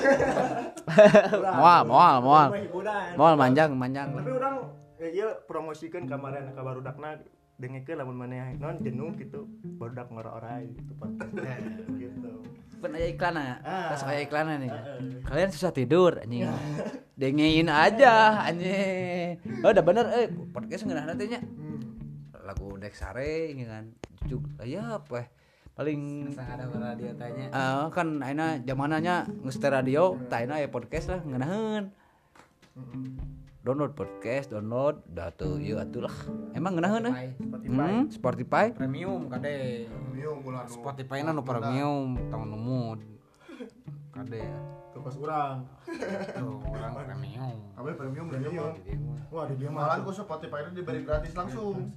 moal 1.54 1.82
moal 1.84 2.16
moal 2.20 2.48
Hiburan. 2.52 3.14
moal 3.16 3.34
manjang 3.34 3.70
manjang. 3.74 4.10
Tapi 4.12 4.32
orang 4.32 4.56
ya 4.98 5.08
iya 5.08 5.28
promosikan 5.44 6.04
kemarin 6.04 6.50
ka 6.52 6.62
barudakna 6.62 7.22
dengekeun 7.56 7.98
lamun 7.98 8.18
maneh 8.20 8.54
non 8.56 8.78
jenuh 8.78 9.14
gitu 9.16 9.50
barudak 9.76 10.06
ngora-orai 10.08 10.70
gitu 10.70 10.94
podcast 10.94 11.34
gitu. 11.98 12.30
kan 12.78 12.94
ada 12.94 13.08
iklan 13.08 13.34
ya 13.36 13.56
Ah. 13.60 13.90
pas 13.90 14.02
kayak 14.04 14.22
iklan 14.26 14.46
nih. 14.60 14.70
Kalian 15.24 15.50
susah 15.50 15.72
tidur 15.72 16.18
anjing. 16.18 16.46
Dengein 17.20 17.66
aja 17.68 18.46
anjing. 18.46 19.42
Oh 19.62 19.70
udah 19.70 19.82
bener 19.82 20.06
eh 20.14 20.28
podcast 20.48 20.86
ngeunah 20.86 21.06
nanti 21.08 21.26
nya? 21.28 21.42
Lagu 22.38 22.78
Dexare 22.78 23.52
gitu 23.52 23.66
kan 23.66 23.86
cucuk 24.18 24.44
ya 24.62 24.98
apa 24.98 25.28
paling 25.78 26.34
ada 26.34 26.66
radio 26.74 27.14
tanya. 27.14 27.46
eh, 27.54 27.86
kan 27.94 28.08
aina 28.26 28.58
zamananya 28.66 29.30
ngesetel 29.46 29.78
radio 29.78 30.18
aina 30.34 30.58
ya 30.58 30.74
podcast 30.74 31.14
lah 31.14 31.22
ngeunaheun 31.22 31.94
download 33.62 33.94
podcast 33.94 34.50
download 34.50 35.06
dah 35.06 35.30
tuh 35.38 35.62
ieu 35.62 35.78
atuh 35.78 36.10
lah 36.10 36.16
emang 36.58 36.82
ngeunaheun 36.82 37.14
eh 37.14 37.16
Spotify. 37.38 37.92
hmm, 37.94 38.04
Spotify 38.10 38.66
Premium 38.74 39.22
kade. 39.30 39.86
Mio 40.18 40.32
bulan 40.42 40.66
Spotify 40.66 41.22
na 41.22 41.30
nu 41.30 41.46
premium 41.46 42.18
tahun 42.34 42.48
numut. 42.48 43.00
Kade 44.16 44.40
ya. 44.42 44.60
Tuh 44.98 45.02
pas 45.06 45.16
urang. 45.20 45.58
Tuh 46.34 46.58
orang 46.74 46.92
premium. 46.96 47.54
Apa 47.78 47.94
premium 47.94 48.26
premium. 48.34 48.74
Wah, 49.30 49.46
di 49.46 49.62
dia 49.62 49.70
Malah 49.70 50.02
gue 50.02 50.14
Spotify 50.16 50.66
diberi 50.74 51.06
gratis 51.06 51.38
langsung. 51.38 51.94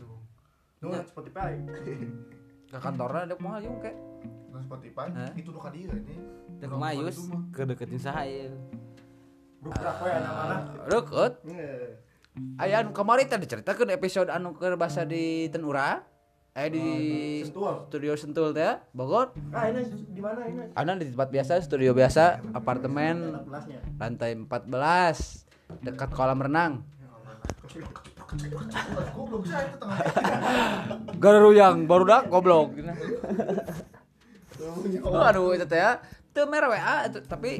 Nuh 0.84 1.00
Spotify. 1.08 1.56
ke 2.70 2.78
kantornya 2.78 3.26
ada 3.26 3.34
mau 3.36 3.52
aja 3.52 3.66
kayak 3.76 3.98
Nah 4.50 4.60
Spotify 4.60 5.06
Hah? 5.08 5.30
itu 5.32 5.46
tuh 5.46 5.62
dia 5.68 5.86
ini. 5.88 6.14
Dek 6.58 6.70
mayus 6.72 7.16
ke 7.50 7.62
deketin 7.64 7.98
saha 7.98 8.22
ieu. 8.24 8.50
Ruprak 9.60 9.96
we 10.00 10.08
aya 10.08 10.24
mana? 10.24 10.56
deket 10.86 11.32
aya 12.56 12.74
anu 12.80 12.90
kemarin 12.90 13.26
tadi 13.26 13.44
ceritakan 13.44 13.90
episode 13.90 14.26
anu 14.26 14.54
ke 14.54 14.72
bahasa 14.72 15.02
di 15.02 15.50
Tenura 15.50 16.02
eh 16.50 16.66
di 16.66 16.86
Sentul. 17.42 17.86
studio 17.86 18.12
Sentul 18.14 18.50
teh 18.50 18.74
Bogor 18.90 19.34
Ah, 19.50 19.66
ini 19.66 19.82
di 20.08 20.18
mana 20.18 20.46
ini? 20.46 20.70
ada 20.72 20.94
di 20.96 21.06
tempat 21.06 21.28
biasa 21.28 21.58
studio 21.60 21.90
biasa 21.90 22.42
apartemen 22.50 23.44
14-nya. 23.44 23.78
lantai 23.98 24.30
14 24.34 25.46
dekat 25.80 26.10
kolam 26.10 26.40
renang 26.40 26.82
Goblok 28.30 29.44
saya 29.46 29.66
itu 29.66 29.76
tengah. 29.82 29.98
garuyang 31.18 31.90
baru 31.90 32.04
dak 32.06 32.22
goblok. 32.30 32.70
Oh, 35.02 35.24
aduh 35.24 35.56
itu 35.56 35.66
teh 35.66 35.80
ya. 35.80 35.98
Teu 36.30 36.46
mere 36.46 36.70
WA 36.70 37.10
itu, 37.10 37.18
tapi 37.26 37.58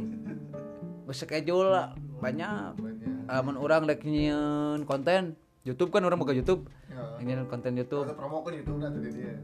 schedule 1.10 1.74
lah, 1.74 1.90
banyak. 2.22 2.78
Lamun 3.26 3.58
urang 3.58 3.82
dek 3.90 4.06
nyieun 4.06 4.86
konten 4.86 5.34
YouTube 5.66 5.90
kan 5.90 6.06
orang 6.06 6.22
buka 6.22 6.30
YouTube. 6.30 6.70
Ya. 6.86 7.18
nyieun 7.18 7.50
konten 7.50 7.74
YouTube. 7.74 8.06
Ada 8.06 8.14
promo 8.14 8.46
kan 8.46 8.54
itu 8.54 8.70
nanti 8.78 9.10
dia. 9.10 9.34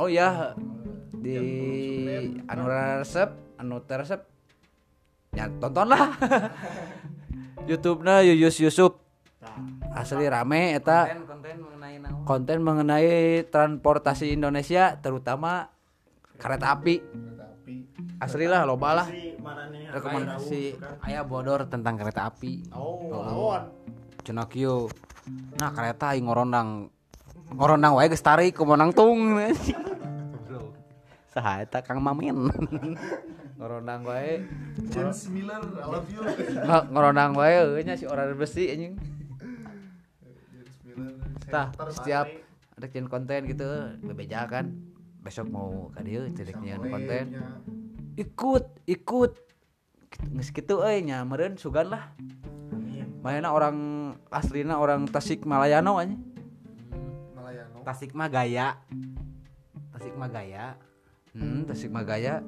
oh 0.00 0.08
iya. 0.08 0.56
Di 1.20 1.36
anu 2.48 2.64
resep 2.64 3.30
anu 3.60 3.84
resep. 3.84 4.20
Ya 5.34 5.50
tonton 5.58 5.90
lah 5.90 6.14
YouTube 7.68 8.06
na 8.06 8.22
Yuyus 8.22 8.62
Yusuf 8.62 9.02
asli 9.94 10.26
rame 10.26 10.74
eta 10.74 11.06
Konten 11.06 11.22
konten 11.24 11.56
mengenai 11.62 11.94
naon? 12.02 12.24
konten 12.26 12.58
mengenai 12.60 13.08
transportasi 13.46 14.34
Indonesia 14.34 14.98
terutama 14.98 15.70
kereta 16.34 16.74
api 16.74 16.98
asli 18.18 18.44
lah 18.44 18.66
loba 18.66 18.90
lah 18.98 19.06
Si 19.06 19.38
marane 19.38 19.86
rekomendasi 19.88 20.62
Aya 21.00 21.22
bodor 21.22 21.68
tentang 21.68 21.94
kereta 21.94 22.26
api. 22.26 22.64
Oh, 22.72 23.12
lawan. 23.12 23.70
Cenah 24.24 24.48
kieu. 24.48 24.88
Nah, 25.54 25.68
kereta 25.70 26.16
aing 26.16 26.24
ngorondang. 26.24 26.88
Ngorondang 27.52 27.92
wae 27.94 28.08
geus 28.08 28.24
tarik 28.24 28.56
kumonang 28.56 28.90
tung. 28.90 29.36
Saha 31.32 31.60
eta 31.60 31.82
Kang 31.82 32.00
Mamin? 32.00 32.48
ngorondang 33.58 34.02
wae 34.02 34.42
James 34.88 35.28
Miller, 35.28 35.60
I 35.60 35.86
love 35.86 36.08
you. 36.08 36.22
Ngo- 36.62 36.86
ngorondang 36.90 37.36
wae 37.36 37.84
nya 37.84 37.94
si 37.94 38.06
orang 38.06 38.34
besi 38.34 38.70
anjing. 38.70 38.94
Tah 41.48 41.68
Senator 41.72 41.88
setiap 41.92 42.26
ada 42.74 42.86
konten 43.06 43.40
gitu 43.46 43.68
bebeja 44.02 44.46
kan 44.50 44.74
besok 45.24 45.48
mau 45.48 45.88
ka 45.94 46.04
dieu 46.04 46.28
cedek 46.34 46.58
nyian 46.60 46.84
konten 46.84 47.24
Sambalenya. 47.32 47.48
ikut 48.20 48.64
ikut 48.84 49.32
geus 50.34 50.50
kitu 50.54 50.82
euy 50.84 51.02
nya 51.02 51.26
meureun 51.26 51.58
sugan 51.58 51.90
lah 51.90 52.14
Mainnya 53.24 53.56
orang 53.56 53.76
aslina 54.28 54.76
orang 54.76 55.08
Tasik 55.08 55.48
Malayano 55.48 55.96
aja. 55.96 56.12
Malayano. 57.32 57.80
Tasik 57.80 58.12
mah 58.12 58.28
gaya. 58.28 58.76
Tasik 59.96 60.12
mah 60.12 60.28
gaya. 60.28 60.76
Hmm, 61.32 61.64
Tasik 61.64 61.88
Magaya. 61.88 62.44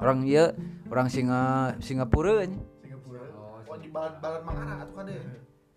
Orang 0.00 0.24
iya, 0.24 0.56
orang 0.88 1.12
Singa 1.12 1.76
Singapura 1.78 2.42
aja. 2.42 2.56
Singapura. 2.82 3.22
Oh, 3.68 3.76
di 3.76 3.92
balan 3.92 4.16
balan 4.18 4.42
mangara 4.48 4.74
atuh 4.82 4.94
kade. 4.96 5.14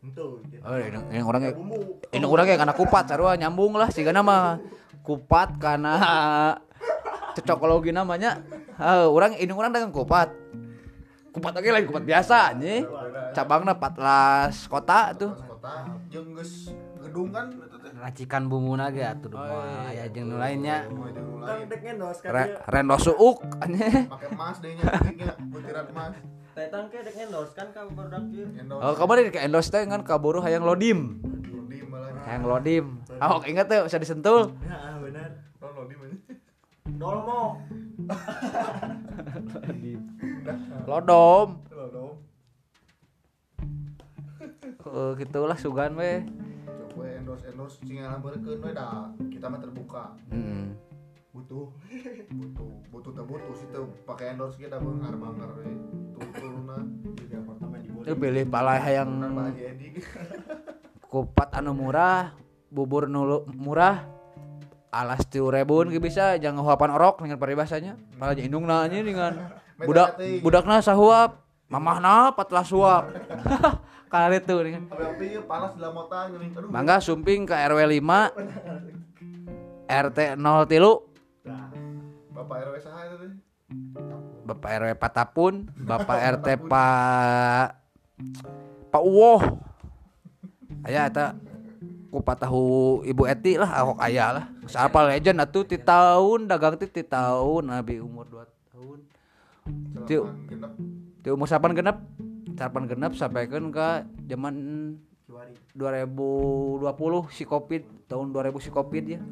Itu. 0.04 0.44
gitu. 0.52 0.62
Oh, 0.68 0.76
ini, 0.76 1.00
ini 1.16 1.24
orang 1.24 1.42
kayak 1.48 1.56
Bumbu. 1.56 1.80
ini 2.12 2.26
orang 2.28 2.46
kayak 2.46 2.60
karena 2.60 2.76
kupat 2.76 3.04
sarua 3.08 3.32
nyambung 3.40 3.74
lah 3.80 3.88
sih 3.88 4.04
mah 4.04 4.60
kupat 5.00 5.56
karena 5.58 5.94
cocokologi 7.36 7.96
namanya. 7.96 8.44
Ah, 8.76 9.08
orang 9.08 9.40
ini 9.40 9.52
orang 9.56 9.72
dengan 9.72 9.92
kupat. 9.96 10.30
kupat 11.34 11.58
oke 11.58 11.66
lain 11.66 11.90
kupat 11.90 12.06
biasa 12.06 12.54
nih 12.62 12.86
cabangnya 13.34 13.74
14 13.74 14.70
kota 14.70 15.18
tuh 15.18 15.34
gedung 17.02 17.34
kan 17.34 17.50
racikan 17.98 18.46
bumbu 18.46 18.78
ge 18.94 19.02
atuh 19.02 19.34
Oh, 19.34 19.42
mah 19.42 19.90
iya. 19.90 20.06
aya 20.06 20.14
jeung 20.14 20.30
nu 20.30 20.38
lainnya 20.38 20.86
Mau 20.94 21.10
jeung 21.10 21.26
nu 21.26 21.42
Tang 21.42 21.58
lain 21.58 21.66
dek 21.70 21.80
ngendos 21.82 22.18
kan 22.22 22.30
Re, 22.34 22.44
dia. 22.46 22.58
rendo 22.70 22.98
suuk 23.02 23.38
anjing 23.66 24.06
pakai 24.14 24.28
emas 24.30 24.58
deh 24.62 24.72
nya 24.78 24.84
pentingnya 24.94 25.34
butiran 25.50 25.86
emas 25.90 26.14
Tetang 26.54 26.86
ke 26.94 27.02
dek 27.02 27.18
ngendos 27.18 27.50
kan 27.58 27.74
ka 27.74 27.82
ieu. 28.30 28.46
endorse 28.54 28.86
Oh, 28.86 28.94
kamu 28.94 29.34
ke 29.34 29.42
endorse 29.42 29.74
teh 29.74 29.82
kan 29.90 30.06
kaburu 30.06 30.38
hayang 30.38 30.62
lodim. 30.62 31.18
di 31.66 31.82
malah 31.82 32.14
Hayang 32.30 32.46
lodim. 32.46 32.86
Ahok 33.18 33.50
ingat 33.50 33.66
tuh 33.66 33.90
bisa 33.90 33.98
disentul. 33.98 34.54
Ya 34.62 34.78
ah, 34.78 34.96
bener. 35.02 35.34
oh 35.58 35.70
lo 35.74 35.82
di 35.90 35.96
mana 35.98 36.14
Dolmo. 36.94 37.42
Lodom. 40.86 41.48
lo 41.74 41.86
lo 41.90 42.06
Eh, 44.84 45.12
gitulah 45.18 45.58
sugan 45.58 45.96
we. 45.98 46.22
coba 46.94 47.10
endorse 47.18 47.50
endorse 47.50 47.82
sing 47.82 47.98
ngalambeurkeun 47.98 48.60
we 48.62 48.72
da 48.76 49.10
kita 49.32 49.50
mah 49.50 49.58
terbuka 49.58 50.14
Hmm. 50.30 50.78
Butuh. 51.34 51.66
Butuh. 52.30 52.72
Butuh 52.94 53.12
teh 53.12 53.26
butuh 53.26 53.54
sih 53.58 53.68
teu. 53.74 53.90
Pakai 54.06 54.38
endorse 54.38 54.62
kita 54.62 54.78
bengar 54.78 55.18
bangar 55.18 55.50
we. 55.58 55.66
Tuh 56.14 56.30
turuna 56.38 56.78
Di 57.18 57.34
apartemen 57.34 57.82
di 57.82 57.90
Itu 58.06 58.14
pilih 58.14 58.46
pala 58.46 58.78
Edi 58.78 59.98
kupat 61.14 61.54
anu 61.54 61.78
murah, 61.78 62.34
bubur 62.74 63.06
nulu 63.06 63.46
murah. 63.54 64.10
Alas 64.94 65.26
tiu 65.26 65.50
rebun 65.50 65.90
ge 65.90 65.98
bisa 65.98 66.38
jangan 66.38 66.66
huapan 66.66 66.94
orok 66.94 67.26
dengan 67.26 67.42
paribasanya. 67.42 67.98
Pala 68.18 68.38
indungna 68.38 68.86
nya 68.86 69.02
dengan 69.02 69.54
budak 69.90 70.22
budakna 70.42 70.82
sahuap, 70.86 71.42
mamahna 71.70 72.34
patlah 72.34 72.66
suap. 72.66 73.10
Kali 74.14 74.38
itu 74.38 74.54
dengan 74.62 74.86
panas 75.50 75.74
dalam 75.74 75.98
otak 75.98 76.30
Mangga 76.70 77.02
sumping 77.02 77.50
ke 77.50 77.58
RW 77.58 77.98
5 77.98 79.90
RT 79.90 80.20
03 80.38 81.13
Bapak 82.44 82.60
RW 82.68 82.76
saha 82.84 83.02
itu 83.08 83.16
teh 83.24 83.32
Bapak 84.44 84.70
RW 84.84 84.92
Patapun, 85.00 85.54
Bapak 85.90 86.20
RT 86.20 86.68
Pak 86.68 87.68
Pak 88.92 89.02
Uwoh. 89.02 89.42
Aya 90.84 91.08
eta 91.08 91.40
kupat 92.12 92.44
tahu 92.44 93.00
Ibu 93.08 93.24
Eti 93.32 93.56
lah 93.56 93.72
ahok 93.72 94.04
aya 94.04 94.36
lah. 94.36 94.46
Siapa 94.68 95.08
legend 95.08 95.40
atuh 95.40 95.64
ti 95.64 95.80
tahun 95.80 96.52
dagang 96.52 96.76
ti 96.76 96.92
ti 96.92 97.02
tahun 97.02 97.72
nabi 97.72 98.04
umur 98.04 98.28
2 98.28 98.44
tahun. 98.76 99.00
Genep 100.52 100.72
Ti 101.24 101.30
umur 101.32 101.48
8 101.48 101.72
genep. 101.80 101.98
8 102.60 102.92
genep 102.92 103.12
sampaikan 103.16 103.72
ke 103.72 103.88
zaman 104.28 104.56
Kiwari. 105.24 105.56
2020 105.74 106.84
si 107.32 107.48
Covid, 107.48 107.84
tahun 108.12 108.36
2000 108.36 108.60
si 108.60 108.70
Covid 108.70 109.06
ya. 109.08 109.24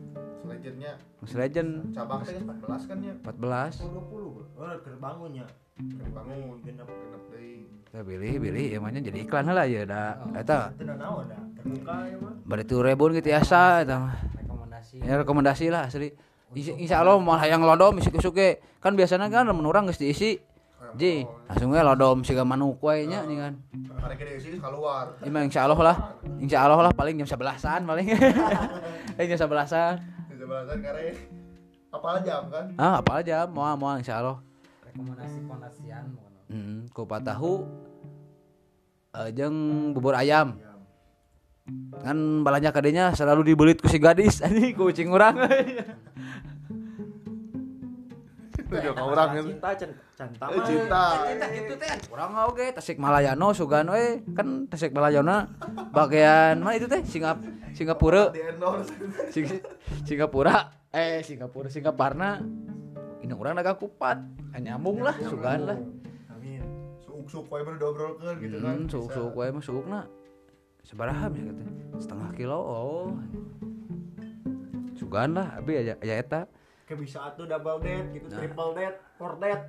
Legendnya 0.62 0.94
Mas 1.18 1.34
legend 1.34 1.90
cabang 1.90 2.22
teh 2.22 2.38
14 2.38 2.86
kan 2.86 2.98
ya 3.02 3.14
14. 3.26 3.82
Oh, 3.82 3.90
20. 3.98 4.30
bro. 4.30 4.62
Oh, 4.62 4.78
keur 4.78 4.96
bangunnya. 5.02 5.46
bangun 6.14 6.62
Genep. 6.62 6.86
genep 6.86 7.24
deui 7.34 7.66
Kita 7.90 8.06
pilih 8.06 8.34
pilih 8.38 8.66
emangnya 8.78 9.02
jadi 9.10 9.26
iklan 9.26 9.50
lah 9.50 9.66
ya 9.66 9.82
da 9.90 10.22
eta 10.38 10.70
Teu 10.78 10.86
naon 10.86 11.26
da. 11.26 11.42
Terbuka 11.58 11.96
ya 12.06 12.16
mah. 12.22 12.34
bari 12.46 12.64
tu 12.70 12.78
rebun 12.78 13.18
gitu 13.18 13.34
asa 13.34 13.82
eta 13.82 13.98
mah. 13.98 14.14
rekomendasi 14.38 14.96
Ya 15.02 15.14
rekomendasi 15.18 15.66
lah 15.74 15.90
asli. 15.90 16.14
Insya, 16.54 16.78
insya 16.78 16.96
Allah 17.02 17.18
mau 17.18 17.34
hayang 17.42 17.66
lodom 17.66 17.98
isi 17.98 18.14
suke 18.22 18.62
kan 18.78 18.94
biasanya 18.94 19.34
kan 19.34 19.50
lamun 19.50 19.66
urang 19.66 19.90
geus 19.90 19.98
diisi 19.98 20.38
Ji, 20.92 21.24
langsung 21.48 21.72
we 21.72 21.80
lodom 21.80 22.20
siga 22.20 22.44
manuk 22.44 22.84
we 22.84 23.08
nya 23.08 23.24
nih 23.24 23.38
kan. 23.40 23.54
hari 24.04 24.20
gede 24.20 24.44
sih 24.44 24.52
keluar 24.60 25.16
insya 25.24 25.64
Allah 25.64 25.80
lah. 25.80 25.98
Insya 26.36 26.68
Allah 26.68 26.92
lah 26.92 26.92
paling 26.92 27.16
jam 27.16 27.40
11-an 27.40 27.88
paling. 27.88 28.12
eh 29.20 29.26
jam 29.32 29.40
11-an. 29.48 30.21
Jabatan 30.42 30.78
kare 30.82 31.14
apa 31.92 32.08
jam 32.26 32.44
kan 32.50 32.66
Ah, 32.76 32.98
apa 32.98 33.22
aja 33.22 33.46
mau 33.46 33.70
mau 33.78 33.94
insya 33.94 34.18
Allah. 34.18 34.42
rekomendasi 34.82 35.40
pondasian 35.46 36.06
Hmm, 36.52 36.90
kupat 36.92 37.24
tahu 37.24 37.64
eh, 39.14 39.30
jeung 39.32 39.56
bubur 39.94 40.12
ayam. 40.12 40.60
Kan 42.04 42.44
balanya 42.44 42.76
kadenya 42.76 43.16
selalu 43.16 43.54
dibelit 43.54 43.80
ku 43.80 43.88
si 43.88 43.96
gadis 43.96 44.42
anjing 44.44 44.76
ku 44.76 44.92
kucing 44.92 45.08
urang. 45.08 45.38
itu 48.72 48.88
juga 48.88 49.04
orang 49.04 49.28
kan 49.30 49.44
Cinta 49.44 49.70
canta 50.16 50.46
Eh, 50.48 50.56
mah. 50.56 50.64
cinta. 50.64 51.04
Cinta 51.26 51.46
gitu 51.50 51.74
teh. 51.76 51.92
Urang 52.08 52.32
oge 52.46 52.72
Tasik 52.72 52.96
Malayano 52.96 53.52
sugan 53.52 53.90
we 53.90 54.06
kan 54.32 54.48
Tasik 54.66 54.90
Malayana 54.90 55.52
bagian 55.92 56.58
mana 56.58 56.74
itu 56.74 56.88
teh? 56.88 57.04
Singap 57.04 57.44
Singapura. 57.72 58.32
Sing- 59.28 59.60
Singapura. 60.04 60.72
Eh 60.90 61.20
Singapura 61.20 61.68
Singaparna. 61.68 62.40
Ini 63.20 63.32
orang 63.32 63.54
dagang 63.56 63.76
kupat. 63.78 64.18
Nyambung 64.54 65.00
lah 65.00 65.16
sugan 65.22 65.60
lah. 65.66 65.78
Amin. 66.30 66.64
suuk 66.98 67.28
suuk 67.28 67.46
wae 67.48 67.62
baru 67.62 67.78
diobrolkeun 67.78 68.36
gitu 68.40 68.58
kan. 68.58 68.76
Hmm, 68.78 68.88
suuk 68.88 69.08
suuk 69.10 69.34
wae 69.34 69.50
mah 69.50 69.60
suukna 69.60 70.00
sabaraha 70.82 71.28
ya 71.30 71.44
kata. 71.46 71.64
Setengah 71.98 72.30
kilo 72.32 72.56
oh. 72.56 73.12
Sugan 74.94 75.34
lah 75.34 75.58
abi 75.58 75.76
aja 75.78 75.94
aja 75.98 76.14
eta 76.16 76.42
Kayak 76.92 77.08
bisa 77.08 77.24
atuh 77.24 77.48
double 77.48 77.80
date 77.80 78.20
gitu, 78.20 78.28
Nah. 78.28 78.44
triple 78.44 78.72
date, 78.76 79.00
four 79.16 79.40
date. 79.40 79.64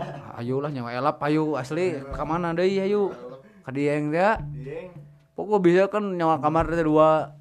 ayo 0.40 0.56
lah 0.64 0.72
nyawa 0.72 0.96
elap 0.96 1.20
ayo 1.20 1.60
asli. 1.60 2.00
Ka 2.00 2.24
mana 2.24 2.56
deui 2.56 2.80
ayo. 2.80 3.12
Ka 3.60 3.76
dieng 3.76 4.08
teh 4.08 4.40
Dieng. 4.56 4.88
pokok 5.36 5.60
bisa 5.60 5.92
kan 5.92 6.16
nyawa 6.16 6.40
kamar 6.40 6.72
teh 6.72 6.80
dua 6.80 7.36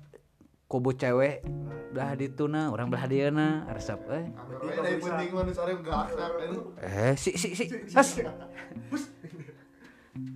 kubu 0.68 0.92
cewek. 1.00 1.48
Belah 1.96 2.12
ditu 2.20 2.52
na 2.52 2.76
orang 2.76 2.92
belah 2.92 3.08
dia 3.08 3.32
na 3.32 3.64
resep 3.72 4.04
eh. 4.12 4.28
Itu 4.36 4.76
eh. 6.84 7.16
Si 7.16 7.32
si 7.40 7.56
si 7.56 7.72
has 7.96 8.20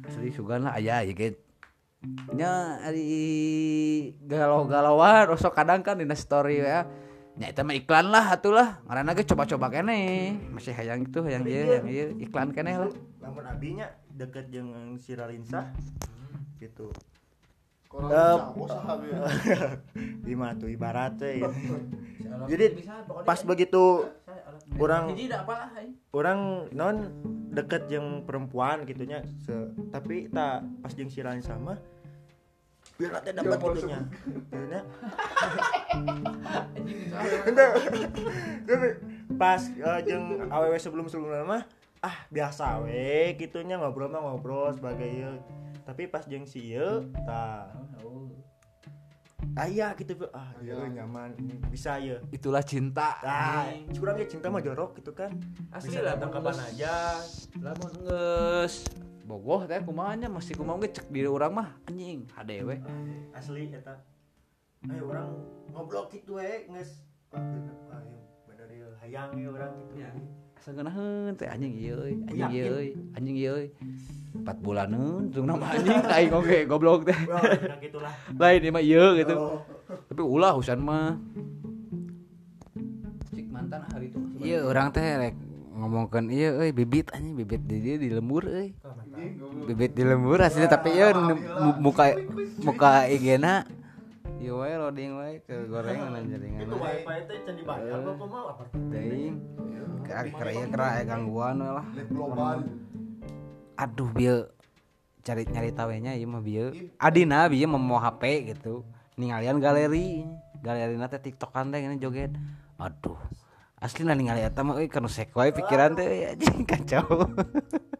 asli 0.08 0.32
sugan 0.32 0.72
lah 0.72 0.80
aya 0.80 1.04
ya 1.04 1.12
gitu 1.12 1.36
nya 2.32 2.80
galau-galauan 4.24 5.36
rosok 5.36 5.52
kadang 5.52 5.84
kan 5.84 6.00
dina 6.00 6.16
story 6.16 6.64
ya 6.64 6.88
nya 7.36 7.52
eta 7.52 7.68
mah 7.68 7.76
iklan 7.76 8.08
lah 8.08 8.32
atulah 8.32 8.80
ngaranna 8.88 9.12
ge 9.12 9.28
coba-coba 9.28 9.68
kene 9.68 10.32
masih 10.56 10.72
hayang 10.72 11.04
itu 11.04 11.20
hayang 11.20 11.44
ieu 11.44 11.64
hayang 11.68 11.88
ieu 11.92 12.08
iklan 12.24 12.56
kene 12.56 12.80
lah 12.80 12.92
Lamun 13.26 13.42
abinya 13.50 13.90
deket 14.14 14.54
jeung 14.54 14.70
si 15.02 15.18
Ralinsa. 15.18 15.74
Gitu. 16.62 16.94
Orang 17.90 18.12
Dap. 18.12 18.38
bisa, 18.38 18.46
bos 18.54 18.70
saha 18.70 18.94
ya. 19.02 19.20
Lima 20.28 20.54
tuh 20.60 20.70
ibaratnya 20.70 21.30
ya. 21.42 21.50
Jadi 22.46 22.86
pas 23.26 23.40
begitu 23.42 24.06
orang 24.78 25.16
orang 26.12 26.40
non 26.76 26.98
deket 27.50 27.88
yang 27.88 28.28
perempuan 28.28 28.84
gitunya 28.84 29.24
se, 29.48 29.72
tapi 29.90 30.28
tak 30.28 30.68
pas 30.84 30.92
jeung 30.92 31.08
si 31.08 31.24
Ralinsa 31.24 31.56
mah 31.56 31.80
biar 32.96 33.12
nanti 33.12 33.30
dapat 33.36 33.58
gitunya 33.60 34.00
Biarnya. 34.48 34.82
Ente, 37.43 37.66
tapi 38.64 38.88
pas 39.36 39.62
eh, 39.68 40.00
jeung 40.08 40.48
aww 40.48 40.72
sebelum 40.80 41.06
sebelumnya 41.12 41.43
mah 41.43 41.64
ah 42.00 42.24
biasa 42.32 42.86
we 42.88 43.36
gitunya 43.36 43.76
ngobrol 43.76 44.08
mah 44.08 44.22
ngobrol 44.24 44.72
sebagai 44.72 45.08
ieu. 45.08 45.36
tapi 45.84 46.08
pas 46.08 46.24
jeung 46.24 46.48
si 46.48 46.72
ieu 46.72 47.04
tah 47.28 47.68
ah 49.56 49.68
iya 49.68 49.96
gitu 49.96 50.28
ah 50.36 50.52
iya 50.60 50.76
nyaman. 50.88 51.36
Ini 51.39 51.56
bisa 51.72 51.96
ya 52.00 52.20
itulah 52.32 52.64
cinta 52.64 53.20
ah 53.24 53.68
curang 53.91 54.20
ya 54.20 54.28
cinta 54.28 54.48
mah 54.52 54.60
jorok 54.64 55.00
gitu 55.00 55.12
kan. 55.16 55.32
Asli 55.72 56.00
lah, 56.00 56.16
datang 56.16 56.32
Bang. 56.32 56.52
kapan 56.52 56.58
aja. 56.72 57.20
Lamun 57.60 57.91
geus 58.04 58.88
bogoh 59.26 59.65
teh 59.65 59.82
kumaha 59.82 60.13
nya 60.13 60.30
mesti 60.30 60.53
kumaha 60.53 60.86
ge 60.86 61.01
cek 61.01 61.09
diri 61.09 61.26
urang 61.26 61.57
mah 61.57 61.73
anjing 61.89 62.30
hadewe 62.38 62.78
asli 63.34 63.73
eta 63.73 63.97
ayo 64.86 65.09
orang 65.09 65.34
ngobrol 65.73 66.05
gitu 66.13 66.38
we 66.38 66.69
nges 66.69 67.01
ah 67.34 67.41
bener 68.45 68.69
ieu 68.69 68.89
hayang 69.01 69.34
ya 69.34 69.49
orang 69.49 69.73
gitu 69.97 70.21
Sangeunaheun 70.65 71.38
teh 71.38 71.45
anjing 71.45 71.73
ieu 71.78 71.97
anjing 72.26 72.49
ieu 72.57 72.78
anjing 73.13 73.38
ieu 73.38 73.53
euy. 73.53 73.67
4 74.34 74.65
bulaneun 74.65 75.30
jeung 75.30 75.45
nama 75.45 75.78
anjing 75.78 76.01
aing 76.15 76.34
oge 76.34 76.65
goblok 76.65 77.05
teh. 77.05 77.13
Ya 77.13 77.78
gitulah 77.78 78.13
Lain 78.34 78.65
ieu 78.65 78.73
mah 78.78 78.82
ieu 78.82 79.05
gitu. 79.13 79.36
Oh. 79.38 79.61
Tapi 80.09 80.21
ulah 80.26 80.57
husan 80.57 80.82
mah. 80.82 81.21
Cik 83.30 83.45
mantan 83.53 83.86
hari 83.93 84.09
itu. 84.09 84.17
iya 84.41 84.65
orang 84.65 84.89
teh 84.89 85.05
rek 85.05 85.45
ngomongkeun 85.76 86.32
iya 86.32 86.55
euy 86.55 86.71
bibit 86.71 87.11
anjing 87.11 87.36
bibit 87.36 87.61
di 87.67 87.84
dia 87.84 87.95
di 87.99 88.07
lembur 88.07 88.47
euy. 88.47 88.71
Bibit 89.67 89.91
di 89.91 90.03
lembur 90.07 90.39
asli 90.39 90.63
tapi 90.71 90.95
iya 90.95 91.11
muka 91.80 92.15
muka 92.63 93.11
IG-na 93.11 93.67
Iya 94.36 94.51
wae 94.61 94.76
loading 94.78 95.11
wae 95.17 95.41
ke 95.41 95.55
goreng 95.71 95.99
nan 96.11 96.30
jaringan. 96.30 96.69
itu 96.69 96.76
wifi 96.78 97.17
teh 97.26 97.38
can 97.49 97.55
dibayar 97.57 97.97
apa? 97.97 98.11
Mau 98.13 98.45
apa 98.51 98.63
Deing. 98.93 99.36
Kira 100.05 100.21
kira 100.30 100.51
kira 100.69 100.86
aya 100.86 101.03
gangguan 101.07 101.65
we 101.65 101.69
lah. 101.71 101.86
Aduh 103.80 104.09
bieu 104.13 104.45
cari 105.26 105.49
nyari 105.49 105.73
tawenya 105.73 106.13
ieu 106.13 106.30
mah 106.30 106.45
bieu 106.45 106.69
adina 107.01 107.49
bieu 107.49 107.65
mau 107.65 107.97
HP 107.97 108.53
gitu. 108.53 108.86
Ningalian 109.17 109.57
galeri. 109.57 110.28
Galeri 110.61 110.93
teh 111.09 111.21
tiktokan 111.32 111.73
teh 111.73 111.82
ini 111.82 111.97
joget. 111.97 112.36
Aduh 112.78 113.17
asli 113.86 114.02
nah 114.02 114.18
ningali 114.18 114.42
eta 114.42 114.66
mah 114.66 114.82
euy 114.82 114.90
kanu 114.90 115.06
sek 115.06 115.30
wae 115.38 115.54
pikiran 115.54 115.94
teh 115.94 116.34
anjing 116.34 116.66
kacau. 116.72 117.30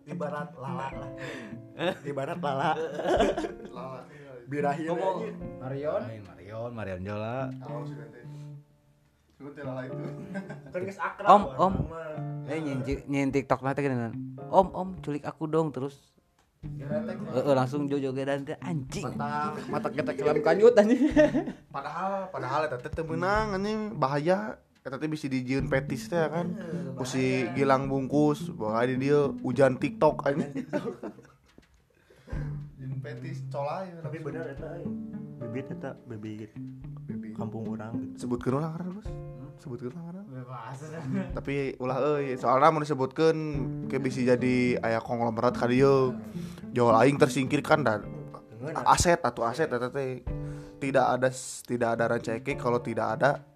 Ibarat 0.10 0.50
lala 0.58 0.88
lah. 0.90 1.12
Ibarat 2.02 2.40
lala. 2.42 2.74
Birahi 4.50 4.86
Marion. 5.62 6.02
Marion 6.26 6.72
Marion 6.74 7.02
Jola. 7.06 7.54
Lala 9.46 9.82
kan 10.74 11.26
Om, 11.30 11.44
om. 11.60 11.74
eh 12.50 12.58
nyin 12.62 12.82
nyin 13.06 13.30
tiktok 13.30 13.62
nanti 13.62 13.86
gini 13.86 14.10
om 14.50 14.68
om 14.74 14.90
culik 15.02 15.22
aku 15.26 15.46
dong 15.46 15.70
terus. 15.70 15.98
Heeh, 16.66 17.54
langsung 17.54 17.86
jojo 17.86 18.10
gedan 18.14 18.42
teh 18.42 18.58
anjing. 18.58 19.06
Mata 19.14 19.54
mata 19.70 19.88
kita 19.94 20.18
kelam 20.18 20.42
kanyut 20.42 20.74
anjing. 20.74 21.14
Padahal 21.70 22.30
padahal 22.34 22.66
eta 22.66 22.78
teh 22.82 22.90
teu 22.90 23.06
meunang 23.06 23.54
anjing 23.62 23.94
bahaya. 24.02 24.58
Eta 24.86 25.02
teh 25.02 25.10
bisa 25.10 25.26
dijieun 25.26 25.66
petis 25.66 26.06
teh 26.06 26.22
kan. 26.30 26.54
Kusi 26.94 27.50
gilang 27.58 27.90
bungkus, 27.90 28.54
di 28.54 28.96
dia 29.02 29.34
hujan 29.42 29.82
TikTok 29.82 30.30
anjing. 30.30 30.62
Jieun 32.78 33.02
petis 33.02 33.42
colai. 33.50 33.90
tapi 33.98 34.22
bener 34.22 34.46
eta 34.54 34.78
euy. 34.78 34.86
bibit 35.42 35.74
eta 35.74 35.98
bibit 36.06 36.54
kampung 37.34 37.66
orang 37.74 37.98
gitu 37.98 38.30
sebutkeun 38.30 38.62
ulah 38.62 38.78
karena 38.78 38.94
Bos. 38.94 39.10
Sebutkeun 39.58 39.90
ulah 39.90 40.06
karena. 40.06 40.22
Tapi 41.34 41.54
ulah 41.82 41.98
euy, 42.06 42.38
soalnya 42.38 42.70
mau 42.70 42.86
disebutkeun 42.86 43.38
ke 43.90 43.98
bisa 43.98 44.22
jadi 44.22 44.78
aya 44.86 45.02
konglomerat 45.02 45.58
ka 45.58 45.66
dieu. 45.66 46.14
Jauh 46.78 46.94
aing 46.94 47.18
tersingkirkan 47.18 47.82
dan 47.82 48.06
aset 48.86 49.18
atau 49.18 49.50
aset 49.50 49.66
eta 49.66 49.90
teh 49.90 50.22
tidak 50.78 51.06
ada 51.10 51.30
tidak 51.66 51.90
ada 51.98 52.06
rancake 52.06 52.54
kalau 52.54 52.78
tidak 52.78 53.18
ada 53.18 53.55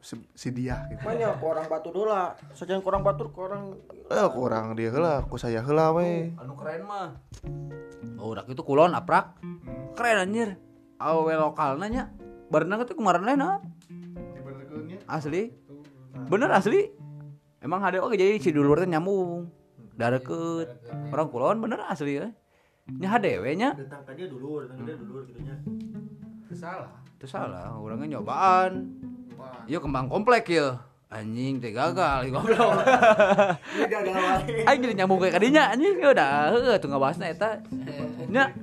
si, 0.00 0.16
si 0.32 0.48
dia 0.50 0.88
gitu. 0.88 1.04
banyak 1.04 1.38
orang 1.38 1.66
batu 1.68 1.92
dola. 1.92 2.34
Sajian 2.56 2.80
kurang 2.80 3.04
batur 3.04 3.30
ke 3.30 3.38
orang 3.40 3.76
Eh 4.10 4.28
kurang 4.32 4.74
dia 4.74 4.90
heula, 4.90 5.22
ku 5.28 5.36
saya 5.36 5.62
heula 5.62 5.94
we. 5.94 6.34
anu 6.34 6.56
keren 6.56 6.82
mah. 6.88 7.14
Oh 8.16 8.32
udah 8.32 8.48
itu 8.48 8.64
kulon 8.64 8.96
aprak. 8.96 9.38
Keren 9.94 10.26
anjir. 10.26 10.56
Awe 11.00 11.32
lokal 11.32 11.80
nanya 11.80 12.12
barenang 12.52 12.84
itu 12.84 12.92
kemarin 12.96 13.24
lain 13.24 13.44
asli. 15.08 15.52
Bener 16.28 16.50
asli. 16.52 16.90
Emang 17.60 17.84
ada 17.84 18.00
oke 18.00 18.16
jadi 18.16 18.40
si 18.40 18.50
dulur 18.50 18.80
teh 18.80 18.88
nyambung. 18.88 19.48
Deket 19.96 20.68
orang 21.12 21.28
kulon 21.28 21.56
bener 21.60 21.84
asli 21.86 22.18
ya. 22.20 22.28
Nya 22.90 23.08
HDW 23.14 23.44
nya. 23.54 23.76
Datang 23.76 24.02
ke 24.02 24.12
dia 24.18 24.26
dulu 24.26 24.66
datang 24.66 24.82
ke 24.82 24.84
dia 24.90 24.96
dulu 24.98 25.18
gitu 25.28 25.40
nya. 25.44 25.54
Salah. 26.50 26.98
Itu 27.20 27.28
salah 27.28 27.76
orangnya 27.76 28.18
nyobaan 28.18 28.96
iya 29.68 29.78
kembang 29.78 30.10
komplek 30.10 30.50
ya 30.50 30.90
anjing 31.10 31.58
teh 31.58 31.74
gagal 31.74 32.30
ieu 32.30 32.32
goblok. 32.32 32.60
Aing 34.70 34.80
jadi 34.80 34.94
nyambung 35.02 35.18
kayak 35.18 35.42
kadinya 35.42 35.74
anjing. 35.74 35.98
Ya 35.98 36.08
udah 36.14 36.30
heuh 36.54 36.78
tuh 36.78 36.86
ngabahasna 36.86 37.34
eta. 37.34 37.58
Nya. 38.30 38.54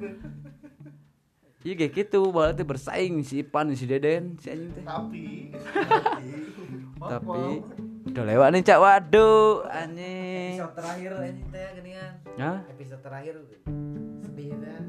Iya 1.67 1.73
kayak 1.75 1.93
gitu, 1.99 2.31
berarti 2.31 2.63
bersaing 2.63 3.27
si 3.27 3.43
Ipan, 3.43 3.75
si 3.75 3.83
Deden, 3.83 4.39
si 4.39 4.47
anjing 4.47 4.71
teh. 4.71 4.83
Tapi. 4.87 5.51
Tapi 6.95 7.43
udah 8.07 8.23
lewat 8.23 8.47
nih 8.55 8.63
cak. 8.63 8.79
Waduh 8.79 9.67
anjing. 9.67 10.55
episode 10.55 10.75
terakhir 10.79 11.11
anjing 11.19 11.47
teh 11.51 11.67
geuningan 11.75 12.11
Hah? 12.39 12.57
episode 12.71 13.03
terakhir 13.03 13.35
sedih 14.23 14.55
teh. 14.55 14.79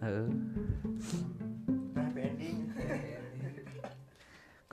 Heeh. 0.00 0.26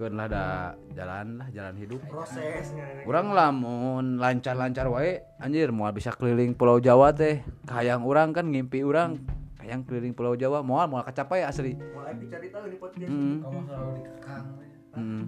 Lah 0.07 0.31
da 0.31 0.79
jalan 0.95 1.43
lah 1.43 1.51
jalan 1.51 1.75
hidup. 1.75 1.99
prosesnya 2.07 3.03
Urang 3.03 3.35
lamun 3.35 4.15
lancar-lancar 4.15 4.87
wae 4.87 5.19
anjir 5.43 5.75
moal 5.75 5.91
bisa 5.91 6.15
keliling 6.15 6.55
Pulau 6.55 6.79
Jawa 6.79 7.11
teh. 7.11 7.43
Kayang 7.67 8.07
urang 8.07 8.31
kan 8.31 8.47
ngimpi 8.47 8.79
urang 8.79 9.19
kayang 9.59 9.83
keliling 9.83 10.15
Pulau 10.15 10.39
Jawa 10.39 10.63
moal 10.63 10.87
moal 10.87 11.03
kacapai 11.03 11.43
asli. 11.43 11.75
mulai 11.75 12.15
dicari 12.15 12.47
tahu 12.47 12.71
di 12.71 12.79
podcast 12.79 13.11
Heeh. 13.11 13.35
kamu 13.43 13.59
selalu 13.67 13.89
dikekang 13.99 14.45
teh. 14.55 14.69
Heeh. 14.95 15.23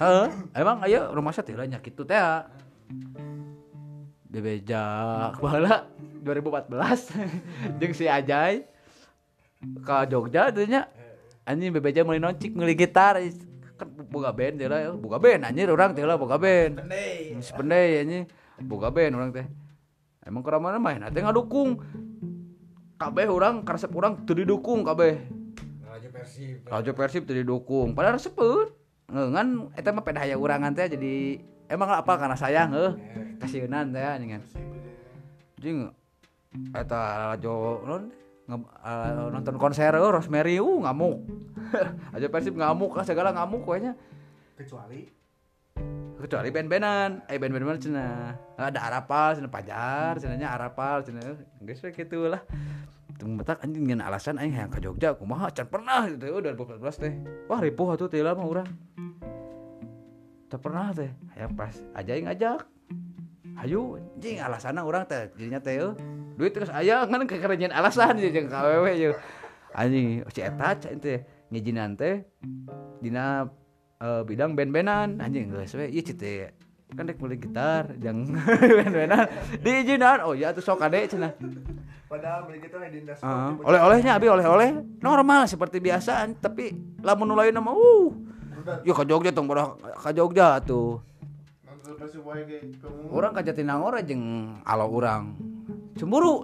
Heeh, 0.00 0.28
emang 0.56 0.80
ayo 0.88 1.12
rumah 1.12 1.36
saya 1.36 1.44
teh 1.44 1.52
nya 1.68 1.84
kitu 1.84 2.08
teh. 2.08 2.16
Bebejak 4.32 5.36
baheula 5.38 5.84
2014 6.24 7.76
jeung 7.76 7.92
si 7.92 8.08
Ajay 8.08 8.64
ka 9.84 10.08
Jogja 10.08 10.48
teh 10.48 10.64
nya. 10.64 10.88
Anjing 11.44 11.76
bebejak 11.76 12.08
meuli 12.08 12.16
noncik 12.16 12.56
meuli 12.56 12.72
gitar 12.72 13.20
kan 13.74 13.90
boga 14.08 14.32
band 14.32 14.54
teh 14.56 14.70
lah 14.70 14.96
boga 14.96 15.18
band 15.20 15.44
anjir 15.44 15.68
urang 15.68 15.92
teh 15.92 16.00
lah 16.00 16.16
boga 16.16 16.40
band. 16.40 16.80
Pendei. 16.80 17.36
Si 17.44 17.52
pendai 17.52 18.00
anjing 18.00 18.24
boga 18.64 18.88
band 18.88 19.12
urang 19.12 19.30
teh. 19.34 19.44
Emang 20.24 20.40
kuramana 20.40 20.80
main 20.80 21.04
teh 21.12 21.20
ngadukung. 21.20 21.84
Kabeh 22.96 23.28
urang 23.28 23.60
karesep 23.60 23.92
urang 23.92 24.24
teu 24.24 24.32
didukung 24.32 24.86
kabeh. 24.88 25.20
Raja 25.84 26.08
Persib. 26.08 26.64
Raja 26.64 26.92
Persib 26.96 27.22
teu 27.28 27.36
didukung. 27.36 27.92
Padahal 27.92 28.16
resepun. 28.16 28.72
Ngan 29.12 29.76
eta 29.76 29.92
mah 29.92 30.00
peda 30.00 30.24
aya 30.24 30.40
urangan 30.40 30.72
teh 30.72 30.96
jadi 30.96 31.44
emang 31.68 31.92
apa 31.92 32.16
karena 32.16 32.40
sayang 32.40 32.72
heuh. 32.72 32.96
Kasieun 33.36 33.92
teh 33.92 34.00
anjing. 34.00 34.40
Jeung 35.60 35.92
eta 36.72 37.34
Rajo 37.36 37.84
non 37.84 38.23
nge- 38.44 38.70
eh, 38.84 39.10
nonton 39.32 39.56
konser 39.56 39.92
oh, 39.96 40.12
Rosemary 40.12 40.60
uh 40.60 40.78
ngamuk. 40.84 41.16
Raja 42.12 42.28
Persib 42.28 42.54
ngamuk 42.56 42.92
lah 42.92 43.04
segala 43.04 43.32
ngamuk 43.32 43.64
kayaknya. 43.64 43.92
kecuali 44.54 45.10
Kecuali 46.14 46.48
band-bandan, 46.48 47.28
eh 47.28 47.36
band-bandan 47.36 47.76
cenah. 47.84 48.32
Ada 48.56 48.80
Arapal, 48.88 49.36
cenah 49.36 49.52
Pajar, 49.52 50.16
cenahnya 50.16 50.56
Arapal, 50.56 51.04
cenah. 51.04 51.36
Geus 51.60 51.84
we 51.84 51.92
kitu 51.92 52.32
lah. 52.32 52.40
Tung 53.20 53.36
betak 53.36 53.60
anjing 53.60 53.84
ngeun 53.84 54.00
alasan 54.00 54.40
aing 54.40 54.56
hayang 54.56 54.72
ka 54.72 54.80
Jogja 54.80 55.14
kumaha 55.14 55.52
can 55.52 55.68
pernah 55.68 56.08
gitu 56.08 56.40
ya 56.40 56.54
2014 56.56 57.02
teh. 57.02 57.12
Wah 57.46 57.60
ripuh 57.60 57.92
atuh 57.92 58.08
teh 58.08 58.24
lah 58.24 58.32
mah 58.32 58.46
urang. 58.48 58.68
Teu 60.48 60.58
pernah 60.58 60.96
teh. 60.96 61.12
Hayang 61.36 61.52
pas 61.54 61.76
aja 61.92 62.10
aing 62.16 62.26
ngajak. 62.26 62.64
Hayu 63.60 64.00
anjing 64.16 64.40
alasanna 64.40 64.80
urang 64.82 65.04
teh 65.04 65.28
jadinya 65.36 65.60
teh 65.60 65.76
euy. 65.76 65.92
Duit 66.34 66.50
terus 66.50 66.70
aya 66.70 67.06
kan 67.06 67.22
kekerenyan 67.26 67.70
alasan 67.70 68.18
ya 68.18 68.30
jeung 68.30 68.50
KWW 68.50 68.86
ye. 68.94 69.10
Anjing 69.74 70.22
si 70.30 70.40
eta 70.42 70.74
teh 70.78 71.26
ngijinan 71.50 71.94
teh 71.94 72.26
dina 73.02 73.46
eh, 74.02 74.22
bidang 74.26 74.58
band-bandan 74.58 75.22
anjing 75.22 75.50
geus 75.50 75.74
we. 75.78 75.90
Ieu 75.90 76.02
teh 76.02 76.50
kan 76.94 77.10
dek 77.10 77.18
meuli 77.18 77.38
gitar 77.38 77.94
jang 77.98 78.26
band-bandan 78.78 79.26
diijinan. 79.62 80.26
Oh 80.26 80.34
ya 80.34 80.50
tuh 80.50 80.62
sok 80.62 80.82
ade 80.82 81.06
cenah. 81.10 81.34
Padahal 82.10 82.46
beli 82.46 82.62
kita 82.62 82.78
di 82.90 83.02
Heeh. 83.02 83.50
oleh-olehnya 83.64 84.14
abi 84.14 84.26
oleh-oleh. 84.30 85.02
Normal 85.02 85.50
seperti 85.50 85.82
biasa 85.82 86.30
tapi 86.38 86.70
lamun 87.02 87.34
lain 87.34 87.58
mah 87.58 87.74
uh. 87.74 88.10
Yuk 88.64 88.96
ke 88.96 89.04
Jogja 89.04 89.28
tong 89.28 89.44
bodoh 89.44 89.76
ke 89.76 90.10
Jogja 90.16 90.56
tuh 90.64 91.04
orang 93.12 93.32
ke 93.36 93.40
Jatinangor 93.44 94.00
jeung 94.02 94.56
alo 94.64 94.86
urang 94.88 95.36
cemburu 95.94 96.42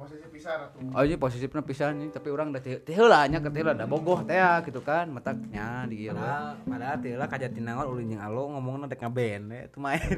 posisi 0.00 0.26
pisan 0.32 0.58
atuh. 0.68 0.80
oh 0.96 1.02
ini 1.04 1.16
posisinya 1.16 1.62
pisan 1.64 1.90
nih 2.00 2.08
tapi 2.12 2.28
orang 2.32 2.52
udah 2.52 2.62
teh 2.64 2.94
heula 2.96 3.24
nya 3.28 3.38
ke 3.40 3.48
teh 3.52 3.60
heula 3.60 3.72
da 3.76 3.84
bogoh 3.88 4.24
teh 4.24 4.40
gitu 4.68 4.80
kan 4.84 5.08
mataknya 5.12 5.84
di 5.88 6.08
ieu 6.08 6.12
Padahal 6.12 6.56
padahal 6.64 6.96
teh 7.00 7.12
lah 7.16 7.28
ka 7.28 7.36
Jatinangor 7.40 7.86
ulin 7.88 8.12
jeung 8.16 8.22
alo 8.24 8.48
ngomongna 8.52 8.88
dek 8.88 9.00
ngaben 9.00 9.48
we 9.48 9.58
itu 9.68 9.78
main. 9.80 10.00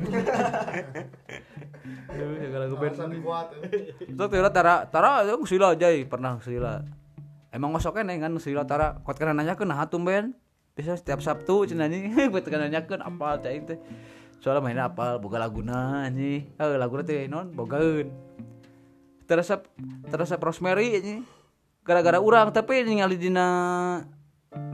Aduh, 2.13 2.39
segala 2.39 2.67
kuat. 2.71 3.47
eh. 3.59 3.91
Itu 4.07 4.25
tira 4.31 4.51
tara 4.55 4.87
tara 4.87 5.27
itu 5.27 5.45
sila 5.51 5.75
aja 5.75 5.91
pernah 6.07 6.39
sila. 6.39 6.83
Emang 7.51 7.75
ngosok 7.75 8.01
nih 8.07 8.23
kan 8.23 8.33
sila 8.39 8.63
tara 8.63 9.03
kuat 9.03 9.19
kana 9.19 9.35
nanyakeun 9.35 9.67
nah 9.67 9.87
tumben. 9.91 10.35
Bisa 10.73 10.97
setiap 10.97 11.21
Sabtu 11.21 11.69
cenah 11.69 11.85
anjing 11.91 12.09
buat 12.33 12.47
kana 12.47 12.71
nanyakeun 12.71 13.03
apal 13.03 13.43
teh 13.43 13.51
aing 13.51 13.67
teh. 13.67 13.79
Soalnya 14.43 14.59
mainnya 14.59 14.91
apal 14.91 15.23
boga 15.23 15.39
laguna 15.39 16.03
anjing. 16.03 16.51
Eh 16.59 16.75
laguna 16.75 17.07
teh 17.07 17.31
non 17.31 17.55
bogaeun. 17.55 18.11
Teresep 19.31 19.71
teresep 20.11 20.43
Rosemary 20.43 20.99
anjing. 20.99 21.23
Gara-gara 21.87 22.19
urang 22.19 22.51
tapi 22.51 22.83
ningali 22.83 23.15
dina 23.23 23.47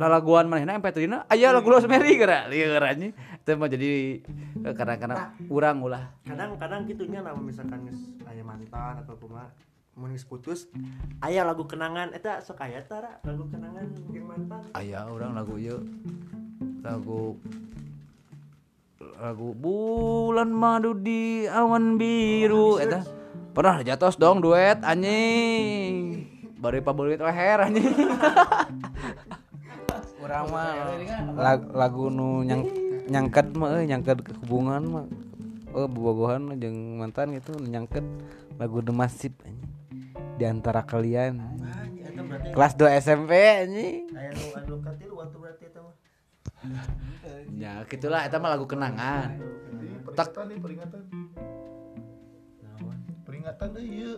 lalaguan 0.00 0.48
manehna 0.48 0.80
MP3 0.80 1.04
na 1.04 1.28
aya 1.28 1.52
lagu 1.52 1.68
Rosemary 1.68 2.16
gara 2.16 2.48
lieur 2.48 2.80
anjing. 2.80 3.12
Teu 3.44 3.60
mah 3.60 3.68
jadi 3.68 4.24
eh, 4.64 4.74
kadang-kadang 4.76 5.36
urang 5.52 5.84
ulah. 5.84 6.16
kadang-kadang 6.24 6.88
gitunya 6.88 7.20
nama 7.20 7.36
misalkan 7.36 7.84
geus 7.84 8.00
aya 8.24 8.40
mantan 8.40 9.04
atau 9.04 9.20
kumaha 9.20 9.52
geus 9.98 10.24
putus 10.24 10.70
aya 11.24 11.42
lagu 11.42 11.66
kenangan 11.66 12.14
eta 12.14 12.38
sok 12.44 12.62
aya 12.62 12.84
tara 12.86 13.18
lagu 13.26 13.48
kenangan 13.50 13.88
jeung 14.12 14.30
mantan 14.30 14.62
aya 14.78 15.08
orang 15.08 15.34
lagu 15.34 15.58
ieu 15.58 15.82
lagu 16.84 17.40
lagu 19.16 19.56
bulan 19.56 20.52
madu 20.52 20.92
di 20.92 21.48
awan 21.48 21.96
biru 21.96 22.76
eta 22.76 23.00
pernah 23.56 23.80
jatuh 23.80 24.12
dong 24.20 24.44
duet 24.44 24.84
anjing 24.84 26.28
bari 26.60 26.84
pabulit 26.84 27.22
leher 27.22 27.64
anjing 27.64 27.88
Urang 30.28 30.52
mah 30.52 30.92
lag- 31.40 31.72
lagu 31.72 32.12
nu 32.12 32.44
nyang 32.44 32.68
nyangket 33.08 33.48
mah 33.56 33.80
euy 33.80 33.88
nyangket 33.88 34.20
hubungan 34.44 34.82
mah. 34.84 35.06
Oh 35.72 35.88
bobogohan 35.88 36.52
jeung 36.60 37.00
mantan 37.00 37.32
gitu 37.32 37.56
nyangket 37.56 38.04
lagu 38.60 38.84
demasif 38.84 39.32
anjing. 39.40 39.72
Di 40.36 40.44
antara 40.44 40.84
kalian. 40.84 41.40
Kelas 42.52 42.76
2 42.76 43.00
SMP 43.00 43.32
anjing. 43.64 44.04
Ya 47.56 47.86
gitulah 47.86 48.20
eta 48.22 48.36
mah 48.36 48.52
lagu 48.52 48.66
kenangan 48.66 49.38
Tak. 50.08 50.34
peringatan 50.34 50.44
nih 50.44 50.58
peringatan 50.58 51.02
peringatan 53.22 53.68
deh 53.72 53.84
iya 53.84 54.12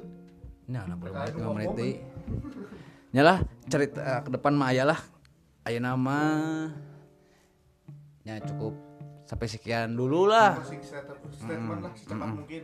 Nah, 0.70 0.86
nah 0.86 0.94
belum 0.94 1.10
lima 1.34 1.50
menit 1.50 1.74
deui. 1.74 1.94
Nyalah 3.10 3.42
cerita 3.66 3.98
eh, 3.98 4.20
ke 4.22 4.30
depan 4.30 4.54
mah 4.54 4.70
aya 4.70 4.86
lah. 4.86 5.02
Aya 5.66 5.82
nama 5.82 6.18
Ya 8.22 8.38
cukup 8.38 8.78
sampai 9.26 9.50
sekian 9.50 9.98
dulu 9.98 10.30
lah. 10.30 10.62
statement 10.62 11.34
statement 11.34 11.80
lah 11.82 11.92
secepat 11.98 12.28
mungkin 12.30 12.62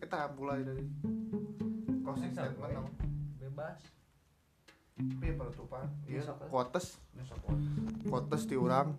kita 0.00 0.18
mulai 0.32 0.64
dari 0.64 0.84
closing 2.00 2.32
statement? 2.32 2.88
Bebas. 3.36 3.76
Ya 5.00 5.32
penutupan 5.32 5.88
iya. 6.04 6.20
Quotes 6.52 7.00
quotes 8.08 8.42
di 8.44 8.56
orang 8.60 8.92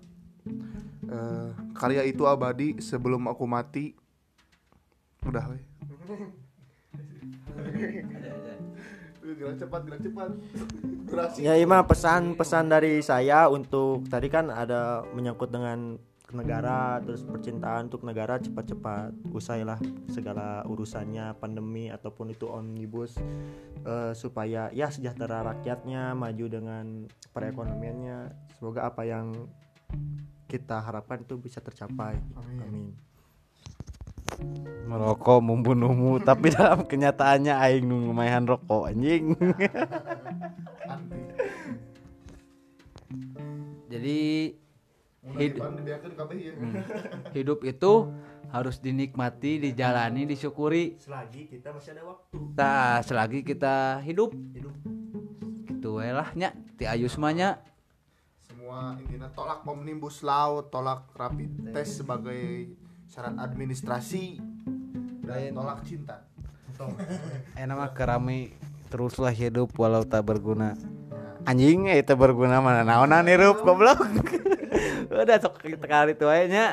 Eh, 1.04 1.50
karya 1.76 2.04
itu 2.08 2.24
abadi 2.28 2.80
sebelum 2.80 3.28
aku 3.32 3.48
mati. 3.48 3.96
Udah 5.24 5.48
weh. 5.52 5.64
Gerak 9.24 9.56
cepat 9.56 9.82
gerak 9.88 10.02
cepat. 10.04 10.30
Durasi. 11.08 11.38
Ya 11.48 11.56
Ima 11.56 11.88
pesan-pesan 11.88 12.68
dari 12.72 13.00
saya 13.00 13.48
untuk 13.48 14.04
tadi 14.12 14.28
kan 14.28 14.52
ada 14.52 15.08
menyangkut 15.16 15.48
dengan 15.52 15.96
negara 16.34 16.98
terus 17.06 17.22
percintaan 17.24 17.88
untuk 17.88 18.04
negara 18.04 18.42
cepat-cepat. 18.42 19.14
Usailah 19.30 19.78
segala 20.10 20.66
urusannya 20.66 21.38
pandemi 21.38 21.94
ataupun 21.94 22.34
itu 22.34 22.50
omnibus 22.50 23.16
eh, 23.86 24.12
supaya 24.18 24.74
ya 24.74 24.90
sejahtera 24.90 25.46
rakyatnya 25.46 26.18
maju 26.18 26.46
dengan 26.50 27.06
perekonomiannya. 27.32 28.34
Semoga 28.58 28.90
apa 28.90 29.06
yang 29.06 29.32
kita 30.50 30.82
harapkan 30.82 31.22
itu 31.26 31.38
bisa 31.38 31.62
tercapai. 31.62 32.18
Amin, 32.38 32.94
Merokok 34.90 35.42
membunuhmu 35.42 36.18
tapi 36.28 36.50
dalam 36.54 36.86
kenyataannya 36.86 37.54
aing 37.58 37.86
lumayan 37.86 38.46
rokok 38.50 38.90
anjing. 38.90 39.34
Jadi 43.94 44.50
Hid 45.24 45.56
dibiarkan 45.56 46.12
kabeh 46.20 46.36
ya 46.36 46.54
hidup 47.32 47.64
itu 47.64 48.12
harus 48.52 48.76
dinikmati, 48.84 49.56
dijalani, 49.56 50.28
disyukuri. 50.28 51.00
selagi 51.00 51.48
kita 51.48 51.72
masih 51.72 51.96
ada 51.96 52.04
waktu. 52.06 52.38
Nah, 52.54 53.00
selagi 53.02 53.40
kita 53.42 54.04
hidup. 54.04 54.36
Hidup. 54.36 54.76
Gitu 55.64 55.90
we 55.96 56.12
lah 56.12 56.28
nya. 56.36 56.52
Ti 56.76 56.92
ayus 56.92 57.16
mah 57.16 57.32
nya. 57.32 57.50
semua 58.44 59.00
intinya 59.00 59.32
tolak 59.32 59.64
omnibus 59.64 60.24
law 60.24 60.64
tolak 60.68 61.08
rapid 61.16 61.72
test 61.72 62.04
sebagai 62.04 62.76
syarat 63.08 63.40
administrasi 63.40 64.44
dan 65.24 65.56
tolak 65.56 65.88
cinta. 65.88 66.28
Enak 67.56 67.76
mah 67.80 67.92
kerami 67.96 68.52
teruslah 68.92 69.32
hidup 69.32 69.72
walau 69.80 70.04
tak 70.04 70.28
berguna. 70.28 70.76
Anjing 71.48 71.88
eh, 71.88 72.04
itu 72.04 72.14
berguna 72.16 72.60
mana 72.60 72.84
naonan 72.84 73.24
hirup 73.24 73.64
goblok. 73.64 74.04
Udah 75.24 75.38
sok 75.40 75.62
kali 75.62 76.14
itu 76.14 76.26
aja. 76.28 76.66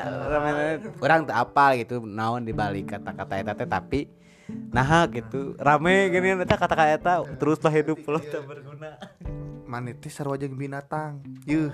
Orang 1.01 1.27
tak 1.27 1.37
apa 1.37 1.77
gitu 1.79 2.01
naon 2.01 2.45
di 2.45 2.53
balik 2.53 2.97
kata-kata 2.97 3.33
eta 3.37 3.53
teh 3.53 3.69
tapi 3.69 4.01
nah 4.51 5.07
gitu 5.07 5.55
rame 5.55 6.11
gini 6.11 6.35
eta 6.35 6.59
kata-kata 6.59 6.91
eta 6.91 7.13
teruslah 7.39 7.71
hidup 7.71 8.03
walau 8.03 8.19
tak 8.19 8.43
berguna. 8.43 8.99
manete 9.71 10.11
sarua 10.11 10.35
jeung 10.35 10.59
binatang. 10.59 11.23
Yuh 11.47 11.71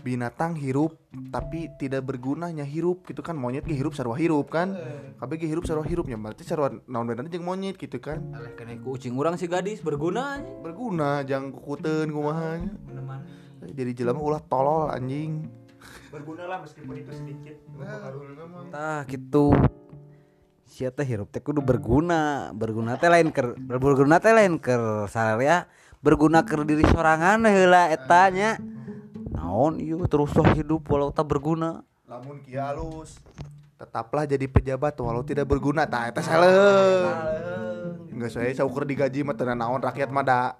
binatang 0.00 0.54
hirup 0.54 0.94
tapi 1.34 1.66
tidak 1.82 2.06
bergunanya 2.08 2.64
hirup 2.64 3.04
gitu 3.04 3.20
kan. 3.20 3.36
Monyet 3.36 3.68
ge 3.68 3.76
hirup 3.76 3.92
sarua 3.92 4.16
hirup 4.16 4.48
kan. 4.48 4.72
Kabeh 5.20 5.36
ge 5.36 5.50
hirup 5.50 5.68
sarua 5.68 5.84
hirupnya 5.84 6.16
berarti 6.16 6.48
sarua 6.48 6.72
naon 6.88 7.04
bedana 7.04 7.28
jeung 7.28 7.44
monyet 7.44 7.76
gitu 7.76 8.00
kan. 8.00 8.24
Aleh 8.32 8.56
kena 8.56 8.80
kucing 8.80 9.12
urang 9.12 9.36
si 9.36 9.44
gadis 9.44 9.84
berguna 9.84 10.40
berguna 10.64 11.20
jang 11.28 11.52
kukuteun 11.52 12.08
kumaha 12.08 12.64
jadi 13.64 13.92
jelema 13.96 14.20
ulah 14.20 14.42
tolol 14.44 14.92
anjing. 14.92 15.48
Bergunalah 16.12 16.64
meskipun 16.64 16.94
itu 16.96 17.12
sedikit 17.12 17.56
Tah 18.72 19.04
gitu. 19.08 19.52
Sia 20.66 20.92
teh 20.92 21.06
hirup 21.06 21.32
teh 21.32 21.40
kudu 21.40 21.64
berguna. 21.64 22.52
Berguna 22.52 23.00
teh 23.00 23.08
lain 23.08 23.32
ker 23.32 23.56
berguna 23.56 24.20
teh 24.20 24.32
lain 24.34 24.60
ker 24.60 25.08
sararea 25.08 25.68
berguna 26.04 26.44
keur 26.44 26.62
diri 26.68 26.84
sorangan 26.88 27.44
heula 27.48 27.92
eta 27.92 28.28
nya. 28.30 28.60
Naon 29.32 29.80
ieu 29.80 30.00
teruslah 30.08 30.52
hidup 30.56 30.84
walau 30.88 31.12
tak 31.12 31.28
berguna. 31.28 31.84
lamun 32.06 32.38
kieu 32.38 32.62
halus 32.62 33.18
tetaplah 33.74 34.22
jadi 34.30 34.46
pejabat 34.46 34.94
walau 35.02 35.26
tidak 35.26 35.48
berguna. 35.50 35.84
Tah 35.84 36.08
eta 36.08 36.22
saleh. 36.22 36.52
Enggak 38.12 38.32
saya 38.32 38.48
saukur 38.56 38.88
digaji 38.88 39.20
mah 39.20 39.36
teu 39.36 39.48
naon 39.52 39.82
rakyat 39.84 40.08
mah 40.08 40.24
da 40.24 40.56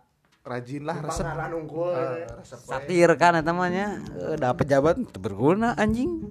rajin 0.46 0.82
lah 0.86 0.96
resep 1.02 1.26
Eh, 1.26 2.22
resep 2.38 2.58
we. 2.62 2.70
Satir 2.70 3.10
kan 3.18 3.34
eta 3.34 3.50
mah 3.50 3.66
nya. 3.66 3.98
Eh, 4.14 4.38
Da 4.38 4.54
pejabat 4.54 4.94
berguna 5.18 5.74
anjing. 5.74 6.22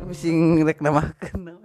Tapi 0.00 0.12
sing 0.16 0.64
rek 0.64 0.80
namakeun. 0.80 1.60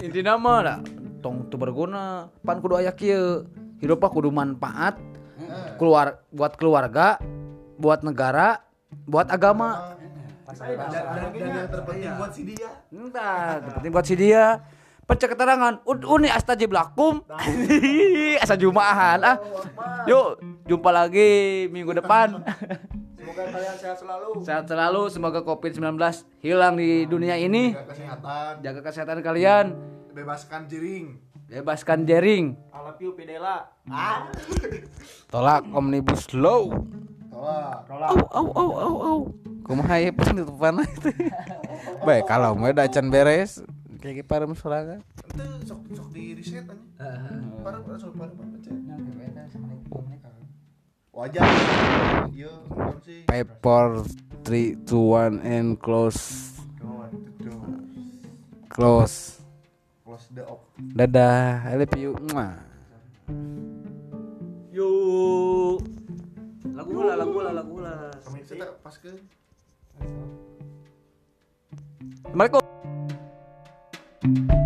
Intina 0.00 0.40
mah 0.40 0.58
da 0.64 0.74
tong 1.20 1.52
teu 1.52 1.60
berguna. 1.60 2.32
Pan 2.40 2.58
kudu 2.64 2.80
aya 2.80 2.92
kieu. 2.96 3.44
Hidup 3.76 4.00
mah 4.00 4.08
kudu 4.08 4.32
manfaat 4.32 4.96
keluar 5.76 6.24
buat 6.32 6.56
keluarga, 6.56 7.20
buat 7.76 8.00
negara, 8.00 8.64
buat 9.04 9.28
agama. 9.28 9.92
dan, 10.46 10.88
dan, 10.88 11.04
dan 11.36 11.52
yang 11.52 11.68
terpenting 11.68 12.14
buat 12.16 12.32
si 12.32 12.42
dia 12.46 12.70
Entah, 12.88 13.60
penting 13.76 13.92
buat 13.92 14.06
si 14.08 14.14
dia. 14.16 14.44
Pecah 15.06 15.30
keterangan, 15.30 15.74
uni 15.86 16.26
astajib 16.26 16.74
lakum. 16.74 17.22
Asa 18.42 18.58
jumaahan 18.58 19.22
ah. 19.22 19.36
Yuk, 20.10 20.42
jumpa 20.66 20.90
lagi 20.90 21.66
minggu 21.70 21.94
depan. 21.94 22.42
semoga 23.14 23.42
kalian 23.50 23.74
sehat 23.78 23.98
selalu 24.02 24.28
Sehat 24.42 24.64
selalu, 24.66 25.02
semoga 25.10 25.40
Covid-19 25.46 25.98
hilang 26.42 26.74
di 26.74 27.06
dunia 27.06 27.38
ini. 27.38 27.74
jaga 27.74 27.86
kesehatan 27.90 28.52
Jaga 28.62 28.80
kesehatan 28.82 29.18
kalian, 29.22 29.64
bebaskan 30.10 30.66
jering 30.66 31.26
bebaskan 31.46 32.02
jering. 32.02 32.58
I 32.74 32.78
love 32.82 32.98
you 32.98 33.14
Pedela 33.14 33.70
Tolak 35.30 35.62
omnibus 35.70 36.34
law. 36.34 36.70
tolak 37.86 38.10
Au 38.10 38.22
au 38.34 38.48
au 38.50 38.70
au 38.74 38.94
au. 38.98 39.18
Kumaha 39.66 39.98
ya 39.98 40.14
ditutupan 40.14 40.78
itu. 40.78 41.10
Baik 42.06 42.30
kalau 42.30 42.54
mau 42.54 42.70
dacan 42.70 43.10
beres 43.10 43.62
kayak 44.14 44.28
parem 44.28 44.52
sorangan. 44.54 45.00
itu 45.34 45.44
sok 45.66 45.80
sok 45.90 46.08
di 46.14 46.38
reset 46.38 46.66
aja 46.68 47.08
parah 47.64 47.80
parah 47.82 47.98
sok 47.98 48.12
pencet 48.14 48.76
wajar 51.16 51.42
iya 52.36 52.52
naon 52.70 52.98
sih 53.00 53.24
Paper 53.24 54.04
3 54.44 54.84
2 54.84 55.40
1 55.40 55.40
and 55.42 55.80
close 55.80 56.52
close. 58.68 59.40
close 60.04 60.28
the 60.36 60.44
op 60.44 60.66
Dadah, 60.76 61.72
I 61.72 61.80
love 61.80 61.96
you. 61.96 62.12
Mwah. 62.28 62.60
Yuk. 64.76 65.80
Lagu 66.76 67.00
lah, 67.00 67.16
lagu 67.16 67.38
lah, 67.40 67.52
lagu 67.56 67.76
lah. 67.80 68.12
pas 68.84 68.96
ke 69.00 69.16
Assalamualaikum. 72.28 72.65
Thank 74.26 74.50
you. 74.50 74.65